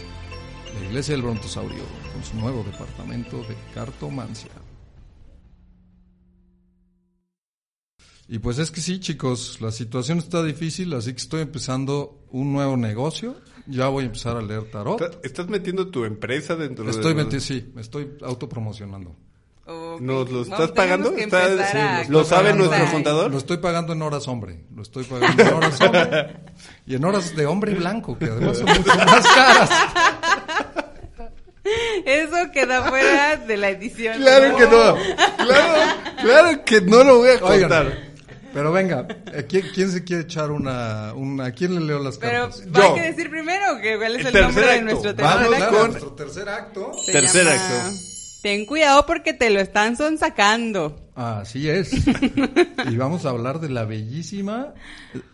La 0.78 0.86
Iglesia 0.86 1.14
del 1.14 1.22
Brontosaurio, 1.22 1.84
con 2.18 2.24
su 2.24 2.36
nuevo 2.36 2.64
departamento 2.64 3.36
de 3.44 3.54
cartomancia. 3.72 4.50
Y 8.26 8.40
pues 8.40 8.58
es 8.58 8.70
que 8.72 8.80
sí, 8.80 8.98
chicos, 8.98 9.60
la 9.60 9.70
situación 9.70 10.18
está 10.18 10.42
difícil, 10.42 10.92
así 10.94 11.12
que 11.12 11.18
estoy 11.18 11.42
empezando 11.42 12.26
un 12.32 12.52
nuevo 12.52 12.76
negocio. 12.76 13.36
Ya 13.66 13.86
voy 13.88 14.02
a 14.02 14.06
empezar 14.06 14.36
a 14.36 14.42
leer 14.42 14.64
tarot. 14.70 15.00
¿Estás- 15.00 15.18
¿Estás 15.22 15.48
metiendo 15.48 15.88
tu 15.88 16.04
empresa 16.04 16.56
dentro 16.56 16.88
Estoy 16.90 17.14
de... 17.14 17.24
meti- 17.24 17.40
sí, 17.40 17.70
me 17.74 17.82
estoy 17.82 18.10
autopromocionando. 18.22 19.14
Ok. 19.66 20.00
¿Nos 20.00 20.30
lo 20.30 20.42
estás 20.42 20.72
pagando? 20.72 21.14
que 21.14 21.24
¿Estás- 21.24 21.50
empezar 21.52 22.02
sí, 22.04 22.08
a 22.08 22.10
¿Lo 22.10 22.24
sabe 22.24 22.52
nuestro 22.54 22.84
ahí. 22.84 22.90
contador? 22.92 23.30
Lo 23.30 23.38
estoy 23.38 23.58
pagando 23.58 23.92
en 23.92 24.02
horas 24.02 24.26
hombre, 24.26 24.64
lo 24.74 24.82
estoy 24.82 25.04
pagando 25.04 25.42
en 25.42 25.52
horas 25.54 25.80
hombre 25.80 26.36
y 26.86 26.94
en 26.96 27.04
horas 27.04 27.36
de 27.36 27.46
hombre 27.46 27.74
blanco, 27.74 28.18
que 28.18 28.24
además 28.26 28.58
son 28.58 28.66
mucho 28.66 28.94
más 28.96 29.26
caras. 29.26 29.70
Eso 32.04 32.50
queda 32.52 32.82
fuera 32.88 33.36
de 33.36 33.56
la 33.56 33.70
edición. 33.70 34.16
Claro 34.18 34.56
que 34.56 34.64
no. 34.64 34.96
Claro, 35.44 35.92
claro 36.22 36.64
que 36.64 36.80
no 36.80 37.04
lo 37.04 37.18
voy 37.18 37.28
a 37.30 37.44
Oigan. 37.44 37.60
contar. 37.60 38.08
Pero 38.54 38.72
venga, 38.72 39.06
¿a 39.38 39.42
¿quién, 39.42 39.66
quién 39.74 39.90
se 39.92 40.02
quiere 40.04 40.22
echar 40.22 40.50
una, 40.50 41.12
una... 41.14 41.46
¿A 41.46 41.52
quién 41.52 41.74
le 41.74 41.80
leo 41.82 41.98
las 42.02 42.16
Pero 42.16 42.48
cartas? 42.48 42.62
va 42.74 42.80
Yo. 42.80 42.92
a 42.92 42.94
que 42.94 43.02
decir 43.02 43.28
primero 43.30 43.78
que 43.80 43.98
cuál 43.98 44.16
es 44.16 44.20
El 44.22 44.26
el, 44.28 44.32
tercer 44.32 44.42
nombre 44.42 44.64
de 44.66 44.70
acto. 44.72 44.84
nuestro 44.84 45.14
Vamos 45.14 45.38
tercer 45.38 45.48
Claro, 45.58 45.64
acto. 45.66 45.78
con- 45.78 45.90
nuestro 45.90 46.12
tercer 46.12 46.48
acto. 46.48 46.92
Se 47.04 47.12
Tercer 47.12 47.44
llama 47.44 47.56
acto. 47.56 47.96
Ten 48.42 48.66
cuidado 48.66 49.04
porque 49.06 49.32
te 49.34 49.50
lo 49.50 49.60
están 49.60 49.96
sonsacando. 49.96 51.07
Así 51.20 51.68
es. 51.68 51.90
y 52.88 52.96
vamos 52.96 53.26
a 53.26 53.30
hablar 53.30 53.58
de 53.58 53.68
la 53.68 53.84
bellísima 53.84 54.72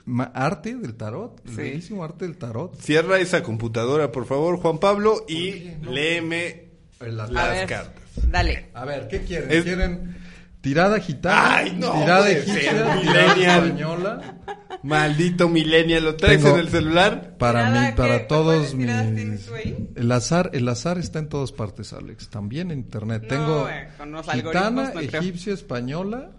ma- 0.07 0.33
arte 0.35 0.75
del 0.77 0.95
tarot. 0.95 1.41
El 1.45 1.51
Sí. 1.51 1.57
bellísimo 1.57 2.03
arte 2.05 2.25
del 2.25 2.39
tarot. 2.39 2.75
Cierra 2.81 3.19
esa 3.19 3.43
computadora, 3.43 4.11
por 4.11 4.25
favor, 4.25 4.57
Juan 4.57 4.79
Pablo, 4.79 5.27
y 5.29 5.73
no? 5.83 5.93
léeme 5.93 6.69
las- 7.01 7.29
A 7.29 7.33
las 7.33 7.51
ver, 7.51 7.67
cartas. 7.69 8.03
Dale. 8.31 8.71
A 8.73 8.85
ver, 8.87 9.09
¿qué 9.09 9.25
quieren? 9.25 9.51
Es- 9.53 9.65
¿Quieren 9.65 10.17
tirada 10.65 10.99
gitana? 10.99 11.57
Ay, 11.59 11.77
no, 11.79 11.93
tirada 11.93 12.31
egipcia, 12.31 13.01
tirada 13.03 13.57
española. 13.59 14.35
Maldito 14.83 15.49
millennial, 15.49 16.05
¿lo 16.05 16.17
traes 16.17 16.43
Tengo- 16.43 16.55
en 16.55 16.61
el 16.61 16.69
celular? 16.69 17.37
Para 17.39 17.69
¿Tirada 17.69 17.87
mí, 17.91 17.97
para 17.97 18.27
todos 18.27 18.55
¿Cuáles 18.55 18.77
tiradas 18.77 19.07
mis... 19.07 19.15
tienes 19.15 19.47
tú 19.47 19.55
ahí? 19.55 19.89
El 19.95 20.13
azar, 20.13 20.51
el 20.53 20.69
azar 20.69 20.99
está 20.99 21.19
en 21.21 21.29
todas 21.29 21.53
partes, 21.53 21.93
Alex. 21.93 22.29
También 22.29 22.71
en 22.71 22.79
internet. 22.81 23.23
No, 23.23 23.29
Tengo 23.29 23.69
eh, 23.69 23.89
gitana, 24.33 24.91
no 24.95 25.01
egipcia, 25.01 25.55
española. 25.55 26.33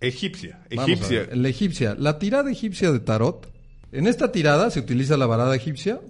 Egipcia, 0.00 0.60
egipcia. 0.70 1.20
ver, 1.20 1.36
la 1.36 1.48
egipcia. 1.48 1.94
La 1.98 2.18
tirada 2.18 2.50
egipcia 2.50 2.92
de 2.92 3.00
tarot. 3.00 3.52
En 3.90 4.06
esta 4.06 4.30
tirada 4.30 4.70
se 4.70 4.80
utiliza 4.80 5.16
la 5.16 5.26
varada 5.26 5.56
egipcia 5.56 6.00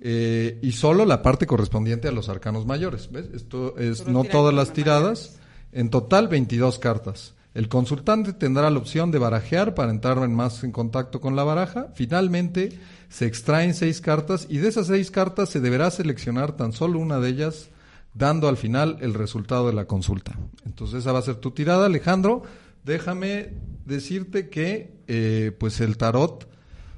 eh, 0.00 0.58
y 0.62 0.72
solo 0.72 1.04
la 1.04 1.22
parte 1.22 1.46
correspondiente 1.46 2.06
a 2.08 2.12
los 2.12 2.28
arcanos 2.28 2.66
mayores. 2.66 3.10
¿Ves? 3.10 3.26
Esto 3.34 3.76
es 3.78 3.98
Solo 3.98 4.12
no 4.12 4.24
todas 4.24 4.54
las 4.54 4.72
tiradas. 4.72 5.38
En 5.76 5.90
total 5.90 6.26
22 6.28 6.78
cartas. 6.78 7.34
El 7.52 7.68
consultante 7.68 8.32
tendrá 8.32 8.70
la 8.70 8.78
opción 8.78 9.10
de 9.10 9.18
barajear 9.18 9.74
para 9.74 9.90
entrar 9.90 10.16
en 10.24 10.34
más 10.34 10.64
en 10.64 10.72
contacto 10.72 11.20
con 11.20 11.36
la 11.36 11.44
baraja. 11.44 11.92
Finalmente 11.94 12.78
se 13.10 13.26
extraen 13.26 13.74
seis 13.74 14.00
cartas 14.00 14.46
y 14.48 14.56
de 14.56 14.68
esas 14.68 14.86
seis 14.86 15.10
cartas 15.10 15.50
se 15.50 15.60
deberá 15.60 15.90
seleccionar 15.90 16.56
tan 16.56 16.72
solo 16.72 16.98
una 16.98 17.20
de 17.20 17.28
ellas 17.28 17.68
dando 18.14 18.48
al 18.48 18.56
final 18.56 18.96
el 19.02 19.12
resultado 19.12 19.66
de 19.66 19.74
la 19.74 19.84
consulta. 19.84 20.38
Entonces 20.64 21.00
esa 21.00 21.12
va 21.12 21.18
a 21.18 21.22
ser 21.22 21.36
tu 21.36 21.50
tirada, 21.50 21.84
Alejandro. 21.84 22.44
Déjame 22.82 23.50
decirte 23.84 24.48
que 24.48 24.96
eh, 25.08 25.54
pues 25.58 25.82
el 25.82 25.98
tarot 25.98 26.48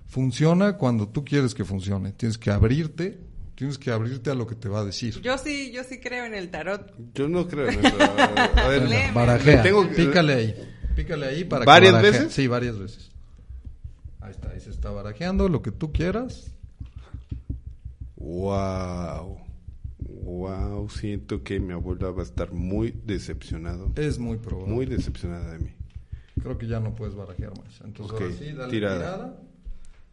funciona 0.07 0.76
cuando 0.76 1.09
tú 1.09 1.24
quieres 1.24 1.53
que 1.53 1.64
funcione. 1.64 2.12
Tienes 2.12 2.39
que 2.39 2.53
abrirte, 2.53 3.18
tienes 3.59 3.77
que 3.77 3.91
abrirte 3.91 4.31
a 4.31 4.35
lo 4.37 4.47
que 4.47 4.55
te 4.55 4.69
va 4.69 4.81
a 4.83 4.85
decir. 4.85 5.21
Yo 5.21 5.37
sí, 5.37 5.73
yo 5.73 5.83
sí 5.83 5.99
creo 5.99 6.25
en 6.25 6.33
el 6.35 6.49
tarot. 6.49 6.95
Yo 7.13 7.29
no 7.29 7.49
creo 7.49 7.69
en 7.69 7.85
eso. 7.85 7.97
A 8.01 8.69
ver. 8.69 9.13
Barajea. 9.13 9.65
Tengo 9.65 9.89
que- 9.89 9.97
Pícale 9.97 10.33
ahí. 10.35 10.55
Pícale 10.95 11.27
ahí 11.27 11.45
para 11.45 11.65
¿Varias 11.65 11.97
que 11.97 12.03
veces? 12.03 12.33
Sí, 12.33 12.47
varias 12.47 12.79
veces. 12.79 13.11
Ahí 14.21 14.31
está, 14.31 14.51
ahí 14.51 14.61
se 14.61 14.71
está 14.71 14.91
barajeando 14.91 15.49
lo 15.49 15.61
que 15.61 15.73
tú 15.73 15.93
quieras. 15.93 16.55
Wow. 18.17 19.39
Wow, 20.23 20.89
siento 20.91 21.43
que 21.43 21.59
mi 21.59 21.73
abuela 21.73 22.11
va 22.11 22.21
a 22.21 22.25
estar 22.25 22.53
muy 22.53 22.95
decepcionado. 23.05 23.91
Es 23.97 24.19
muy 24.21 24.39
probable. 24.39 24.73
Muy 24.73 24.87
decepcionada 24.87 25.53
de 25.53 25.59
mí. 25.59 25.71
Creo 26.41 26.57
que 26.59 26.69
ya 26.69 26.79
no 26.79 26.95
puedes 26.95 27.15
barajear 27.17 27.51
más. 27.59 27.81
Entonces 27.85 28.15
Ok, 28.15 28.23
ahora 28.23 28.35
sí, 28.39 28.53
dale 28.53 28.71
tirada. 28.71 28.99
tirada. 28.99 29.41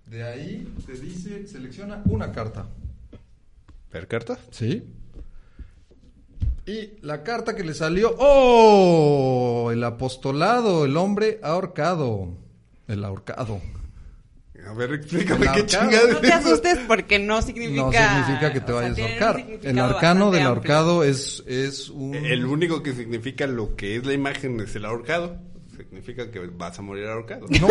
De 0.10 0.24
ahí 0.24 0.68
te 0.86 0.94
dice, 0.94 1.46
selecciona 1.48 2.02
una 2.06 2.32
carta. 2.32 2.68
¿Ver 3.96 4.10
cartas? 4.10 4.40
¿Sí? 4.52 4.84
Y 6.66 7.00
la 7.02 7.24
carta 7.24 7.56
que 7.56 7.64
le 7.64 7.74
salió, 7.74 8.14
¡oh! 8.18 9.70
El 9.72 9.82
apostolado, 9.86 10.84
el 10.84 10.98
hombre 10.98 11.40
ahorcado. 11.42 12.28
El 12.90 13.06
ahorcado. 13.06 13.62
A 14.68 14.74
ver, 14.74 14.96
explícame 14.96 15.44
qué 15.44 15.48
ahorcado. 15.48 15.66
chingada 15.66 16.12
No 16.12 16.20
te 16.20 16.34
asustes 16.34 16.80
porque 16.86 17.20
no 17.20 17.42
significa... 17.42 17.84
No 17.84 17.92
significa 17.94 18.52
que 18.52 18.60
te 18.60 18.74
o 18.74 18.80
sea, 18.80 18.90
vayas 18.90 19.00
a 19.00 19.26
ahorcar. 19.26 19.60
El 19.64 19.80
arcano 19.80 20.30
del 20.30 20.44
ahorcado 20.44 21.06
es, 21.06 21.42
es 21.48 21.90
un... 21.90 22.16
El 22.16 22.46
único 22.46 22.84
que 22.84 22.92
significa 22.92 23.48
lo 23.48 23.78
que 23.78 23.96
es 23.96 24.06
la 24.06 24.12
imagen 24.12 24.60
es 24.60 24.76
el 24.76 24.84
ahorcado. 24.84 25.38
Significa 25.78 26.30
que 26.32 26.40
vas 26.40 26.78
a 26.78 26.82
morir 26.82 27.08
ahorcado. 27.08 27.46
No, 27.62 27.70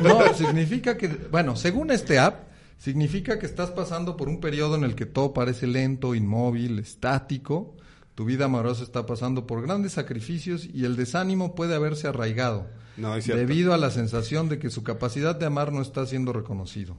no, 0.00 0.34
significa 0.34 0.98
que, 0.98 1.08
bueno, 1.08 1.56
según 1.56 1.90
este 1.90 2.18
app, 2.18 2.51
significa 2.82 3.38
que 3.38 3.46
estás 3.46 3.70
pasando 3.70 4.16
por 4.16 4.28
un 4.28 4.40
periodo 4.40 4.74
en 4.74 4.82
el 4.82 4.96
que 4.96 5.06
todo 5.06 5.32
parece 5.32 5.68
lento, 5.68 6.16
inmóvil, 6.16 6.80
estático. 6.80 7.76
Tu 8.16 8.24
vida 8.24 8.46
amorosa 8.46 8.82
está 8.82 9.06
pasando 9.06 9.46
por 9.46 9.62
grandes 9.62 9.92
sacrificios 9.92 10.64
y 10.64 10.84
el 10.84 10.96
desánimo 10.96 11.54
puede 11.54 11.76
haberse 11.76 12.08
arraigado 12.08 12.66
No, 12.96 13.14
debido 13.14 13.72
a 13.72 13.78
la 13.78 13.92
sensación 13.92 14.48
de 14.48 14.58
que 14.58 14.68
su 14.68 14.82
capacidad 14.82 15.36
de 15.36 15.46
amar 15.46 15.72
no 15.72 15.80
está 15.80 16.04
siendo 16.06 16.32
reconocido. 16.32 16.98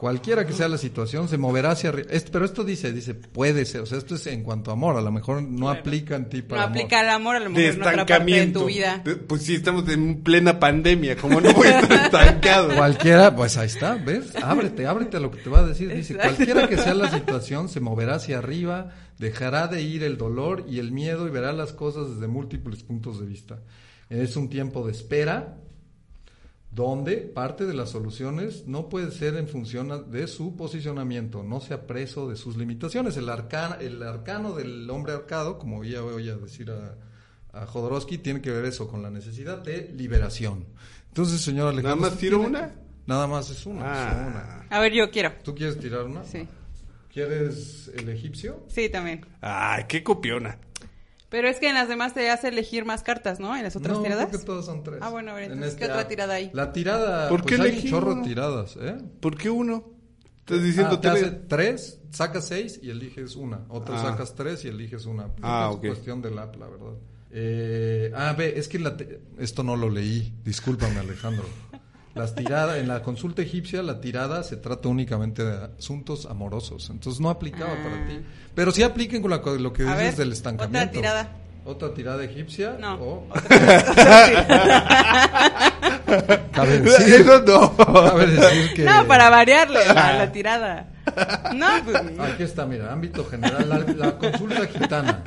Cualquiera 0.00 0.46
que 0.46 0.54
sea 0.54 0.66
la 0.66 0.78
situación 0.78 1.28
se 1.28 1.36
moverá 1.36 1.72
hacia 1.72 1.90
arriba. 1.90 2.08
Pero 2.32 2.46
esto 2.46 2.64
dice, 2.64 2.90
dice, 2.90 3.12
puede 3.12 3.66
ser, 3.66 3.82
o 3.82 3.86
sea, 3.86 3.98
esto 3.98 4.14
es 4.14 4.26
en 4.28 4.42
cuanto 4.42 4.70
a 4.70 4.72
amor, 4.72 4.96
a 4.96 5.02
lo 5.02 5.12
mejor 5.12 5.42
no 5.42 5.68
aplica 5.68 6.16
en 6.16 6.30
ti 6.30 6.38
No 6.40 6.48
para 6.48 6.62
amor. 6.62 6.76
aplica 6.78 7.00
el 7.02 7.08
amor 7.10 7.36
a 7.36 7.38
lo 7.40 7.44
De 7.44 7.50
mejor 7.50 7.64
en 7.64 7.70
otra 7.80 7.84
parte 7.84 7.96
de 7.96 8.00
estancamiento. 8.14 8.60
tu 8.60 8.66
vida. 8.66 9.02
De- 9.04 9.16
Pues 9.16 9.42
sí, 9.42 9.56
estamos 9.56 9.86
en 9.90 10.22
plena 10.22 10.58
pandemia. 10.58 11.16
como 11.16 11.38
no 11.42 11.52
voy 11.52 11.66
a 11.66 11.80
estar 11.80 12.04
estancado? 12.06 12.68
Cualquiera, 12.76 13.36
pues 13.36 13.58
ahí 13.58 13.66
está, 13.66 13.96
¿ves? 13.96 14.34
Ábrete, 14.42 14.86
ábrete 14.86 15.18
a 15.18 15.20
lo 15.20 15.30
que 15.30 15.42
te 15.42 15.50
va 15.50 15.58
a 15.58 15.66
decir. 15.66 15.94
Dice, 15.94 16.14
Exacto. 16.14 16.34
cualquiera 16.36 16.66
que 16.66 16.78
sea 16.78 16.94
la 16.94 17.10
situación, 17.14 17.68
se 17.68 17.80
moverá 17.80 18.14
hacia 18.14 18.38
arriba, 18.38 18.92
dejará 19.18 19.66
de 19.66 19.82
ir 19.82 20.02
el 20.02 20.16
dolor 20.16 20.64
y 20.66 20.78
el 20.78 20.92
miedo 20.92 21.28
y 21.28 21.30
verá 21.30 21.52
las 21.52 21.74
cosas 21.74 22.14
desde 22.14 22.26
múltiples 22.26 22.82
puntos 22.84 23.20
de 23.20 23.26
vista. 23.26 23.58
Es 24.08 24.34
un 24.36 24.48
tiempo 24.48 24.86
de 24.86 24.92
espera 24.92 25.58
donde 26.70 27.16
parte 27.16 27.66
de 27.66 27.74
las 27.74 27.90
soluciones 27.90 28.66
no 28.66 28.88
puede 28.88 29.10
ser 29.10 29.34
en 29.36 29.48
función 29.48 30.10
de 30.10 30.26
su 30.28 30.56
posicionamiento, 30.56 31.42
no 31.42 31.60
sea 31.60 31.86
preso 31.86 32.28
de 32.28 32.36
sus 32.36 32.56
limitaciones. 32.56 33.16
El, 33.16 33.28
arcano, 33.28 33.74
el 33.80 34.02
arcano 34.02 34.54
del 34.54 34.88
hombre 34.88 35.12
arcado, 35.12 35.58
como 35.58 35.82
ya 35.82 36.00
voy 36.00 36.28
a 36.28 36.36
decir 36.36 36.70
a, 36.70 36.94
a 37.60 37.66
Jodorowsky, 37.66 38.18
tiene 38.18 38.40
que 38.40 38.50
ver 38.52 38.64
eso 38.66 38.86
con 38.86 39.02
la 39.02 39.10
necesidad 39.10 39.58
de 39.58 39.92
liberación. 39.96 40.66
Entonces, 41.08 41.40
señor 41.40 41.68
Alejandro... 41.68 41.96
¿Nada 41.96 42.00
más 42.02 42.10
¿usted 42.12 42.20
tiro 42.20 42.38
tiene- 42.38 42.58
una? 42.58 42.74
Nada 43.06 43.26
más 43.26 43.50
es 43.50 43.66
una. 43.66 43.80
es 43.80 43.98
Ah. 43.98 44.26
una. 44.28 44.76
A 44.76 44.80
ver, 44.80 44.92
yo 44.92 45.10
quiero. 45.10 45.32
¿Tú 45.42 45.52
quieres 45.54 45.76
tirar 45.80 46.04
una? 46.04 46.22
Sí. 46.22 46.46
¿Quieres 47.12 47.90
el 47.96 48.08
egipcio? 48.10 48.64
Sí, 48.68 48.88
también. 48.88 49.26
Ay, 49.40 49.84
qué 49.88 50.04
copiona. 50.04 50.56
Pero 51.30 51.48
es 51.48 51.58
que 51.58 51.68
en 51.68 51.74
las 51.74 51.88
demás 51.88 52.12
te 52.12 52.28
hace 52.28 52.48
elegir 52.48 52.84
más 52.84 53.02
cartas, 53.02 53.40
¿no? 53.40 53.56
En 53.56 53.62
las 53.62 53.76
otras 53.76 53.96
no, 53.96 54.02
tiradas. 54.02 54.26
creo 54.28 54.40
que 54.40 54.46
todas 54.46 54.66
son 54.66 54.82
tres. 54.82 54.98
Ah, 55.00 55.08
bueno, 55.10 55.30
a 55.30 55.34
ver, 55.34 55.44
En 55.44 55.52
entonces, 55.52 55.72
este 55.74 55.86
¿qué 55.86 55.90
otra 55.92 56.02
app. 56.02 56.08
tirada 56.08 56.34
hay? 56.34 56.50
La 56.52 56.72
tirada, 56.72 57.28
¿Por 57.28 57.40
qué 57.44 57.56
pues 57.56 57.60
hay 57.60 57.66
un 57.68 57.72
elegí 57.74 57.90
chorro 57.90 58.12
uno? 58.12 58.22
de 58.22 58.28
tiradas, 58.28 58.76
¿eh? 58.80 58.98
¿Por 59.20 59.38
qué 59.38 59.48
uno? 59.48 59.84
Estás 60.40 60.62
diciendo 60.62 60.94
Ah, 60.96 61.00
te 61.00 61.08
tres. 61.08 61.22
hace 61.22 61.30
tres, 61.48 62.00
sacas 62.10 62.48
seis 62.48 62.80
y 62.82 62.90
eliges 62.90 63.36
una. 63.36 63.60
Otra 63.68 64.00
Ah. 64.00 64.02
sacas 64.10 64.34
tres 64.34 64.64
y 64.64 64.68
eliges 64.68 65.06
una. 65.06 65.24
Creo 65.34 65.38
Ah. 65.42 65.70
Es 65.72 65.78
cuestión 65.88 66.20
del 66.20 66.36
app, 66.38 66.56
la 66.56 66.66
verdad. 66.66 66.94
Eh, 67.30 68.10
ah, 68.16 68.34
ve, 68.36 68.54
es 68.58 68.66
que 68.66 68.80
la 68.80 68.96
te- 68.96 69.20
esto 69.38 69.62
no 69.62 69.76
lo 69.76 69.88
leí. 69.88 70.34
Discúlpame, 70.44 70.98
Alejandro. 70.98 71.44
Las 72.14 72.34
tiradas, 72.34 72.78
en 72.78 72.88
la 72.88 73.02
consulta 73.02 73.42
egipcia, 73.42 73.82
la 73.82 74.00
tirada 74.00 74.42
se 74.42 74.56
trata 74.56 74.88
únicamente 74.88 75.44
de 75.44 75.68
asuntos 75.78 76.26
amorosos. 76.26 76.90
Entonces 76.90 77.20
no 77.20 77.30
aplicaba 77.30 77.72
Ah. 77.72 77.82
para 77.84 78.06
ti. 78.08 78.20
Pero 78.54 78.72
sí 78.72 78.82
apliquen 78.82 79.22
con 79.22 79.30
la- 79.30 79.38
lo 79.38 79.72
que 79.72 79.82
A 79.84 79.96
dices 79.96 79.98
ver, 79.98 80.16
del 80.16 80.32
estancamiento. 80.32 80.88
otra 80.88 81.00
tirada. 81.00 81.30
¿Otra 81.64 81.94
tirada 81.94 82.24
egipcia? 82.24 82.76
No. 82.80 82.94
o- 82.94 83.26
otra 83.30 83.40
Cabe 86.52 86.78
decir, 86.80 87.14
Eso 87.20 87.42
no. 87.42 87.76
cabe 87.76 88.26
decir 88.26 88.74
que... 88.74 88.84
No, 88.84 89.06
para 89.06 89.30
variarle 89.30 89.84
la, 89.86 90.12
la 90.14 90.32
tirada. 90.32 90.88
No, 91.54 91.66
pues. 91.84 91.96
Aquí 92.18 92.42
está, 92.42 92.66
mira, 92.66 92.92
ámbito 92.92 93.24
general, 93.24 93.68
la, 93.68 93.78
la 93.78 94.18
consulta 94.18 94.66
gitana. 94.66 95.22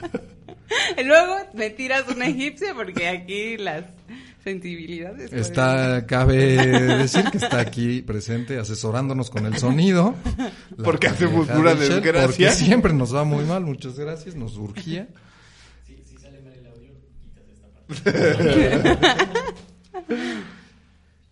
y 0.97 1.03
Luego 1.03 1.37
me 1.53 1.69
tiras 1.69 2.03
una 2.13 2.27
egipcia 2.27 2.73
porque 2.73 3.07
aquí 3.07 3.57
las 3.57 3.83
sensibilidades. 4.43 5.31
Está, 5.31 6.05
cabe 6.05 6.37
decir 6.97 7.23
que 7.31 7.37
está 7.37 7.59
aquí 7.59 8.01
presente 8.01 8.59
asesorándonos 8.59 9.29
con 9.29 9.45
el 9.45 9.57
sonido. 9.57 10.15
porque 10.83 11.07
hacemos 11.07 11.47
pura 11.47 11.75
desgracia. 11.75 12.27
Porque 12.27 12.51
siempre 12.51 12.93
nos 12.93 13.15
va 13.15 13.23
muy 13.23 13.45
mal, 13.45 13.63
muchas 13.63 13.97
gracias, 13.97 14.35
nos 14.35 14.57
urgía. 14.57 15.07
Si, 15.87 15.95
sale 16.17 16.41
mal 16.41 16.53
el 16.53 16.67
audio, 16.67 16.91
quitas 17.23 17.45
esta 17.53 18.09
eh, 18.09 18.97
parte. 19.91 20.43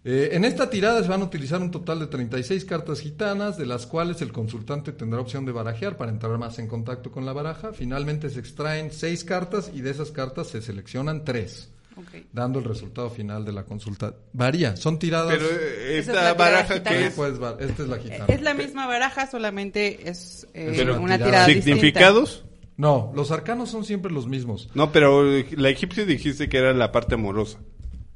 En 0.03 0.45
esta 0.45 0.67
tirada 0.69 1.03
se 1.03 1.09
van 1.09 1.21
a 1.21 1.25
utilizar 1.25 1.61
un 1.61 1.69
total 1.69 1.99
de 1.99 2.07
36 2.07 2.65
cartas 2.65 3.01
gitanas, 3.01 3.57
de 3.57 3.67
las 3.67 3.85
cuales 3.85 4.21
el 4.23 4.31
consultante 4.31 4.93
tendrá 4.93 5.19
opción 5.19 5.45
de 5.45 5.51
barajear 5.51 5.95
para 5.97 6.09
entrar 6.09 6.35
más 6.39 6.57
en 6.57 6.67
contacto 6.67 7.11
con 7.11 7.23
la 7.23 7.33
baraja. 7.33 7.71
Finalmente 7.71 8.29
se 8.31 8.39
extraen 8.39 8.91
6 8.91 9.23
cartas 9.25 9.69
y 9.71 9.81
de 9.81 9.91
esas 9.91 10.09
cartas 10.09 10.47
se 10.47 10.61
seleccionan 10.61 11.23
3 11.23 11.69
okay. 11.95 12.27
dando 12.31 12.59
el 12.59 12.65
resultado 12.65 13.09
final 13.09 13.45
de 13.45 13.51
la 13.51 13.63
consulta. 13.63 14.13
Varía, 14.33 14.75
son 14.75 14.99
tiradas. 14.99 15.37
Pero 15.37 15.45
eh, 15.49 15.97
esta 15.99 16.33
baraja 16.33 16.83
que 16.83 17.07
es? 17.07 17.17
Esta 17.17 17.83
es 17.83 17.89
la 17.89 17.97
gitana. 17.97 18.25
Es 18.27 18.41
la 18.41 18.53
misma 18.53 18.87
baraja, 18.87 19.29
solamente 19.29 20.09
es, 20.09 20.47
eh, 20.53 20.83
una 20.99 21.17
tirada. 21.17 21.45
tirada 21.45 21.61
¿Significados? 21.61 22.45
No, 22.77 23.11
los 23.15 23.31
arcanos 23.31 23.69
son 23.69 23.85
siempre 23.85 24.11
los 24.11 24.27
mismos. 24.27 24.69
No, 24.73 24.91
pero 24.91 25.31
eh, 25.31 25.47
la 25.51 25.69
egipcia 25.69 26.05
dijiste 26.05 26.49
que 26.49 26.57
era 26.57 26.73
la 26.73 26.91
parte 26.91 27.15
amorosa. 27.15 27.59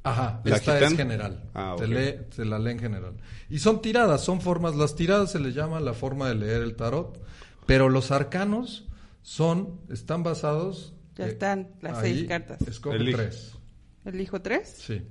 Ajá, 0.05 0.41
esta 0.45 0.79
es 0.79 0.95
general. 0.95 1.43
Ah, 1.55 1.75
te, 1.77 2.45
la 2.45 2.59
lee 2.59 2.71
en 2.71 2.79
general. 2.79 3.13
Y 3.49 3.57
son 3.57 3.81
tiradas, 3.81 4.21
son 4.21 4.39
formas. 4.39 4.75
Las 4.75 4.95
tiradas 4.95 5.31
se 5.31 5.39
les 5.39 5.55
llama 5.55 5.79
la 5.79 5.93
forma 5.93 6.29
de 6.29 6.35
leer 6.35 6.61
el 6.61 6.75
tarot. 6.75 7.19
Pero 7.65 7.89
los 7.89 8.11
arcanos 8.11 8.87
son, 9.23 9.81
están 9.89 10.21
basados. 10.21 10.93
Ya 11.15 11.25
están 11.25 11.69
las 11.81 12.01
seis 12.01 12.27
cartas. 12.27 12.61
Escoge 12.67 12.99
tres. 12.99 13.54
¿Elijo 14.05 14.41
tres? 14.41 14.75
Sí. 14.77 15.01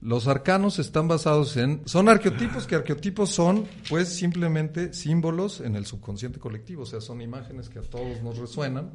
Los 0.00 0.28
arcanos 0.28 0.78
están 0.78 1.08
basados 1.08 1.56
en... 1.56 1.82
Son 1.86 2.08
arqueotipos, 2.08 2.66
que 2.66 2.76
arqueotipos 2.76 3.30
son 3.30 3.66
pues 3.88 4.08
simplemente 4.08 4.92
símbolos 4.92 5.60
en 5.60 5.74
el 5.74 5.86
subconsciente 5.86 6.38
colectivo, 6.38 6.82
o 6.82 6.86
sea, 6.86 7.00
son 7.00 7.20
imágenes 7.20 7.68
que 7.68 7.80
a 7.80 7.82
todos 7.82 8.22
nos 8.22 8.38
resuenan. 8.38 8.92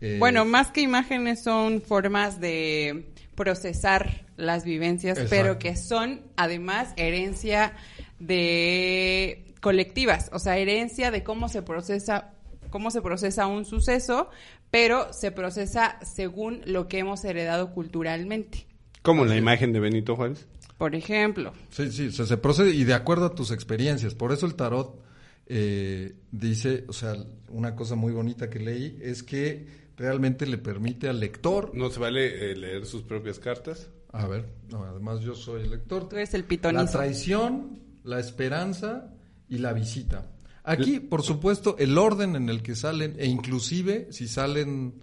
Eh, 0.00 0.16
Bueno, 0.18 0.44
más 0.44 0.72
que 0.72 0.80
imágenes 0.80 1.44
son 1.44 1.80
formas 1.80 2.40
de 2.40 3.12
procesar 3.36 4.26
las 4.36 4.64
vivencias, 4.64 5.16
Exacto. 5.16 5.30
pero 5.30 5.58
que 5.60 5.76
son 5.76 6.22
además 6.36 6.92
herencia 6.96 7.74
de 8.18 9.54
colectivas, 9.60 10.28
o 10.32 10.40
sea, 10.40 10.58
herencia 10.58 11.12
de 11.12 11.22
cómo 11.22 11.48
se 11.48 11.62
procesa 11.62 12.32
cómo 12.72 12.90
se 12.90 13.00
procesa 13.00 13.46
un 13.46 13.64
suceso, 13.64 14.28
pero 14.72 15.12
se 15.12 15.30
procesa 15.30 15.98
según 16.02 16.62
lo 16.64 16.88
que 16.88 16.98
hemos 16.98 17.24
heredado 17.24 17.72
culturalmente. 17.72 18.66
Como 19.02 19.24
la 19.24 19.36
imagen 19.36 19.72
de 19.72 19.78
Benito 19.78 20.16
Juárez. 20.16 20.48
Por 20.78 20.96
ejemplo, 20.96 21.52
Sí, 21.70 21.92
sí, 21.92 22.10
se, 22.10 22.26
se 22.26 22.36
procede 22.38 22.70
y 22.72 22.82
de 22.82 22.94
acuerdo 22.94 23.26
a 23.26 23.34
tus 23.36 23.52
experiencias. 23.52 24.14
Por 24.16 24.32
eso 24.32 24.46
el 24.46 24.56
tarot 24.56 25.00
eh, 25.46 26.14
dice, 26.32 26.84
o 26.88 26.92
sea, 26.92 27.14
una 27.50 27.76
cosa 27.76 27.94
muy 27.94 28.12
bonita 28.12 28.50
que 28.50 28.58
leí 28.58 28.98
es 29.00 29.22
que 29.22 29.66
realmente 29.96 30.46
le 30.46 30.58
permite 30.58 31.08
al 31.08 31.20
lector... 31.20 31.70
No 31.74 31.90
se 31.90 32.00
vale 32.00 32.50
eh, 32.50 32.56
leer 32.56 32.86
sus 32.86 33.02
propias 33.02 33.38
cartas. 33.38 33.90
A 34.12 34.26
ver, 34.26 34.46
no, 34.70 34.82
además 34.84 35.20
yo 35.20 35.34
soy 35.34 35.62
el 35.62 35.70
lector. 35.70 36.08
tú 36.08 36.16
eres 36.16 36.34
el 36.34 36.42
La 36.42 36.48
pitonizo. 36.48 36.98
traición, 36.98 37.78
la 38.02 38.18
esperanza 38.18 39.14
y 39.48 39.58
la 39.58 39.72
visita. 39.72 40.31
Aquí, 40.64 41.00
por 41.00 41.22
supuesto, 41.22 41.76
el 41.78 41.98
orden 41.98 42.36
en 42.36 42.48
el 42.48 42.62
que 42.62 42.76
salen, 42.76 43.16
e 43.18 43.26
inclusive 43.26 44.08
si 44.10 44.28
salen 44.28 45.00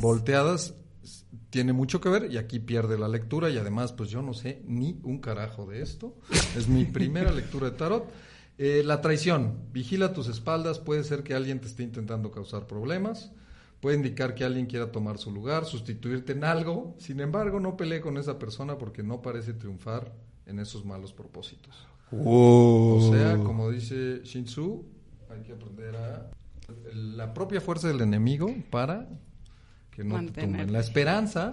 Volteadas. 0.00 0.74
tiene 1.50 1.72
mucho 1.72 2.00
que 2.00 2.10
ver 2.10 2.30
y 2.30 2.36
aquí 2.36 2.58
pierde 2.58 2.98
la 2.98 3.08
lectura 3.08 3.48
y 3.48 3.56
además, 3.56 3.92
pues 3.92 4.10
yo 4.10 4.20
no 4.20 4.34
sé 4.34 4.62
ni 4.66 5.00
un 5.02 5.18
carajo 5.18 5.66
de 5.66 5.82
esto. 5.82 6.14
Es 6.56 6.68
mi 6.68 6.84
primera 6.84 7.32
lectura 7.32 7.70
de 7.70 7.76
tarot. 7.76 8.10
Eh, 8.58 8.82
la 8.84 9.00
traición, 9.00 9.68
vigila 9.72 10.12
tus 10.12 10.28
espaldas, 10.28 10.78
puede 10.78 11.04
ser 11.04 11.22
que 11.22 11.34
alguien 11.34 11.60
te 11.60 11.68
esté 11.68 11.84
intentando 11.84 12.30
causar 12.30 12.66
problemas. 12.66 13.32
Puede 13.80 13.96
indicar 13.96 14.34
que 14.34 14.44
alguien 14.44 14.66
quiera 14.66 14.90
tomar 14.90 15.18
su 15.18 15.30
lugar, 15.30 15.64
sustituirte 15.64 16.32
en 16.32 16.42
algo. 16.42 16.96
Sin 16.98 17.20
embargo, 17.20 17.60
no 17.60 17.76
pelee 17.76 18.00
con 18.00 18.18
esa 18.18 18.38
persona 18.38 18.76
porque 18.76 19.04
no 19.04 19.22
parece 19.22 19.52
triunfar 19.52 20.12
en 20.46 20.58
esos 20.58 20.84
malos 20.84 21.12
propósitos. 21.12 21.86
O 22.10 23.10
sea, 23.12 23.36
como 23.36 23.70
dice 23.70 24.22
Shinsu, 24.24 24.84
hay 25.30 25.42
que 25.42 25.52
aprender 25.52 25.96
a 25.96 26.30
la 26.92 27.34
propia 27.34 27.60
fuerza 27.60 27.88
del 27.88 28.00
enemigo 28.00 28.54
para 28.70 29.08
que 29.90 30.04
no 30.04 30.24
te 30.26 30.42
tumben. 30.42 30.72
La 30.72 30.80
esperanza 30.80 31.50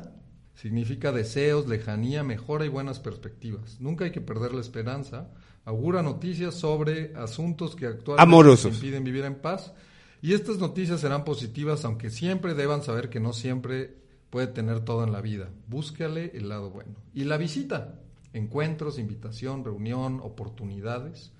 significa 0.56 1.12
deseos, 1.12 1.68
lejanía, 1.68 2.24
mejora 2.24 2.66
y 2.66 2.70
buenas 2.70 3.00
perspectivas. 3.00 3.80
Nunca 3.80 4.06
hay 4.06 4.12
que 4.12 4.22
perder 4.22 4.54
la 4.54 4.62
esperanza. 4.62 5.30
Augura 5.66 6.02
noticias 6.02 6.56
sobre 6.56 7.16
asuntos 7.16 7.76
que 7.76 7.88
actualmente 7.88 8.24
Amorosos. 8.24 8.76
impiden 8.76 9.04
vivir 9.04 9.26
en 9.26 9.36
paz. 9.36 9.74
Y 10.22 10.34
estas 10.34 10.58
noticias 10.58 11.02
serán 11.02 11.24
positivas, 11.24 11.86
aunque 11.86 12.10
siempre 12.10 12.54
deban 12.54 12.84
saber 12.84 13.10
que 13.10 13.20
no 13.20 13.34
siempre 13.34 13.96
puede 14.30 14.48
tener 14.48 14.80
todo 14.82 15.04
en 15.04 15.12
la 15.12 15.22
vida. 15.22 15.50
Búscale 15.68 16.32
el 16.34 16.50
lado 16.50 16.70
bueno. 16.70 16.96
Y 17.14 17.26
la 17.26 17.38
visita, 17.38 18.00
encuentros, 18.34 19.00
invitación, 19.00 19.64
reunión, 19.64 20.20
oportunidades. 20.22 21.32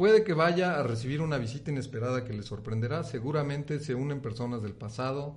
Puede 0.00 0.24
que 0.24 0.32
vaya 0.32 0.80
a 0.80 0.82
recibir 0.82 1.20
una 1.20 1.36
visita 1.36 1.70
inesperada 1.70 2.24
que 2.24 2.32
le 2.32 2.42
sorprenderá. 2.42 3.04
Seguramente 3.04 3.78
se 3.80 3.94
unen 3.94 4.20
personas 4.22 4.62
del 4.62 4.72
pasado, 4.72 5.36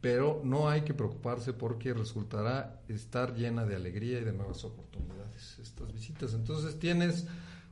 pero 0.00 0.40
no 0.42 0.70
hay 0.70 0.80
que 0.82 0.94
preocuparse 0.94 1.52
porque 1.52 1.92
resultará 1.92 2.80
estar 2.88 3.34
llena 3.34 3.66
de 3.66 3.76
alegría 3.76 4.18
y 4.20 4.24
de 4.24 4.32
nuevas 4.32 4.64
oportunidades 4.64 5.58
estas 5.62 5.92
visitas. 5.92 6.32
Entonces 6.32 6.78
tienes, 6.78 7.26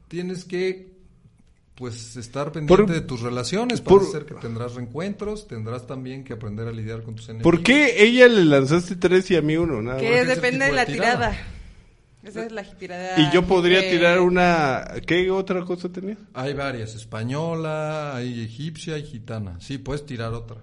tienes 0.08 0.44
que 0.44 0.98
pues 1.74 2.14
estar 2.16 2.52
pendiente 2.52 2.82
Por- 2.84 2.92
de 2.92 3.00
tus 3.00 3.22
relaciones, 3.22 3.80
por- 3.80 4.00
parece 4.00 4.12
ser 4.12 4.26
que 4.26 4.34
tendrás 4.34 4.74
reencuentros, 4.74 5.46
tendrás 5.48 5.86
también 5.86 6.24
que 6.24 6.34
aprender 6.34 6.68
a 6.68 6.72
lidiar 6.72 7.04
con 7.04 7.14
tus 7.14 7.26
enemigos. 7.30 7.50
¿Por 7.50 7.62
qué 7.62 8.02
ella 8.04 8.28
le 8.28 8.44
lanzaste 8.44 8.96
tres 8.96 9.30
y 9.30 9.36
a 9.36 9.40
mí 9.40 9.56
uno? 9.56 9.80
Nada 9.80 9.98
Que 9.98 10.26
depende 10.26 10.66
de 10.66 10.70
de 10.72 10.76
la 10.76 10.84
tirada. 10.84 11.30
tirada. 11.30 11.57
Esa 12.22 12.44
es 12.44 12.52
la 12.52 12.62
tirada. 12.64 13.18
Y 13.20 13.32
yo 13.32 13.46
podría 13.46 13.80
que- 13.80 13.90
tirar 13.90 14.20
una... 14.20 14.84
¿Qué 15.06 15.30
otra 15.30 15.64
cosa 15.64 15.88
tenía? 15.88 16.16
Hay 16.34 16.52
varias, 16.54 16.94
española, 16.94 18.16
hay 18.16 18.42
egipcia 18.42 18.98
y 18.98 19.04
gitana. 19.04 19.58
Sí, 19.60 19.78
puedes 19.78 20.04
tirar 20.04 20.32
otra. 20.34 20.58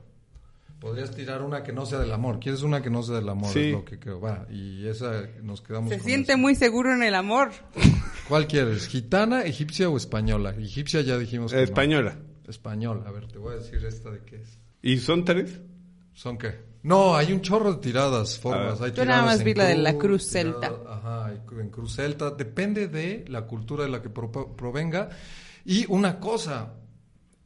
Podrías 0.80 1.12
tirar 1.16 1.42
una 1.42 1.64
que 1.64 1.72
no 1.74 1.86
sea 1.86 2.00
del 2.00 2.12
amor. 2.12 2.40
¿Quieres 2.40 2.62
una 2.62 2.82
que 2.82 2.90
no 2.90 3.02
sea 3.02 3.16
del 3.16 3.30
amor? 3.30 3.52
Sí. 3.52 3.68
Es 3.68 3.72
lo 3.72 3.86
que 3.86 3.98
creo. 3.98 4.20
Va, 4.20 4.46
y 4.52 4.86
esa 4.88 5.24
nos 5.42 5.62
quedamos 5.62 5.90
Se 5.90 5.98
con 5.98 6.06
siente 6.06 6.34
esa. 6.34 6.38
muy 6.42 6.54
seguro 6.56 6.94
en 6.94 7.02
el 7.02 7.16
amor. 7.16 7.52
¿Cuál 8.28 8.46
quieres? 8.48 8.88
¿Gitana, 8.88 9.44
egipcia 9.46 9.90
o 9.90 9.98
española? 9.98 10.54
Egipcia 10.60 11.02
ya 11.02 11.18
dijimos 11.18 11.52
que 11.52 11.58
no. 11.58 11.64
Española. 11.64 12.18
Española. 12.48 13.04
A 13.08 13.12
ver, 13.12 13.28
te 13.28 13.38
voy 13.40 13.54
a 13.54 13.58
decir 13.58 13.84
esta 13.86 14.12
de 14.12 14.20
qué 14.26 14.36
es. 14.36 14.60
¿Y 14.84 14.98
son 15.00 15.26
tres? 15.26 15.60
¿Son 16.14 16.38
qué? 16.38 16.54
No, 16.86 17.16
hay 17.16 17.34
un 17.34 17.42
chorro 17.42 17.74
de 17.74 17.80
tiradas, 17.82 18.38
formas. 18.38 18.80
Hay 18.80 18.92
Yo 18.94 19.06
nada 19.06 19.24
más 19.24 19.44
vi 19.44 19.56
la 19.56 19.66
de 19.66 19.76
la 19.76 19.98
cruz 19.98 20.28
celta. 20.28 20.72
Ajá, 20.88 21.34
en 21.60 21.70
cruz 21.70 21.96
celta. 21.96 22.30
Depende 22.30 22.88
de 22.88 23.26
la 23.28 23.48
cultura 23.48 23.84
de 23.86 23.90
la 23.90 24.04
que 24.04 24.10
pro- 24.12 24.56
provenga. 24.56 25.10
Y 25.66 25.88
una 25.92 26.20
cosa, 26.20 26.74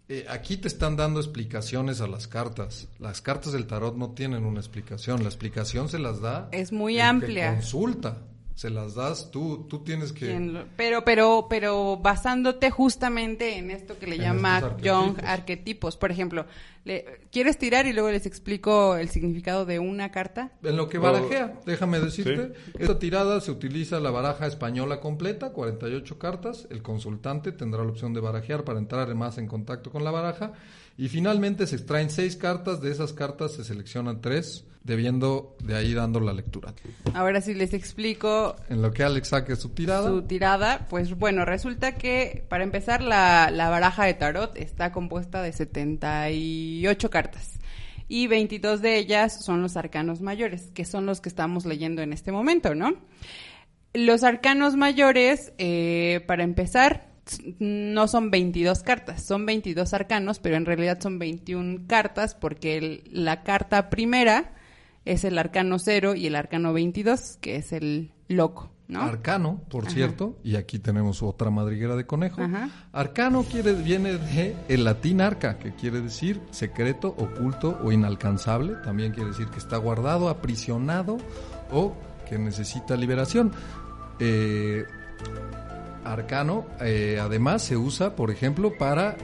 eh, 0.10 0.26
aquí 0.30 0.58
te 0.58 0.68
están 0.68 0.98
dando 0.98 1.22
explicaciones 1.22 2.02
a 2.02 2.08
las 2.08 2.28
cartas. 2.28 2.90
Las 3.00 3.22
cartas 3.22 3.54
del 3.54 3.66
tarot 3.66 3.96
no 3.96 4.12
tienen 4.12 4.44
una 4.44 4.60
explicación. 4.60 5.24
La 5.24 5.30
explicación 5.30 5.88
se 5.88 6.00
las 6.00 6.20
da. 6.20 6.50
Es 6.52 6.74
muy 6.74 6.96
el 6.96 7.00
que 7.00 7.04
amplia. 7.04 7.54
consulta. 7.54 8.18
Se 8.60 8.70
las 8.70 8.94
das 8.94 9.32
tú. 9.32 9.68
Tú 9.70 9.86
tienes 9.86 10.12
que. 10.12 10.66
Pero, 10.76 11.06
pero, 11.06 11.48
pero 11.50 11.96
basándote 11.96 12.70
justamente 12.70 13.58
en 13.58 13.72
esto 13.72 13.98
que 13.98 14.06
le 14.06 14.18
En 14.18 14.22
llama 14.24 14.58
estos 14.58 14.74
Jung 14.82 15.16
arquetipos. 15.24 15.24
arquetipos. 15.30 15.96
Por 15.98 16.12
ejemplo, 16.12 16.46
le- 16.84 17.22
¿quieres 17.32 17.58
tirar 17.58 17.86
y 17.88 17.94
luego 17.94 18.12
les 18.12 18.26
explico 18.26 18.98
el 18.98 19.08
significado 19.08 19.66
de 19.66 19.80
una 19.80 20.12
carta? 20.12 20.52
En 20.62 20.76
lo 20.76 20.90
que 20.90 20.98
barajea, 20.98 21.62
déjame 21.66 22.02
decirte, 22.02 22.52
esta 22.78 23.00
tirada 23.00 23.40
se 23.40 23.52
utiliza 23.52 24.02
la 24.02 24.12
baraja 24.12 24.46
española 24.46 25.00
completa, 25.00 25.54
48 25.54 26.20
cartas. 26.20 26.68
El 26.70 26.82
consultante 26.82 27.54
tendrá 27.54 27.82
la 27.86 27.92
opción 27.92 28.14
de 28.14 28.20
barajear 28.20 28.66
para 28.66 28.80
entrar 28.80 29.16
más 29.16 29.38
en 29.38 29.48
contacto 29.48 29.90
con 29.90 30.04
la 30.04 30.12
baraja. 30.12 30.52
Y 30.98 31.08
finalmente 31.08 31.66
se 31.66 31.78
extraen 31.78 32.10
seis 32.10 32.36
cartas, 32.36 32.82
de 32.82 32.92
esas 32.92 33.14
cartas 33.14 33.54
se 33.54 33.64
seleccionan 33.64 34.20
tres, 34.20 34.66
debiendo 34.90 35.56
de 35.64 35.76
ahí 35.78 35.94
dando 35.94 36.20
la 36.20 36.34
lectura. 36.34 36.74
Ahora 37.14 37.40
sí 37.40 37.54
les 37.54 37.74
explico 37.74 38.58
En 38.68 38.82
lo 38.82 38.92
que 38.92 39.04
Alex 39.04 39.30
saque 39.30 39.56
su 39.56 39.70
tirada, 39.70 40.10
su 40.10 40.24
tirada, 40.24 40.88
pues 40.90 41.18
bueno, 41.18 41.46
resulta 41.46 41.94
que 41.96 42.44
para 42.50 42.66
empezar 42.66 43.02
la, 43.02 43.50
la 43.52 43.70
baraja 43.70 44.04
de 44.04 44.14
tarot 44.16 44.58
está 44.58 44.92
compuesta 44.92 45.42
de 45.42 45.54
78 45.54 47.10
cartas 47.10 47.60
y 48.08 48.28
22 48.28 48.82
de 48.82 48.98
ellas 48.98 49.44
son 49.46 49.62
los 49.62 49.78
arcanos 49.78 50.20
mayores, 50.22 50.72
que 50.74 50.84
son 50.86 51.06
los 51.06 51.22
que 51.22 51.30
estamos 51.30 51.66
leyendo 51.66 52.02
en 52.02 52.12
este 52.12 52.32
momento, 52.32 52.74
¿no? 52.76 52.94
Los 53.94 54.24
arcanos 54.24 54.76
mayores, 54.76 55.54
eh, 55.58 56.24
para 56.28 56.44
empezar, 56.44 57.08
no 57.60 58.08
son 58.08 58.32
22 58.32 58.82
cartas, 58.82 59.24
son 59.24 59.46
22 59.46 59.94
arcanos, 59.94 60.40
pero 60.40 60.56
en 60.58 60.66
realidad 60.66 61.00
son 61.00 61.20
21 61.20 61.86
cartas 61.88 62.34
porque 62.34 62.78
el- 62.78 63.04
la 63.12 63.44
carta 63.44 63.92
primera 63.92 64.54
es 65.06 65.24
el 65.24 65.38
arcano 65.38 65.80
0 65.80 66.16
y 66.16 66.28
el 66.28 66.36
arcano 66.36 66.74
22, 66.74 67.38
que 67.42 67.56
es 67.56 67.72
el 67.74 68.12
loco, 68.28 68.72
¿no? 68.88 69.02
Arcano, 69.02 69.62
por 69.70 69.86
Ajá. 69.86 69.94
cierto, 69.94 70.38
y 70.44 70.56
aquí 70.56 70.80
tenemos 70.80 71.24
otra 71.24 71.50
madriguera 71.50 71.96
de 71.96 72.06
conejo. 72.06 72.42
Ajá. 72.42 72.70
Arcano 72.92 73.44
quiere, 73.44 73.74
viene 73.74 74.18
de 74.18 74.56
el 74.68 74.84
latín 74.84 75.22
arca, 75.22 75.58
que 75.58 75.74
quiere 75.74 76.02
decir 76.02 76.42
secreto, 76.52 77.10
oculto 77.18 77.80
o 77.84 77.92
inalcanzable. 77.92 78.76
También 78.84 79.12
quiere 79.14 79.30
decir 79.30 79.48
que 79.48 79.60
está 79.60 79.78
guardado, 79.78 80.30
aprisionado 80.30 81.18
o 81.72 81.96
que 82.30 82.38
necesita 82.38 82.96
liberación. 82.96 83.52
Eh, 84.20 84.86
arcano, 86.04 86.66
eh, 86.82 87.20
además, 87.22 87.64
se 87.64 87.78
usa, 87.78 88.16
por 88.16 88.32
ejemplo, 88.32 88.78
para 88.78 89.16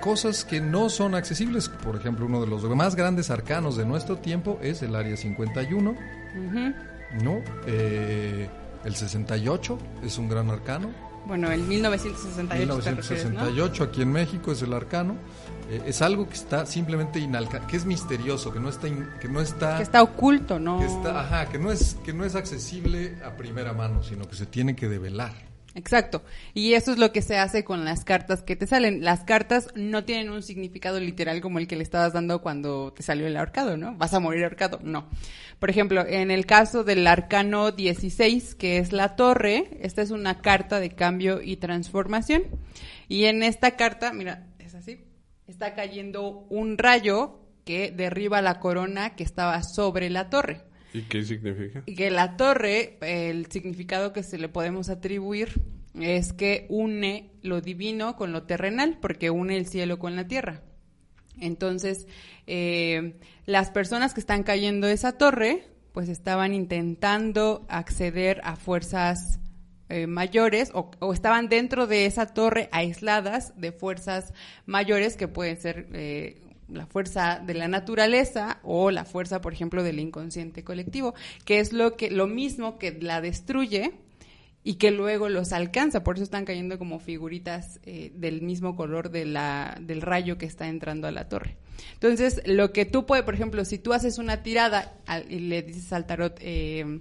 cosas 0.00 0.44
que 0.44 0.60
no 0.60 0.88
son 0.88 1.14
accesibles. 1.14 1.68
Por 1.68 1.96
ejemplo, 1.96 2.26
uno 2.26 2.40
de 2.40 2.46
los 2.46 2.62
más 2.64 2.94
grandes 2.94 3.30
arcanos 3.30 3.76
de 3.76 3.84
nuestro 3.84 4.16
tiempo 4.18 4.58
es 4.62 4.82
el 4.82 4.94
Área 4.96 5.16
51. 5.16 5.90
Ujú. 5.90 6.74
¿no? 7.22 7.40
Eh, 7.66 8.48
el 8.84 8.94
68 8.94 9.78
es 10.04 10.18
un 10.18 10.28
gran 10.28 10.50
arcano. 10.50 10.90
Bueno, 11.26 11.50
el 11.50 11.62
1968 11.62 12.78
te 12.84 12.90
refieres, 12.94 13.24
¿no? 13.24 13.30
1968 13.46 13.84
aquí 13.84 14.02
en 14.02 14.12
México 14.12 14.52
es 14.52 14.62
el 14.62 14.72
arcano. 14.72 15.16
Eh, 15.68 15.82
es 15.86 16.00
algo 16.02 16.28
que 16.28 16.34
está 16.34 16.66
simplemente 16.66 17.18
inalcanzable, 17.18 17.66
que 17.68 17.76
es 17.76 17.84
misterioso, 17.84 18.52
que 18.52 18.60
no 18.60 18.68
está, 18.68 18.86
in- 18.86 19.08
que 19.20 19.28
no 19.28 19.40
está, 19.40 19.78
Que 19.78 19.82
está 19.82 20.02
oculto, 20.02 20.60
¿no? 20.60 20.78
que 20.78 20.86
está- 20.86 21.20
ajá, 21.20 21.46
que 21.48 21.58
no 21.58 21.72
es, 21.72 21.96
que 22.04 22.12
no 22.12 22.24
es 22.24 22.36
accesible 22.36 23.16
a 23.24 23.30
primera 23.36 23.72
mano, 23.72 24.04
sino 24.04 24.28
que 24.28 24.36
se 24.36 24.46
tiene 24.46 24.76
que 24.76 24.88
develar. 24.88 25.32
Exacto. 25.76 26.22
Y 26.54 26.72
eso 26.72 26.90
es 26.90 26.98
lo 26.98 27.12
que 27.12 27.20
se 27.20 27.36
hace 27.36 27.62
con 27.62 27.84
las 27.84 28.02
cartas 28.02 28.42
que 28.42 28.56
te 28.56 28.66
salen. 28.66 29.04
Las 29.04 29.24
cartas 29.24 29.68
no 29.74 30.04
tienen 30.04 30.30
un 30.30 30.42
significado 30.42 30.98
literal 30.98 31.42
como 31.42 31.58
el 31.58 31.68
que 31.68 31.76
le 31.76 31.82
estabas 31.82 32.14
dando 32.14 32.40
cuando 32.40 32.94
te 32.94 33.02
salió 33.02 33.26
el 33.26 33.36
ahorcado, 33.36 33.76
¿no? 33.76 33.94
¿Vas 33.96 34.14
a 34.14 34.20
morir 34.20 34.44
ahorcado? 34.44 34.80
No. 34.82 35.06
Por 35.58 35.68
ejemplo, 35.68 36.04
en 36.06 36.30
el 36.30 36.46
caso 36.46 36.82
del 36.82 37.06
arcano 37.06 37.72
16, 37.72 38.54
que 38.54 38.78
es 38.78 38.92
la 38.92 39.16
torre, 39.16 39.78
esta 39.82 40.00
es 40.00 40.10
una 40.10 40.40
carta 40.40 40.80
de 40.80 40.90
cambio 40.90 41.42
y 41.42 41.56
transformación. 41.56 42.44
Y 43.06 43.26
en 43.26 43.42
esta 43.42 43.72
carta, 43.72 44.14
mira, 44.14 44.46
es 44.58 44.74
así, 44.74 45.04
está 45.46 45.74
cayendo 45.74 46.46
un 46.48 46.78
rayo 46.78 47.40
que 47.66 47.90
derriba 47.90 48.40
la 48.40 48.60
corona 48.60 49.14
que 49.14 49.24
estaba 49.24 49.62
sobre 49.62 50.08
la 50.08 50.30
torre. 50.30 50.62
¿Y 50.92 51.02
qué 51.02 51.22
significa? 51.22 51.84
Que 51.84 52.10
la 52.10 52.36
torre, 52.36 52.98
el 53.00 53.46
significado 53.46 54.12
que 54.12 54.22
se 54.22 54.38
le 54.38 54.48
podemos 54.48 54.88
atribuir 54.88 55.60
es 55.94 56.32
que 56.32 56.66
une 56.68 57.30
lo 57.42 57.60
divino 57.60 58.16
con 58.16 58.32
lo 58.32 58.44
terrenal, 58.44 58.98
porque 59.00 59.30
une 59.30 59.56
el 59.56 59.66
cielo 59.66 59.98
con 59.98 60.16
la 60.16 60.26
tierra. 60.26 60.62
Entonces, 61.38 62.06
eh, 62.46 63.18
las 63.44 63.70
personas 63.70 64.14
que 64.14 64.20
están 64.20 64.42
cayendo 64.42 64.86
de 64.86 64.94
esa 64.94 65.18
torre, 65.18 65.64
pues 65.92 66.08
estaban 66.08 66.54
intentando 66.54 67.66
acceder 67.68 68.40
a 68.44 68.56
fuerzas 68.56 69.40
eh, 69.88 70.06
mayores 70.06 70.70
o, 70.74 70.90
o 70.98 71.12
estaban 71.12 71.48
dentro 71.48 71.86
de 71.86 72.06
esa 72.06 72.26
torre 72.26 72.68
aisladas 72.72 73.52
de 73.56 73.70
fuerzas 73.70 74.34
mayores 74.66 75.16
que 75.16 75.28
pueden 75.28 75.56
ser 75.58 75.86
eh, 75.92 76.45
la 76.68 76.86
fuerza 76.86 77.40
de 77.44 77.54
la 77.54 77.68
naturaleza 77.68 78.58
o 78.62 78.90
la 78.90 79.04
fuerza, 79.04 79.40
por 79.40 79.52
ejemplo, 79.52 79.82
del 79.82 80.00
inconsciente 80.00 80.64
colectivo, 80.64 81.14
que 81.44 81.60
es 81.60 81.72
lo 81.72 81.96
que 81.96 82.10
lo 82.10 82.26
mismo 82.26 82.78
que 82.78 82.92
la 83.00 83.20
destruye 83.20 83.92
y 84.66 84.74
que 84.74 84.90
luego 84.90 85.28
los 85.28 85.52
alcanza, 85.52 86.02
por 86.02 86.16
eso 86.16 86.24
están 86.24 86.44
cayendo 86.44 86.76
como 86.76 86.98
figuritas 86.98 87.78
eh, 87.84 88.10
del 88.16 88.42
mismo 88.42 88.74
color 88.74 89.10
del 89.10 90.02
rayo 90.02 90.38
que 90.38 90.46
está 90.46 90.66
entrando 90.66 91.06
a 91.06 91.12
la 91.12 91.28
torre. 91.28 91.56
Entonces, 91.92 92.42
lo 92.46 92.72
que 92.72 92.84
tú 92.84 93.06
puedes, 93.06 93.24
por 93.24 93.34
ejemplo, 93.34 93.64
si 93.64 93.78
tú 93.78 93.92
haces 93.92 94.18
una 94.18 94.42
tirada 94.42 94.98
y 95.28 95.38
le 95.38 95.62
dices 95.62 95.92
al 95.92 96.04
tarot, 96.06 96.36
eh, 96.40 97.00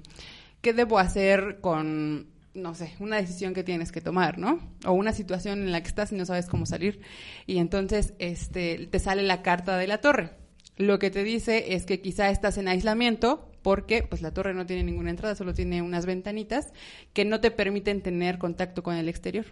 ¿qué 0.62 0.74
debo 0.74 1.00
hacer 1.00 1.58
con, 1.60 2.28
no 2.56 2.74
sé, 2.74 2.94
una 3.00 3.18
decisión 3.18 3.54
que 3.54 3.64
tienes 3.64 3.92
que 3.92 4.02
tomar, 4.02 4.38
¿no? 4.40 4.60
O 4.86 4.94
una 4.94 5.14
situación 5.14 5.60
en 5.60 5.72
la 5.72 5.82
que 5.82 5.90
estás 5.90 6.12
y 6.12 6.16
no 6.16 6.26
sabes 6.26 6.48
cómo 6.48 6.66
salir. 6.66 7.02
Y 7.46 7.58
entonces, 7.58 8.14
este, 8.20 8.88
te 8.88 9.00
sale 9.00 9.24
la 9.24 9.42
carta 9.42 9.78
de 9.78 9.88
la 9.88 10.00
torre. 10.00 10.32
Lo 10.78 10.98
que 11.00 11.12
te 11.12 11.24
dice 11.24 11.74
es 11.74 11.86
que 11.86 12.02
quizá 12.02 12.30
estás 12.30 12.58
en 12.58 12.68
aislamiento 12.68 13.52
porque 13.62 14.04
pues 14.04 14.22
la 14.22 14.34
torre 14.34 14.54
no 14.54 14.66
tiene 14.66 14.84
ninguna 14.84 15.10
entrada, 15.10 15.36
solo 15.36 15.54
tiene 15.54 15.82
unas 15.82 16.06
ventanitas 16.06 16.72
que 17.14 17.26
no 17.26 17.40
te 17.40 17.52
permiten 17.52 18.02
tener 18.02 18.38
contacto 18.38 18.84
con 18.84 18.96
el 18.96 19.10
exterior. 19.10 19.46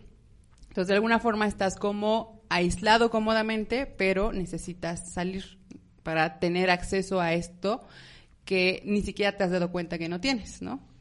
Entonces, 0.67 0.87
de 0.87 0.95
alguna 0.95 1.19
forma 1.19 1.47
estás 1.47 1.75
como 1.75 2.41
aislado 2.49 3.09
cómodamente, 3.09 3.85
pero 3.85 4.31
necesitas 4.31 5.13
salir 5.13 5.59
para 6.03 6.39
tener 6.39 6.69
acceso 6.69 7.21
a 7.21 7.33
esto 7.33 7.83
que 8.45 8.81
ni 8.85 9.01
siquiera 9.01 9.37
te 9.37 9.43
has 9.43 9.51
dado 9.51 9.71
cuenta 9.71 9.97
que 9.97 10.09
no 10.09 10.19
tienes, 10.19 10.61
¿no? 10.61 10.92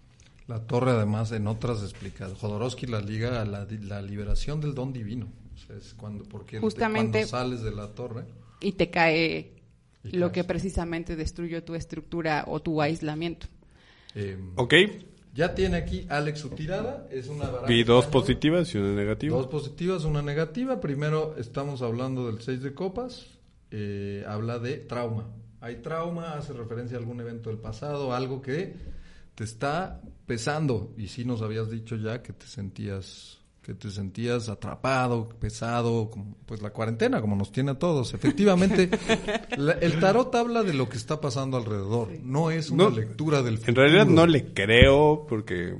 La 0.48 0.60
torre, 0.66 0.90
además, 0.92 1.30
en 1.32 1.46
otras 1.46 1.82
explica, 1.82 2.28
Jodorowsky 2.28 2.86
la 2.86 3.00
liga 3.00 3.40
a 3.40 3.44
la, 3.44 3.64
di- 3.64 3.78
la 3.78 4.02
liberación 4.02 4.60
del 4.60 4.74
don 4.74 4.92
divino. 4.92 5.28
O 5.54 5.58
sea, 5.66 5.76
es 5.76 5.94
cuando, 5.94 6.24
porque 6.24 6.58
Justamente- 6.58 7.20
cuando 7.20 7.28
sales 7.28 7.62
de 7.62 7.70
la 7.72 7.88
torre, 7.88 8.24
Y 8.60 8.72
te 8.72 8.90
cae 8.90 9.52
Y 10.04 10.16
lo 10.16 10.26
caes. 10.26 10.32
que 10.32 10.44
precisamente 10.44 11.16
destruyó 11.16 11.62
tu 11.64 11.74
estructura 11.74 12.44
o 12.48 12.60
tu 12.60 12.80
aislamiento. 12.82 13.46
eh, 14.14 14.36
Ok. 14.56 14.74
ya 15.34 15.54
tiene 15.54 15.76
aquí 15.78 16.06
Alex 16.10 16.40
su 16.40 16.50
tirada. 16.50 17.06
Es 17.10 17.28
una 17.28 17.46
Vi 17.66 17.82
dos 17.84 18.04
española. 18.04 18.10
positivas 18.10 18.74
y 18.74 18.78
una 18.78 18.92
negativa. 18.94 19.36
Dos 19.36 19.46
positivas, 19.46 20.04
una 20.04 20.20
negativa. 20.22 20.80
Primero 20.80 21.34
estamos 21.38 21.80
hablando 21.82 22.26
del 22.26 22.40
6 22.42 22.62
de 22.62 22.74
copas. 22.74 23.26
eh, 23.74 24.22
habla 24.28 24.58
de 24.58 24.76
trauma. 24.76 25.28
Hay 25.62 25.76
trauma, 25.76 26.34
hace 26.34 26.52
referencia 26.52 26.98
a 26.98 27.00
algún 27.00 27.20
evento 27.20 27.48
del 27.48 27.58
pasado, 27.58 28.12
algo 28.14 28.42
que 28.42 28.74
te 29.34 29.44
está 29.44 30.00
pesando. 30.26 30.92
Y 30.96 31.08
sí 31.08 31.24
nos 31.24 31.42
habías 31.42 31.70
dicho 31.70 31.96
ya 31.96 32.22
que 32.22 32.32
te 32.32 32.46
sentías 32.46 33.38
que 33.62 33.74
te 33.74 33.92
sentías 33.92 34.48
atrapado, 34.48 35.28
pesado, 35.38 36.10
como, 36.10 36.36
pues 36.46 36.60
la 36.62 36.70
cuarentena, 36.70 37.20
como 37.20 37.36
nos 37.36 37.52
tiene 37.52 37.70
a 37.70 37.74
todos. 37.78 38.12
Efectivamente, 38.12 38.90
la- 39.56 39.74
el 39.74 40.00
tarot 40.00 40.34
habla 40.34 40.64
de 40.64 40.74
lo 40.74 40.88
que 40.88 40.96
está 40.96 41.20
pasando 41.20 41.56
alrededor, 41.58 42.08
no 42.24 42.50
es 42.50 42.70
una 42.70 42.84
No, 42.84 42.90
lectura 42.90 43.40
del 43.40 43.58
futuro. 43.58 43.70
En 43.70 43.76
realidad 43.92 44.06
no 44.12 44.26
le 44.26 44.52
creo 44.52 45.26
porque 45.28 45.76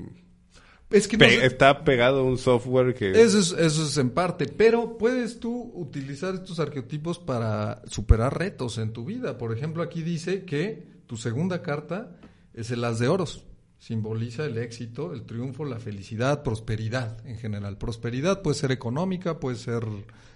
Es 0.89 1.09
que 1.09 1.17
no 1.17 1.25
pe- 1.25 1.39
sé- 1.41 1.45
está 1.45 1.83
pegado 1.83 2.21
a 2.21 2.23
un 2.23 2.37
software 2.37 2.93
que... 2.93 3.11
Eso 3.21 3.37
es, 3.39 3.51
eso 3.51 3.83
es 3.85 3.97
en 3.97 4.11
parte, 4.11 4.45
pero 4.47 4.97
puedes 4.97 5.41
tú 5.41 5.73
utilizar 5.75 6.35
estos 6.35 6.61
arquetipos 6.61 7.19
para 7.19 7.81
superar 7.87 8.37
retos 8.39 8.77
en 8.77 8.93
tu 8.93 9.03
vida. 9.03 9.37
Por 9.37 9.51
ejemplo, 9.51 9.83
aquí 9.83 10.03
dice 10.03 10.45
que 10.45 10.87
tu 11.05 11.17
segunda 11.17 11.61
carta 11.61 12.15
es 12.53 12.71
el 12.71 12.83
as 12.83 12.99
de 12.99 13.07
oros. 13.07 13.45
Simboliza 13.79 14.45
el 14.45 14.57
éxito, 14.57 15.13
el 15.13 15.23
triunfo, 15.23 15.65
la 15.65 15.79
felicidad, 15.79 16.41
prosperidad 16.41 17.17
en 17.27 17.37
general. 17.37 17.77
Prosperidad 17.77 18.41
puede 18.41 18.55
ser 18.55 18.71
económica, 18.71 19.39
puede 19.39 19.57
ser 19.57 19.85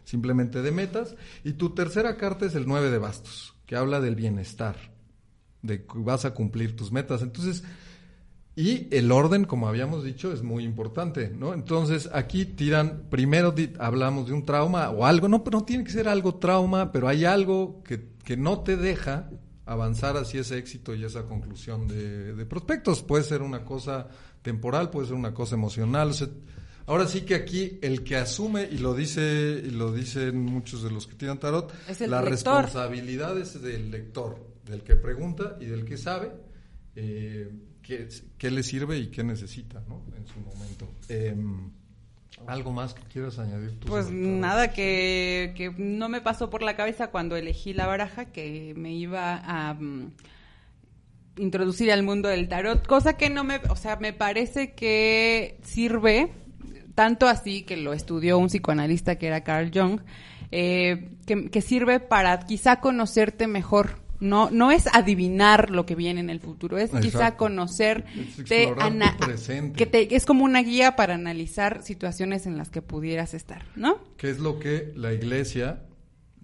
simplemente 0.03 0.61
de 0.61 0.71
metas. 0.71 1.15
Y 1.45 1.53
tu 1.53 1.69
tercera 1.69 2.17
carta 2.17 2.45
es 2.45 2.55
el 2.55 2.67
nueve 2.67 2.89
de 2.89 2.97
bastos, 2.97 3.55
que 3.65 3.77
habla 3.77 4.01
del 4.01 4.15
bienestar, 4.15 4.75
de 5.61 5.85
que 5.85 5.99
vas 5.99 6.25
a 6.25 6.33
cumplir 6.33 6.75
tus 6.75 6.91
metas. 6.91 7.21
Entonces, 7.21 7.63
y 8.57 8.87
el 8.89 9.11
orden, 9.11 9.45
como 9.45 9.67
habíamos 9.67 10.03
dicho, 10.03 10.33
es 10.33 10.41
muy 10.41 10.63
importante, 10.63 11.29
¿no? 11.29 11.53
Entonces, 11.53 12.09
aquí 12.11 12.43
tiran, 12.43 13.03
primero 13.09 13.53
hablamos 13.77 14.27
de 14.27 14.33
un 14.33 14.45
trauma 14.45 14.89
o 14.89 15.05
algo, 15.05 15.29
no, 15.29 15.43
pero 15.43 15.59
no 15.59 15.63
tiene 15.63 15.83
que 15.83 15.91
ser 15.91 16.07
algo 16.07 16.35
trauma, 16.35 16.91
pero 16.91 17.07
hay 17.07 17.23
algo 17.23 17.83
que, 17.83 18.09
que 18.25 18.35
no 18.35 18.61
te 18.61 18.75
deja 18.75 19.29
avanzar 19.67 20.17
hacia 20.17 20.41
ese 20.41 20.57
éxito 20.57 20.95
y 20.95 21.03
esa 21.03 21.23
conclusión 21.23 21.87
de, 21.87 22.33
de 22.33 22.45
prospectos. 22.45 23.03
Puede 23.03 23.23
ser 23.23 23.41
una 23.41 23.63
cosa 23.63 24.07
temporal, 24.41 24.89
puede 24.89 25.07
ser 25.07 25.15
una 25.15 25.33
cosa 25.33 25.55
emocional. 25.55 26.09
o 26.09 26.13
sea, 26.13 26.29
ahora 26.85 27.05
sí 27.05 27.21
que 27.21 27.35
aquí 27.35 27.77
el 27.81 28.03
que 28.03 28.15
asume, 28.15 28.67
y 28.71 28.77
lo 28.77 28.95
dice, 28.95 29.61
y 29.63 29.71
lo 29.71 29.91
dicen 29.91 30.39
muchos 30.39 30.83
de 30.83 30.89
los 30.89 31.05
que 31.05 31.15
tiran 31.15 31.37
tarot, 31.39 31.71
la 31.87 32.21
lector. 32.21 32.25
responsabilidad 32.29 33.37
es 33.37 33.61
del 33.61 33.91
lector, 33.91 34.39
del 34.65 34.81
que 34.83 34.95
pregunta 34.95 35.57
y 35.59 35.65
del 35.65 35.83
que 35.85 35.97
sabe 35.97 36.31
eh, 36.95 37.51
qué, 37.81 38.07
qué 38.37 38.51
le 38.51 38.63
sirve 38.63 38.97
y 38.97 39.07
qué 39.07 39.23
necesita 39.23 39.83
¿no? 39.87 40.05
en 40.15 40.25
su 40.27 40.39
momento. 40.39 40.87
Em, 41.09 41.71
¿Algo 42.45 42.71
más 42.71 42.93
que 42.93 43.01
quieras 43.03 43.39
añadir 43.39 43.79
tú? 43.79 43.87
Pues 43.87 44.11
nada, 44.11 44.71
que, 44.71 45.53
que 45.55 45.71
no 45.77 46.07
me 46.07 46.21
pasó 46.21 46.49
por 46.49 46.61
la 46.61 46.75
cabeza 46.75 47.07
cuando 47.07 47.35
elegí 47.35 47.73
la 47.73 47.87
baraja 47.87 48.25
que 48.25 48.73
me 48.77 48.93
iba 48.93 49.41
a 49.43 49.73
mm, 49.73 50.11
introducir 51.37 51.91
al 51.91 52.03
mundo 52.03 52.29
del 52.29 52.47
tarot, 52.47 52.85
cosa 52.85 53.17
que 53.17 53.29
no 53.29 53.43
me, 53.43 53.57
o 53.69 53.75
sea, 53.75 53.97
me 53.97 54.13
parece 54.13 54.73
que 54.73 55.59
sirve, 55.63 56.31
tanto 56.95 57.27
así 57.27 57.63
que 57.63 57.77
lo 57.77 57.93
estudió 57.93 58.37
un 58.37 58.47
psicoanalista 58.47 59.17
que 59.17 59.27
era 59.27 59.43
Carl 59.43 59.71
Jung, 59.73 60.01
eh, 60.51 61.17
que, 61.25 61.49
que 61.49 61.61
sirve 61.61 61.99
para 61.99 62.39
quizá 62.39 62.79
conocerte 62.79 63.47
mejor. 63.47 64.06
No, 64.19 64.49
no 64.49 64.71
es 64.71 64.87
adivinar 64.93 65.69
lo 65.69 65.85
que 65.85 65.95
viene 65.95 66.19
en 66.19 66.29
el 66.29 66.39
futuro, 66.39 66.77
es 66.77 66.91
quizá 67.01 67.35
conocer, 67.37 68.05
Es 68.15 69.15
presente. 69.17 69.77
que 69.77 69.85
te, 69.85 70.15
es 70.15 70.25
como 70.25 70.43
una 70.43 70.61
guía 70.63 70.95
para 70.95 71.15
analizar 71.15 71.83
situaciones 71.83 72.45
en 72.47 72.57
las 72.57 72.69
que 72.69 72.81
pudieras 72.81 73.33
estar, 73.33 73.63
¿no? 73.75 73.99
¿Qué 74.17 74.29
es 74.29 74.39
lo 74.39 74.59
que 74.59 74.91
la 74.95 75.13
iglesia 75.13 75.81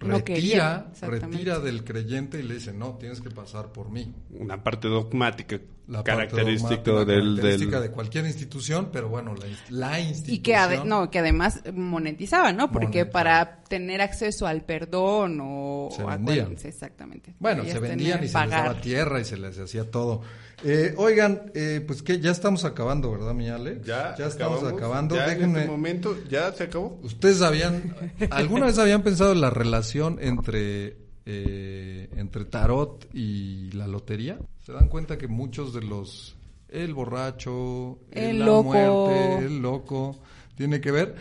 No 0.08 0.24
quería, 0.24 0.42
retira, 0.78 0.86
exactamente. 0.92 1.26
retira 1.36 1.58
del 1.60 1.84
creyente 1.84 2.38
y 2.38 2.42
le 2.42 2.54
dice, 2.54 2.72
no, 2.72 2.96
tienes 2.98 3.20
que 3.20 3.30
pasar 3.30 3.72
por 3.72 3.90
mí? 3.90 4.14
Una 4.30 4.62
parte 4.62 4.88
dogmática 4.88 5.58
La 5.88 6.02
parte 6.04 6.12
característica 6.28 6.90
dogmática, 6.92 7.12
del... 7.12 7.24
característica 7.36 7.80
del- 7.80 7.88
de 7.90 7.94
cualquier 7.94 8.26
institución, 8.26 8.88
pero 8.92 9.08
bueno, 9.08 9.34
la, 9.34 9.46
la 9.70 10.00
institución... 10.00 10.34
Y 10.36 10.38
que, 10.40 10.56
ade- 10.56 10.84
no, 10.84 11.10
que 11.10 11.18
además 11.18 11.60
monetizaba, 11.74 12.52
¿no? 12.52 12.70
Porque 12.70 12.98
Monetizaba. 13.04 13.12
para 13.12 13.62
tener 13.64 14.00
acceso 14.00 14.46
al 14.46 14.62
perdón 14.64 15.38
o... 15.42 15.88
Se 15.94 16.02
o 16.02 16.08
a 16.08 16.16
vendían. 16.16 16.56
exactamente. 16.62 17.34
Bueno, 17.38 17.64
se 17.64 17.78
vendían 17.78 18.18
y 18.18 18.20
se 18.20 18.22
les 18.24 18.32
pagar. 18.32 18.64
daba 18.64 18.80
tierra 18.80 19.20
y 19.20 19.24
se 19.24 19.36
les 19.36 19.58
hacía 19.58 19.90
todo. 19.90 20.22
Eh, 20.64 20.94
oigan, 20.96 21.50
eh, 21.54 21.82
pues 21.86 22.02
que 22.02 22.20
ya 22.20 22.30
estamos 22.30 22.64
acabando, 22.64 23.10
¿verdad, 23.12 23.34
mi 23.34 23.48
Ale? 23.48 23.80
Ya, 23.84 24.10
estamos 24.12 24.34
acabamos. 24.34 24.72
acabando. 24.72 25.14
Ya 25.16 25.26
en 25.32 25.38
Déjenme- 25.38 25.58
este 25.58 25.70
momento, 25.70 26.16
ya 26.28 26.52
se 26.52 26.64
acabó. 26.64 26.98
¿Ustedes 27.02 27.42
habían, 27.42 27.94
alguna 28.30 28.66
vez 28.66 28.78
habían 28.78 29.02
pensado 29.02 29.32
en 29.32 29.40
la 29.42 29.50
relación 29.50 30.18
entre, 30.22 30.96
eh, 31.26 32.08
entre 32.16 32.46
tarot 32.46 33.06
y 33.12 33.70
la 33.72 33.86
lotería? 33.86 34.38
¿Se 34.64 34.72
dan 34.72 34.88
cuenta 34.88 35.18
que 35.18 35.28
muchos 35.28 35.74
de 35.74 35.82
los, 35.82 36.34
el 36.70 36.94
borracho, 36.94 37.98
El 38.10 38.38
la 38.38 38.44
loco. 38.46 38.62
muerte, 38.64 39.44
el 39.46 39.58
loco, 39.58 40.16
tiene 40.56 40.80
que 40.80 40.90
ver. 40.90 41.14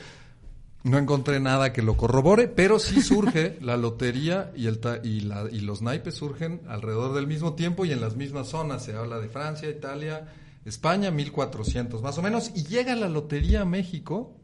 No 0.84 0.98
encontré 0.98 1.40
nada 1.40 1.72
que 1.72 1.82
lo 1.82 1.96
corrobore, 1.96 2.48
pero 2.50 2.78
sí 2.78 3.02
surge 3.02 3.58
la 3.62 3.78
lotería 3.78 4.52
y, 4.56 4.68
el 4.68 4.80
ta- 4.80 5.00
y, 5.04 5.22
la- 5.22 5.48
y 5.52 5.62
los 5.62 5.82
naipes 5.82 6.16
surgen 6.16 6.62
alrededor 6.68 7.14
del 7.14 7.26
mismo 7.26 7.54
tiempo 7.54 7.86
y 7.86 7.92
en 7.94 8.02
las 8.02 8.16
mismas 8.18 8.50
zonas. 8.50 8.84
Se 8.84 8.94
habla 8.96 9.20
de 9.20 9.30
Francia, 9.30 9.70
Italia, 9.70 10.28
España, 10.66 11.10
1400 11.10 12.02
más 12.02 12.18
o 12.18 12.22
menos. 12.22 12.52
Y 12.54 12.64
llega 12.66 12.96
la 12.96 13.08
lotería 13.08 13.62
a 13.62 13.66
México, 13.66 14.36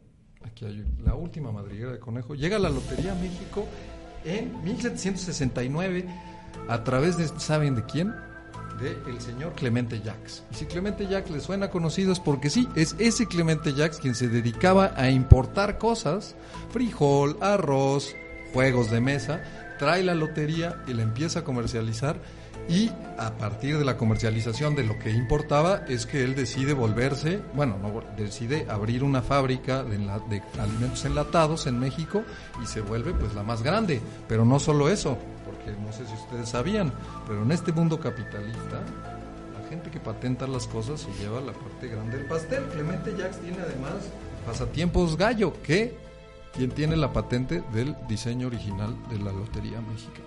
aquí 0.45 0.63
hay 0.65 0.85
la 1.03 1.13
última 1.15 1.51
madriguera 1.51 1.91
de 1.91 1.99
conejo, 1.99 2.35
llega 2.35 2.57
la 2.57 2.69
lotería 2.69 3.11
a 3.11 3.15
México 3.15 3.65
en 4.23 4.63
1769 4.63 6.05
a 6.69 6.83
través 6.85 7.17
de, 7.17 7.27
¿saben 7.39 7.75
de 7.75 7.83
quién? 7.85 8.13
De 8.81 8.97
el 9.07 9.19
señor 9.21 9.53
Clemente 9.53 10.01
Jacques. 10.01 10.43
Y 10.51 10.55
si 10.55 10.65
Clemente 10.65 11.07
Jacques 11.07 11.31
le 11.31 11.41
suena 11.41 11.69
conocido 11.69 12.13
es 12.13 12.19
porque 12.19 12.49
sí, 12.49 12.67
es 12.75 12.95
ese 12.99 13.25
Clemente 13.27 13.73
Jacques 13.73 13.99
quien 13.99 14.15
se 14.15 14.29
dedicaba 14.29 14.93
a 14.95 15.09
importar 15.09 15.77
cosas, 15.77 16.35
frijol, 16.71 17.37
arroz, 17.41 18.15
juegos 18.53 18.89
de 18.89 19.01
mesa, 19.01 19.41
trae 19.79 20.03
la 20.03 20.15
lotería 20.15 20.83
y 20.87 20.93
la 20.93 21.03
empieza 21.03 21.39
a 21.39 21.43
comercializar 21.43 22.19
y 22.69 22.91
a 23.17 23.31
partir 23.39 23.79
de 23.79 23.85
la 23.85 23.97
comercialización 23.97 24.75
de 24.75 24.83
lo 24.83 24.99
que 24.99 25.09
importaba 25.09 25.83
es 25.87 26.05
que 26.05 26.23
él 26.23 26.35
decide 26.35 26.73
volverse, 26.73 27.41
bueno, 27.55 27.77
no, 27.81 28.03
decide 28.15 28.67
abrir 28.69 29.03
una 29.03 29.23
fábrica 29.23 29.83
de, 29.83 29.97
de 29.97 30.43
alimentos 30.59 31.03
enlatados 31.03 31.65
en 31.65 31.79
México 31.79 32.23
y 32.61 32.67
se 32.67 32.81
vuelve 32.81 33.13
pues 33.13 33.33
la 33.33 33.41
más 33.41 33.63
grande. 33.63 34.01
Pero 34.27 34.45
no 34.45 34.59
solo 34.59 34.87
eso, 34.89 35.17
porque 35.65 35.79
no 35.79 35.91
sé 35.91 36.05
si 36.07 36.13
ustedes 36.13 36.49
sabían, 36.49 36.91
pero 37.27 37.43
en 37.43 37.51
este 37.51 37.71
mundo 37.71 37.99
capitalista 37.99 38.81
la 39.61 39.67
gente 39.69 39.91
que 39.91 39.99
patenta 39.99 40.47
las 40.47 40.67
cosas 40.67 41.01
se 41.01 41.11
lleva 41.21 41.41
la 41.41 41.53
parte 41.53 41.87
grande 41.87 42.17
del 42.17 42.25
pastel. 42.25 42.63
Clemente 42.73 43.11
Jacques 43.17 43.39
tiene 43.41 43.57
además 43.61 43.93
pasatiempos 44.45 45.17
gallo, 45.17 45.53
que 45.63 45.95
quien 46.55 46.71
tiene 46.71 46.95
la 46.97 47.13
patente 47.13 47.61
del 47.73 47.95
diseño 48.07 48.47
original 48.47 48.95
de 49.09 49.19
la 49.19 49.31
Lotería 49.31 49.79
Mexicana. 49.81 50.25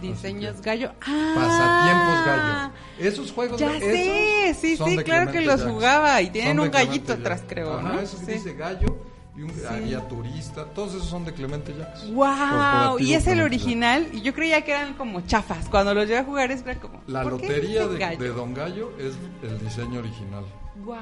Diseños 0.00 0.60
gallo. 0.60 0.90
Ah, 1.06 1.32
Pasatiempos 1.34 2.26
gallo. 2.26 2.72
Esos 2.98 3.32
juegos 3.32 3.58
Ya 3.60 3.70
de 3.72 3.80
sé, 3.80 4.48
esos 4.50 4.60
sí, 4.62 4.76
son 4.76 4.90
sí, 4.90 4.96
claro 4.98 5.32
que 5.32 5.40
los 5.40 5.56
Jacques. 5.60 5.72
jugaba 5.74 6.20
y 6.22 6.30
tienen 6.30 6.60
un 6.60 6.70
gallito 6.70 7.12
atrás, 7.14 7.42
creo, 7.48 7.78
Ajá, 7.78 7.92
¿no? 7.94 8.00
eso 8.00 8.18
Sí. 8.18 8.32
dice 8.32 8.54
gallo 8.54 8.96
y 9.36 9.42
un 9.42 9.52
había 9.68 10.00
turista, 10.06 10.64
todos 10.66 10.94
esos 10.94 11.08
son 11.08 11.24
de 11.24 11.32
Clemente 11.32 11.74
Jacques. 11.76 12.08
¡Wow! 12.12 12.98
Y 13.00 13.14
es 13.14 13.26
el 13.26 13.34
Clemente 13.34 13.44
original. 13.44 14.08
Y 14.12 14.22
yo 14.22 14.32
creía 14.32 14.64
que 14.64 14.70
eran 14.70 14.94
como 14.94 15.22
chafas. 15.22 15.68
Cuando 15.68 15.92
los 15.92 16.06
llevé 16.06 16.20
a 16.20 16.24
jugar, 16.24 16.50
era 16.52 16.78
como. 16.78 17.02
La 17.06 17.22
¿por 17.22 17.40
qué 17.40 17.48
lotería 17.48 17.88
dice 17.88 18.16
de, 18.16 18.16
de 18.16 18.28
Don 18.28 18.54
Gallo 18.54 18.92
es 18.98 19.14
el 19.42 19.58
diseño 19.58 19.98
original, 20.00 20.44
¡Wow! 20.84 20.96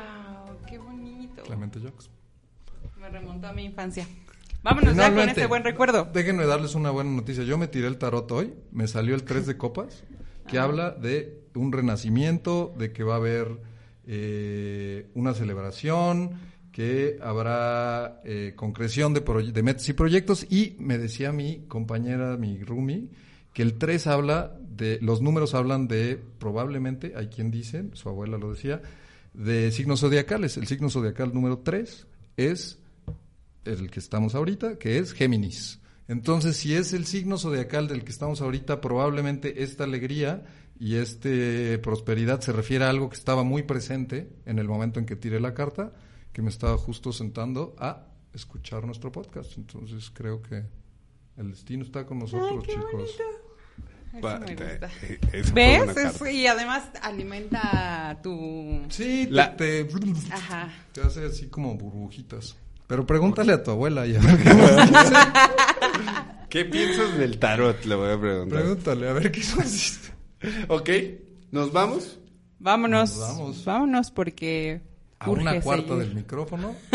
¡Qué 0.66 0.78
bonito! 0.78 1.42
Clemente 1.42 1.80
Jacques. 1.80 2.10
Me 2.98 3.08
remontó 3.08 3.48
a 3.48 3.52
mi 3.52 3.64
infancia. 3.64 4.06
Vámonos 4.62 4.94
ya 4.94 5.02
con 5.02 5.12
Finalmente, 5.12 5.40
este 5.40 5.46
buen 5.46 5.64
recuerdo. 5.64 6.08
Déjenme 6.12 6.46
darles 6.46 6.74
una 6.74 6.90
buena 6.90 7.10
noticia. 7.10 7.42
Yo 7.42 7.58
me 7.58 7.66
tiré 7.66 7.88
el 7.88 7.98
tarot 7.98 8.30
hoy, 8.30 8.54
me 8.70 8.86
salió 8.86 9.14
el 9.14 9.24
3 9.24 9.46
de 9.46 9.56
copas, 9.58 10.04
que 10.46 10.58
habla 10.58 10.90
de 10.90 11.42
un 11.54 11.72
renacimiento, 11.72 12.72
de 12.78 12.92
que 12.92 13.02
va 13.02 13.14
a 13.14 13.16
haber 13.16 13.60
eh, 14.06 15.10
una 15.14 15.34
celebración, 15.34 16.38
que 16.72 17.18
habrá 17.22 18.20
eh, 18.24 18.54
concreción 18.56 19.12
de, 19.12 19.20
de 19.20 19.62
metas 19.62 19.88
y 19.88 19.92
proyectos. 19.92 20.46
Y 20.50 20.74
me 20.78 20.98
decía 20.98 21.30
mi 21.30 21.66
compañera, 21.68 22.36
mi 22.38 22.58
Rumi, 22.64 23.10
que 23.52 23.62
el 23.62 23.78
3 23.78 24.06
habla 24.06 24.56
de, 24.60 24.98
los 25.02 25.20
números 25.20 25.54
hablan 25.54 25.86
de, 25.86 26.18
probablemente, 26.38 27.12
hay 27.14 27.28
quien 27.28 27.50
dice, 27.50 27.84
su 27.92 28.08
abuela 28.08 28.38
lo 28.38 28.50
decía, 28.52 28.80
de 29.34 29.70
signos 29.70 30.00
zodiacales. 30.00 30.56
El 30.56 30.66
signo 30.66 30.88
zodiacal 30.88 31.34
número 31.34 31.58
3 31.58 32.06
es 32.38 32.78
el 33.64 33.90
que 33.90 34.00
estamos 34.00 34.34
ahorita, 34.34 34.78
que 34.78 34.98
es 34.98 35.12
Géminis. 35.12 35.78
Entonces, 36.08 36.56
si 36.56 36.74
es 36.74 36.92
el 36.94 37.04
signo 37.04 37.38
zodiacal 37.38 37.86
del 37.86 38.04
que 38.04 38.10
estamos 38.10 38.40
ahorita, 38.40 38.80
probablemente 38.80 39.62
esta 39.62 39.84
alegría 39.84 40.44
y 40.78 40.96
esta 40.96 41.28
prosperidad 41.80 42.40
se 42.40 42.52
refiere 42.52 42.84
a 42.86 42.90
algo 42.90 43.08
que 43.08 43.16
estaba 43.16 43.44
muy 43.44 43.62
presente 43.62 44.28
en 44.46 44.58
el 44.58 44.66
momento 44.66 44.98
en 44.98 45.06
que 45.06 45.16
tiré 45.16 45.38
la 45.38 45.54
carta, 45.54 45.92
que 46.32 46.42
me 46.42 46.50
estaba 46.50 46.76
justo 46.78 47.12
sentando 47.12 47.74
a 47.78 48.06
escuchar 48.32 48.84
nuestro 48.84 49.12
podcast. 49.12 49.56
Entonces, 49.58 50.10
creo 50.10 50.40
que 50.42 50.64
el 51.36 51.50
destino 51.50 51.84
está 51.84 52.04
con 52.06 52.18
nosotros, 52.18 52.64
qué 52.64 52.72
chicos. 52.72 52.90
bonito. 52.92 53.22
Eso 54.14 54.20
Va- 54.26 54.38
me 54.40 54.54
te- 54.54 54.64
gusta. 54.64 54.90
eh, 55.32 55.42
fue 55.44 55.52
¿Ves? 55.54 55.82
una 55.82 55.92
Es- 55.92 55.98
carta. 56.18 56.30
y 56.30 56.46
además 56.46 56.82
alimenta 57.00 58.18
tu... 58.22 58.82
Sí, 58.90 59.26
te- 59.26 59.30
La- 59.30 59.56
te, 59.56 59.88
Ajá. 60.30 60.68
te 60.92 61.00
hace 61.00 61.24
así 61.24 61.48
como 61.48 61.74
burbujitas. 61.76 62.56
Pero 62.86 63.06
pregúntale 63.06 63.54
a 63.54 63.62
tu 63.62 63.70
abuela 63.70 64.06
y 64.06 64.14
a 64.16 64.20
ver 64.20 64.36
qué 64.42 64.44
nos 64.54 64.90
dice. 64.90 65.14
¿Qué 66.50 66.64
piensas 66.66 67.16
del 67.16 67.38
tarot? 67.38 67.82
Le 67.86 67.94
voy 67.94 68.10
a 68.10 68.20
preguntar. 68.20 68.58
Pregúntale 68.60 69.08
a 69.08 69.12
ver 69.14 69.32
qué 69.32 69.40
dice. 69.40 70.12
Ok, 70.68 70.90
¿nos 71.50 71.72
vamos? 71.72 72.18
Vámonos. 72.58 73.16
Nos 73.16 73.28
vamos. 73.28 73.64
Vámonos 73.64 74.10
porque... 74.10 74.82
a 75.24 75.30
urge 75.30 75.42
una 75.42 75.60
cuarta 75.60 75.88
seguir. 75.88 76.04
del 76.04 76.14
micrófono. 76.14 76.74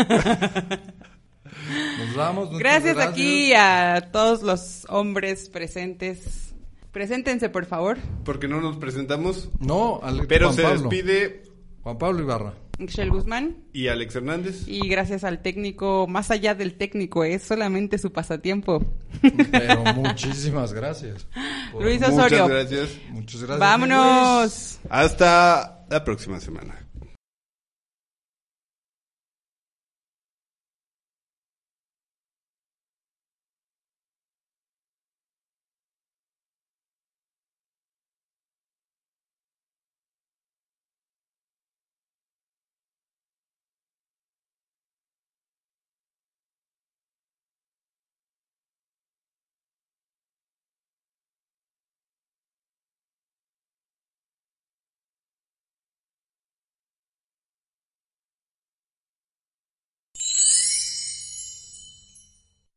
Nos 1.98 2.14
vamos. 2.14 2.58
Gracias, 2.58 2.98
aquí 2.98 3.52
a 3.54 4.08
todos 4.12 4.42
los 4.42 4.86
hombres 4.88 5.48
presentes. 5.48 6.54
Preséntense, 6.92 7.48
por 7.48 7.64
favor. 7.66 7.98
Porque 8.24 8.48
no 8.48 8.60
nos 8.60 8.76
presentamos. 8.76 9.50
No, 9.60 10.00
Ale- 10.02 10.24
Pero 10.26 10.46
Juan 10.46 10.56
se 10.56 10.62
Pablo. 10.62 10.80
despide 10.82 11.42
Juan 11.82 11.98
Pablo 11.98 12.22
Ibarra. 12.22 12.54
Michelle 12.78 13.10
Guzmán. 13.10 13.56
y 13.72 13.88
Alex 13.88 14.14
Hernández. 14.16 14.68
Y 14.68 14.86
gracias 14.88 15.24
al 15.24 15.42
técnico, 15.42 16.06
más 16.06 16.30
allá 16.30 16.54
del 16.54 16.74
técnico, 16.74 17.24
es 17.24 17.42
solamente 17.42 17.98
su 17.98 18.12
pasatiempo. 18.12 18.84
Pero 19.50 19.82
muchísimas 19.96 20.72
gracias. 20.72 21.26
Luis 21.80 22.00
Muchas 22.00 22.12
Osorio. 22.14 22.46
gracias. 22.46 22.90
Muchas 23.10 23.40
gracias. 23.42 23.58
Vámonos. 23.58 24.78
Hasta 24.90 25.84
la 25.90 26.04
próxima 26.04 26.38
semana. 26.40 26.86